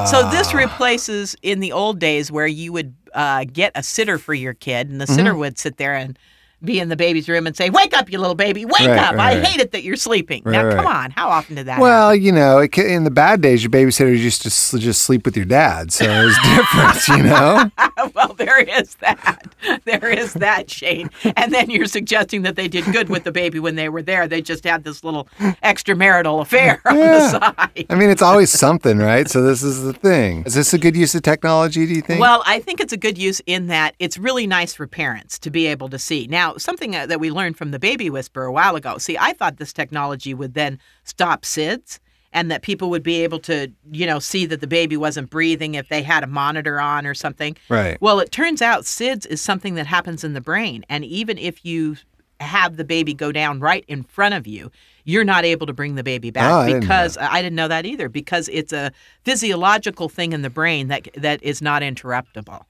so 0.07 0.29
this 0.29 0.49
Ah. 0.53 0.57
replaces 0.57 1.35
in 1.41 1.59
the 1.59 1.71
old 1.71 1.99
days 1.99 2.31
where 2.31 2.47
you 2.47 2.71
would 2.73 2.93
uh, 3.13 3.45
get 3.51 3.71
a 3.75 3.81
sitter 3.83 4.17
for 4.17 4.33
your 4.33 4.53
kid, 4.53 4.89
and 4.89 4.99
the 4.99 5.07
sitter 5.07 5.33
Mhm. 5.33 5.37
would 5.39 5.57
sit 5.57 5.77
there 5.77 5.95
and 5.95 6.19
be 6.63 6.79
in 6.79 6.89
the 6.89 6.95
baby's 6.95 7.27
room 7.29 7.45
and 7.47 7.55
say, 7.55 7.69
"Wake 7.69 7.95
up, 7.95 8.11
you 8.11 8.17
little 8.19 8.35
baby! 8.35 8.65
Wake 8.65 8.79
Right, 8.79 8.89
up! 8.97 9.15
right, 9.15 9.33
I 9.33 9.39
right. 9.39 9.45
hate 9.47 9.59
it 9.61 9.71
that 9.71 9.83
you're 9.83 9.95
sleeping." 9.95 10.41
Now, 10.45 10.71
come 10.71 10.85
on, 10.87 11.11
how 11.11 11.29
often 11.29 11.55
did 11.55 11.67
that? 11.67 11.79
Well, 11.79 12.15
you 12.15 12.31
know, 12.31 12.59
it, 12.59 12.77
in 12.77 13.03
the 13.03 13.11
bad 13.11 13.41
days, 13.41 13.63
your 13.63 13.69
babysitter 13.71 14.17
used 14.17 14.41
to 14.43 14.79
just 14.79 15.01
sleep 15.03 15.25
with 15.25 15.35
your 15.35 15.45
dad, 15.45 15.91
so 15.91 16.05
it 16.05 16.25
was 16.25 16.37
different, 16.55 17.07
you 17.19 17.23
know. 17.29 17.71
well, 18.13 18.33
there 18.33 18.59
is 18.61 18.95
that. 18.95 19.43
There 19.85 20.09
is 20.09 20.33
that, 20.35 20.69
Shane. 20.69 21.09
And 21.35 21.53
then 21.53 21.69
you're 21.69 21.85
suggesting 21.87 22.43
that 22.43 22.55
they 22.55 22.67
did 22.67 22.85
good 22.91 23.09
with 23.09 23.23
the 23.23 23.31
baby 23.31 23.59
when 23.59 23.75
they 23.75 23.89
were 23.89 24.01
there. 24.01 24.27
They 24.27 24.41
just 24.41 24.63
had 24.63 24.83
this 24.83 25.03
little 25.03 25.27
extramarital 25.63 26.41
affair 26.41 26.81
on 26.85 26.95
the 26.97 27.29
side. 27.29 27.85
I 27.89 27.95
mean, 27.95 28.09
it's 28.09 28.21
always 28.21 28.51
something, 28.51 28.97
right? 28.99 29.27
So 29.29 29.41
this 29.41 29.63
is 29.63 29.83
the 29.83 29.93
thing. 29.93 30.43
Is 30.45 30.53
this 30.53 30.73
a 30.73 30.77
good 30.77 30.95
use 30.95 31.15
of 31.15 31.21
technology? 31.23 31.85
Do 31.85 31.93
you 31.93 32.01
think? 32.01 32.21
Well, 32.21 32.43
I 32.45 32.59
think 32.59 32.79
it's 32.79 32.93
a 32.93 32.97
good 32.97 33.17
use 33.17 33.41
in 33.45 33.67
that 33.67 33.95
it's 33.99 34.17
really 34.17 34.47
nice 34.47 34.73
for 34.73 34.87
parents 34.87 35.39
to 35.39 35.49
be 35.49 35.65
able 35.67 35.89
to 35.89 35.99
see. 35.99 36.27
Now, 36.27 36.44
something 36.57 36.95
uh, 36.95 37.05
that 37.07 37.19
we 37.19 37.29
learned 37.31 37.57
from 37.57 37.71
the 37.71 37.79
baby 37.79 38.09
whisperer 38.09 38.45
a 38.45 38.51
while 38.51 38.75
ago. 38.75 38.97
See, 38.97 39.17
I 39.17 39.33
thought 39.33 39.57
this 39.57 39.73
technology 39.73 40.33
would 40.33 40.53
then 40.53 40.79
stop 41.03 41.43
SIDS 41.43 41.99
and 42.31 42.51
that 42.51 42.61
people 42.61 42.89
would 42.89 43.03
be 43.03 43.23
able 43.23 43.39
to, 43.39 43.71
you 43.91 44.05
know, 44.05 44.19
see 44.19 44.45
that 44.45 44.59
the 44.61 44.67
baby 44.67 44.97
wasn't 44.97 45.29
breathing 45.29 45.75
if 45.75 45.87
they 45.89 46.01
had 46.01 46.23
a 46.23 46.27
monitor 46.27 46.79
on 46.81 47.05
or 47.07 47.13
something. 47.13 47.55
Right. 47.69 47.97
Well, 48.01 48.19
it 48.19 48.31
turns 48.31 48.61
out 48.61 48.83
SIDS 48.83 49.25
is 49.27 49.41
something 49.41 49.75
that 49.75 49.87
happens 49.87 50.23
in 50.23 50.33
the 50.33 50.41
brain. 50.41 50.85
And 50.89 51.05
even 51.05 51.37
if 51.37 51.63
you 51.65 51.95
have 52.41 52.75
the 52.75 52.83
baby 52.83 53.13
go 53.13 53.31
down 53.31 53.61
right 53.61 53.85
in 53.87 54.03
front 54.03 54.33
of 54.33 54.45
you, 54.45 54.69
you're 55.05 55.23
not 55.23 55.45
able 55.45 55.65
to 55.67 55.73
bring 55.73 55.95
the 55.95 56.03
baby 56.03 56.29
back 56.31 56.51
Oh, 56.51 56.57
I 56.57 56.67
didn't 56.67 56.81
because 56.81 57.17
I 57.17 57.41
didn't 57.41 57.55
know 57.55 57.69
that 57.69 57.85
either 57.85 58.09
because 58.09 58.49
it's 58.49 58.73
a 58.73 58.91
physiological 59.23 60.09
thing 60.09 60.33
in 60.33 60.41
the 60.41 60.49
brain 60.49 60.87
that 60.89 61.07
that 61.15 61.41
is 61.43 61.61
not 61.61 61.81
interruptible. 61.81 62.63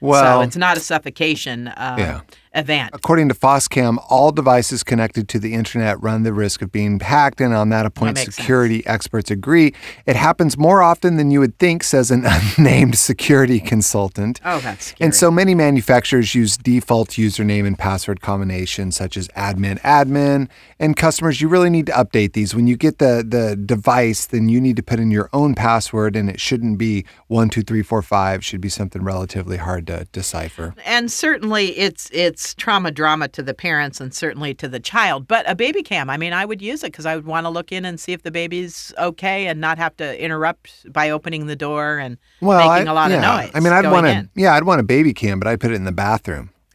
Well- 0.00 0.40
so 0.40 0.40
it's 0.40 0.56
not 0.56 0.76
a 0.76 0.80
suffocation 0.80 1.68
uh, 1.68 1.96
Yeah. 1.98 2.20
Event. 2.54 2.90
According 2.92 3.28
to 3.28 3.34
Foscam, 3.34 4.04
all 4.08 4.32
devices 4.32 4.82
connected 4.82 5.28
to 5.30 5.38
the 5.38 5.54
internet 5.54 6.00
run 6.02 6.22
the 6.22 6.32
risk 6.32 6.62
of 6.62 6.70
being 6.70 7.00
hacked, 7.00 7.40
and 7.40 7.54
on 7.54 7.70
that, 7.70 7.86
a 7.86 7.90
point 7.90 8.18
sense. 8.18 8.34
security 8.34 8.86
experts 8.86 9.30
agree. 9.30 9.74
It 10.06 10.16
happens 10.16 10.58
more 10.58 10.82
often 10.82 11.16
than 11.16 11.30
you 11.30 11.40
would 11.40 11.58
think, 11.58 11.82
says 11.82 12.10
an 12.10 12.24
unnamed 12.58 12.98
security 12.98 13.60
consultant. 13.60 14.40
Oh, 14.44 14.60
that's 14.60 14.86
scary. 14.86 15.06
And 15.06 15.14
so 15.14 15.30
many 15.30 15.54
manufacturers 15.54 16.34
use 16.34 16.56
default 16.56 17.10
username 17.10 17.66
and 17.66 17.78
password 17.78 18.20
combinations 18.20 18.96
such 18.96 19.16
as 19.16 19.28
admin 19.28 19.80
admin. 19.80 20.48
And 20.78 20.96
customers, 20.96 21.40
you 21.40 21.48
really 21.48 21.70
need 21.70 21.86
to 21.86 21.92
update 21.92 22.32
these. 22.32 22.54
When 22.54 22.66
you 22.66 22.76
get 22.76 22.98
the, 22.98 23.24
the 23.26 23.56
device, 23.56 24.26
then 24.26 24.48
you 24.48 24.60
need 24.60 24.76
to 24.76 24.82
put 24.82 24.98
in 24.98 25.10
your 25.10 25.30
own 25.32 25.54
password 25.54 26.16
and 26.16 26.28
it 26.28 26.40
shouldn't 26.40 26.78
be 26.78 27.04
one, 27.28 27.48
two, 27.48 27.62
three, 27.62 27.82
four, 27.82 28.02
five. 28.02 28.40
It 28.40 28.44
should 28.44 28.60
be 28.60 28.68
something 28.68 29.02
relatively 29.02 29.56
hard 29.56 29.86
to 29.86 30.06
decipher. 30.12 30.74
and 30.84 31.10
certainly 31.10 31.78
it's 31.78 32.10
it's 32.12 32.41
trauma 32.54 32.90
drama 32.90 33.28
to 33.28 33.42
the 33.42 33.54
parents 33.54 34.00
and 34.00 34.12
certainly 34.14 34.54
to 34.54 34.68
the 34.68 34.80
child. 34.80 35.26
But 35.28 35.48
a 35.48 35.54
baby 35.54 35.82
cam, 35.82 36.10
I 36.10 36.16
mean, 36.16 36.32
I 36.32 36.44
would 36.44 36.60
use 36.62 36.82
it 36.82 36.92
because 36.92 37.06
I 37.06 37.14
would 37.16 37.26
want 37.26 37.44
to 37.46 37.50
look 37.50 37.72
in 37.72 37.84
and 37.84 37.98
see 37.98 38.12
if 38.12 38.22
the 38.22 38.30
baby's 38.30 38.92
okay 38.98 39.46
and 39.46 39.60
not 39.60 39.78
have 39.78 39.96
to 39.96 40.22
interrupt 40.22 40.92
by 40.92 41.10
opening 41.10 41.46
the 41.46 41.56
door 41.56 41.98
and 41.98 42.18
Well, 42.40 42.58
making 42.58 42.88
I, 42.88 42.90
a 42.90 42.94
lot 42.94 43.10
yeah. 43.10 43.16
of 43.16 43.22
noise. 43.22 43.50
I 43.54 43.60
mean, 43.60 43.72
I'd 43.72 43.90
want 43.90 44.06
to, 44.06 44.28
yeah, 44.34 44.54
I'd 44.54 44.64
want 44.64 44.80
a 44.80 44.84
baby 44.84 45.14
cam, 45.14 45.38
but 45.38 45.48
I'd 45.48 45.60
put 45.60 45.70
it 45.70 45.74
in 45.74 45.84
the 45.84 45.92
bathroom. 45.92 46.50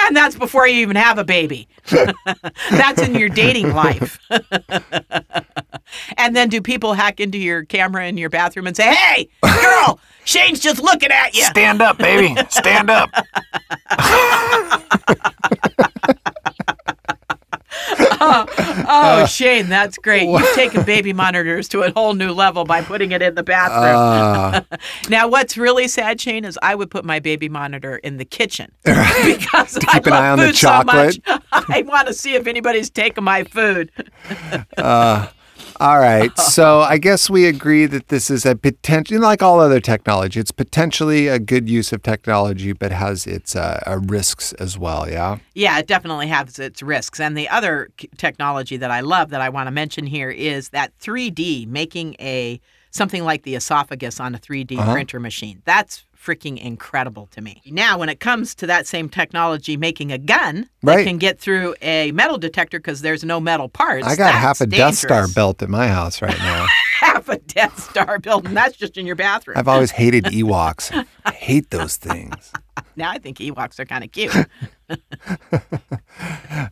and 0.00 0.16
that's 0.16 0.36
before 0.36 0.66
you 0.68 0.80
even 0.80 0.96
have 0.96 1.18
a 1.18 1.24
baby. 1.24 1.68
that's 2.70 3.02
in 3.02 3.14
your 3.14 3.28
dating 3.28 3.74
life. 3.74 4.18
and 6.16 6.34
then 6.36 6.48
do 6.48 6.60
people 6.60 6.94
hack 6.94 7.20
into 7.20 7.38
your 7.38 7.64
camera 7.64 8.06
in 8.06 8.16
your 8.16 8.30
bathroom 8.30 8.66
and 8.66 8.76
say, 8.76 8.94
"Hey, 8.94 9.28
girl, 9.42 9.98
Shane's 10.24 10.60
just 10.60 10.82
looking 10.82 11.10
at 11.10 11.34
you." 11.34 11.44
Stand 11.44 11.82
up, 11.82 11.98
baby. 11.98 12.34
Stand 12.50 12.90
up. 12.90 13.10
oh, 18.20 18.46
oh, 18.88 19.26
Shane, 19.26 19.68
that's 19.68 19.96
great. 19.98 20.28
You've 20.28 20.52
taken 20.54 20.82
baby 20.84 21.12
monitors 21.12 21.68
to 21.68 21.82
a 21.82 21.90
whole 21.92 22.14
new 22.14 22.32
level 22.32 22.64
by 22.64 22.82
putting 22.82 23.12
it 23.12 23.22
in 23.22 23.34
the 23.34 23.42
bathroom. 23.42 23.94
Ah. 23.96 24.64
now, 25.08 25.28
what's 25.28 25.56
really 25.56 25.88
sad, 25.88 26.20
Shane, 26.20 26.44
is 26.44 26.58
I 26.62 26.74
would 26.74 26.90
put 26.90 27.04
my 27.04 27.18
baby 27.20 27.48
monitor 27.48 27.96
in 27.98 28.16
the 28.16 28.24
kitchen 28.24 28.72
because 28.84 29.74
To 29.74 29.86
I 29.88 29.92
keep 29.94 30.06
an 30.06 30.12
love 30.12 30.22
eye 30.22 30.30
on 30.30 30.38
the 30.38 30.46
food 30.46 30.56
so 30.56 30.82
much. 30.84 31.22
chocolate. 31.22 31.42
I 31.52 31.82
want 31.82 32.08
to 32.08 32.14
see 32.14 32.34
if 32.34 32.46
anybody's 32.46 32.90
taking 32.90 33.24
my 33.24 33.44
food. 33.44 33.90
Uh, 34.76 35.28
all 35.80 35.98
right. 35.98 36.30
So 36.38 36.80
I 36.80 36.98
guess 36.98 37.30
we 37.30 37.46
agree 37.46 37.86
that 37.86 38.08
this 38.08 38.30
is 38.30 38.44
a 38.46 38.56
potential, 38.56 39.20
like 39.20 39.42
all 39.42 39.60
other 39.60 39.80
technology, 39.80 40.40
it's 40.40 40.50
potentially 40.50 41.28
a 41.28 41.38
good 41.38 41.68
use 41.68 41.92
of 41.92 42.02
technology, 42.02 42.72
but 42.72 42.90
has 42.90 43.26
its 43.26 43.54
uh, 43.54 43.80
uh, 43.86 43.98
risks 44.06 44.52
as 44.54 44.76
well. 44.78 45.08
Yeah. 45.08 45.38
Yeah, 45.54 45.78
it 45.78 45.86
definitely 45.86 46.28
has 46.28 46.58
its 46.58 46.82
risks. 46.82 47.20
And 47.20 47.36
the 47.36 47.48
other 47.48 47.90
technology 48.16 48.76
that 48.76 48.90
I 48.90 49.00
love 49.00 49.30
that 49.30 49.40
I 49.40 49.48
want 49.50 49.66
to 49.68 49.70
mention 49.70 50.06
here 50.06 50.30
is 50.30 50.70
that 50.70 50.92
3D, 50.98 51.66
making 51.66 52.16
a 52.20 52.60
something 52.90 53.22
like 53.22 53.42
the 53.42 53.54
esophagus 53.54 54.18
on 54.18 54.34
a 54.34 54.38
3D 54.38 54.78
Uh-huh. 54.78 54.92
printer 54.92 55.20
machine. 55.20 55.60
That's 55.64 56.04
freaking 56.22 56.58
incredible 56.58 57.26
to 57.28 57.40
me. 57.40 57.62
Now, 57.66 57.98
when 57.98 58.08
it 58.08 58.20
comes 58.20 58.54
to 58.56 58.66
that 58.66 58.86
same 58.86 59.08
technology 59.08 59.76
making 59.76 60.12
a 60.12 60.18
gun 60.18 60.68
that 60.82 61.04
can 61.04 61.18
get 61.18 61.38
through 61.38 61.74
a 61.80 62.12
metal 62.12 62.38
detector 62.38 62.78
because 62.78 63.00
there's 63.00 63.24
no 63.24 63.40
metal 63.40 63.68
parts. 63.68 64.06
I 64.06 64.16
got 64.16 64.34
half 64.34 64.60
a 64.60 64.66
that's 64.66 64.78
Death 64.78 64.94
Star 64.96 65.08
dangerous. 65.20 65.34
belt 65.34 65.62
at 65.62 65.68
my 65.68 65.88
house 65.88 66.20
right 66.20 66.38
now. 66.38 66.66
half 67.00 67.28
a 67.28 67.38
Death 67.38 67.90
Star 67.90 68.18
building. 68.18 68.54
That's 68.54 68.76
just 68.76 68.96
in 68.96 69.06
your 69.06 69.16
bathroom. 69.16 69.56
I've 69.56 69.68
always 69.68 69.90
hated 70.02 70.24
Ewoks. 70.24 71.06
I 71.24 71.32
hate 71.32 71.70
those 71.70 71.96
things. 71.96 72.52
now 72.96 73.10
I 73.10 73.18
think 73.18 73.38
Ewoks 73.38 73.78
are 73.78 73.86
kind 73.86 74.04
of 74.04 74.12
cute. 74.12 74.34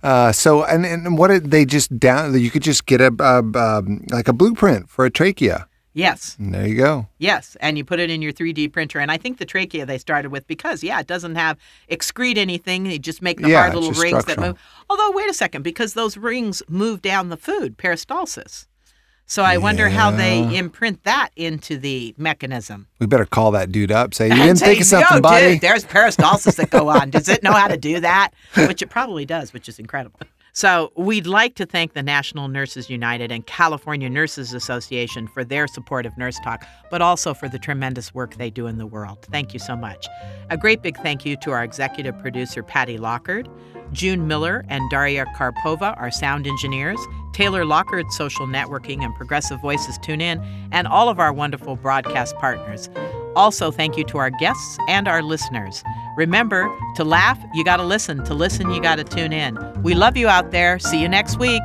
Uh, 0.03 0.32
so, 0.32 0.64
and, 0.64 0.84
and 0.84 1.16
what 1.18 1.28
did 1.28 1.51
they 1.51 1.64
just 1.64 1.97
down? 1.99 2.38
You 2.38 2.51
could 2.51 2.62
just 2.62 2.86
get 2.86 3.01
a, 3.01 3.12
a 3.20 3.38
um, 3.59 4.05
like 4.11 4.28
a 4.28 4.32
blueprint 4.32 4.88
for 4.88 5.05
a 5.05 5.11
trachea. 5.11 5.68
Yes. 5.97 6.36
And 6.38 6.55
there 6.55 6.66
you 6.68 6.76
go. 6.76 7.09
Yes, 7.18 7.57
and 7.61 7.76
you 7.76 7.84
put 7.84 7.99
it 7.99 8.11
in 8.11 8.22
your 8.22 8.32
3D 8.32 8.72
printer. 8.72 9.01
And 9.01 9.11
I 9.11 9.16
think 9.16 9.38
the 9.38 9.44
trachea 9.44 9.84
they 9.84 9.99
started 9.99 10.30
with 10.30 10.47
because, 10.47 10.84
yeah, 10.84 11.01
it 11.01 11.07
doesn't 11.09 11.34
have 11.34 11.59
excrete 11.90 12.36
anything. 12.36 12.84
They 12.84 12.99
just 12.99 13.22
make 13.22 13.40
the 13.40 13.49
Yeah, 13.49 13.62
hard 13.62 13.74
little 13.74 13.92
rings 13.92 14.24
that 14.26 14.38
move. 14.38 14.57
Although, 14.88 15.11
wait 15.12 15.28
a 15.28 15.34
second, 15.34 15.62
because 15.62 15.94
those 15.94 16.16
rings 16.16 16.62
move 16.68 17.03
down 17.03 17.30
the 17.30 17.36
food, 17.36 17.76
peristalsis. 17.78 18.66
So 19.28 19.42
I 19.42 19.57
wonder 19.59 19.88
how 19.88 20.12
they 20.12 20.57
imprint 20.57 21.03
that 21.03 21.30
into 21.34 21.78
the 21.78 22.14
mechanism. 22.16 22.86
We 23.01 23.07
better 23.09 23.26
call 23.26 23.51
that 23.53 23.72
dude 23.72 23.90
up. 23.90 24.14
Say, 24.14 24.28
you 24.28 24.34
didn't 24.36 24.59
say, 24.59 24.66
think 24.66 24.80
of 24.82 24.86
something, 24.86 25.16
"Yo, 25.16 25.20
buddy. 25.20 25.55
Dude, 25.55 25.62
there's 25.62 25.84
peristalsis 25.84 26.55
that 26.57 26.70
go 26.70 26.88
on. 26.88 27.11
Does 27.11 27.28
it 27.28 27.42
know 27.42 27.53
how 27.53 27.66
to 27.66 27.76
do 27.76 27.99
that? 28.01 28.30
Which 28.55 28.82
it 28.82 28.86
probably 28.88 29.24
does, 29.26 29.53
which 29.53 29.68
is 29.68 29.80
incredible. 29.80 30.20
So 30.57 30.90
we'd 30.96 31.26
like 31.26 31.54
to 31.57 31.66
thank 31.66 31.92
the 31.92 32.02
National 32.02 32.48
Nurses 32.48 32.88
United 32.88 33.30
and 33.30 33.46
California 33.46 34.09
Nurses 34.09 34.54
Association 34.54 35.28
for 35.28 35.44
their 35.44 35.66
support 35.66 36.07
of 36.07 36.16
Nurse 36.16 36.38
Talk, 36.42 36.66
but 36.90 37.02
also 37.02 37.34
for 37.34 37.46
the 37.46 37.59
tremendous 37.59 38.14
work 38.14 38.36
they 38.36 38.48
do 38.48 38.66
in 38.66 38.78
the 38.78 38.86
world. 38.86 39.18
Thank 39.30 39.52
you 39.52 39.61
so 39.61 39.76
much. 39.76 40.07
A 40.48 40.57
great 40.57 40.80
big 40.80 40.96
thank 41.02 41.26
you 41.26 41.36
to 41.42 41.50
our 41.50 41.62
executive 41.62 42.18
producer, 42.20 42.62
Patty 42.62 42.96
Lockard, 42.96 43.50
June 43.93 44.26
Miller 44.26 44.64
and 44.68 44.89
Daria 44.91 45.26
Karpova, 45.37 45.97
are 45.99 46.11
sound 46.11 46.47
engineers, 46.47 46.99
Taylor 47.32 47.64
Lockard, 47.64 48.11
social 48.12 48.47
networking 48.47 49.05
and 49.05 49.14
progressive 49.14 49.61
voices 49.61 49.99
tune 49.99 50.20
in, 50.20 50.43
and 50.72 50.87
all 50.87 51.09
of 51.09 51.18
our 51.18 51.32
wonderful 51.32 51.76
broadcast 51.76 52.34
partners. 52.37 52.89
Also, 53.34 53.70
thank 53.70 53.99
you 53.99 54.05
to 54.05 54.18
our 54.18 54.30
guests 54.30 54.78
and 54.89 55.07
our 55.07 55.22
listeners. 55.22 55.84
Remember, 56.16 56.74
to 56.95 57.05
laugh, 57.05 57.39
you 57.53 57.62
got 57.62 57.76
to 57.76 57.84
listen. 57.84 58.24
To 58.24 58.32
listen, 58.32 58.70
you 58.70 58.80
got 58.80 58.97
to 58.97 59.05
tune 59.05 59.32
in. 59.32 59.59
We 59.82 59.95
love 59.95 60.16
you 60.16 60.28
out 60.28 60.51
there. 60.51 60.78
See 60.78 61.01
you 61.01 61.09
next 61.09 61.39
week. 61.39 61.62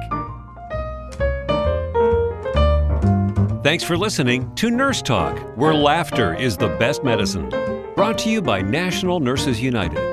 Thanks 3.64 3.84
for 3.84 3.96
listening 3.96 4.54
to 4.56 4.70
Nurse 4.70 5.02
Talk, 5.02 5.38
where 5.56 5.74
laughter 5.74 6.34
is 6.34 6.58
the 6.58 6.70
best 6.80 7.04
medicine. 7.04 7.48
Brought 7.96 8.18
to 8.20 8.30
you 8.30 8.42
by 8.42 8.62
National 8.62 9.20
Nurses 9.22 9.62
United. 9.62 10.11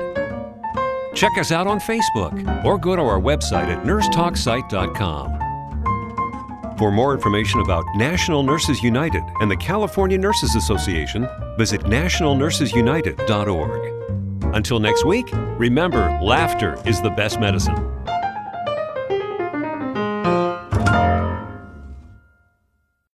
Check 1.19 1.37
us 1.37 1.51
out 1.51 1.67
on 1.67 1.79
Facebook 1.81 2.63
or 2.63 2.77
go 2.77 2.95
to 2.95 3.01
our 3.01 3.19
website 3.19 3.67
at 3.67 3.83
nursetalksite.com. 3.83 6.77
For 6.77 6.93
more 6.93 7.13
information 7.13 7.59
about 7.59 7.83
National 7.97 8.41
Nurses 8.41 8.81
United 8.81 9.21
and 9.41 9.51
the 9.51 9.57
California 9.57 10.17
Nurses 10.17 10.55
Association, 10.55 11.27
visit 11.57 11.81
nationalnursesunited.org. 11.81 14.55
Until 14.55 14.79
next 14.79 15.03
week, 15.03 15.27
remember 15.57 16.17
laughter 16.23 16.81
is 16.85 17.01
the 17.01 17.09
best 17.09 17.41
medicine. 17.41 17.75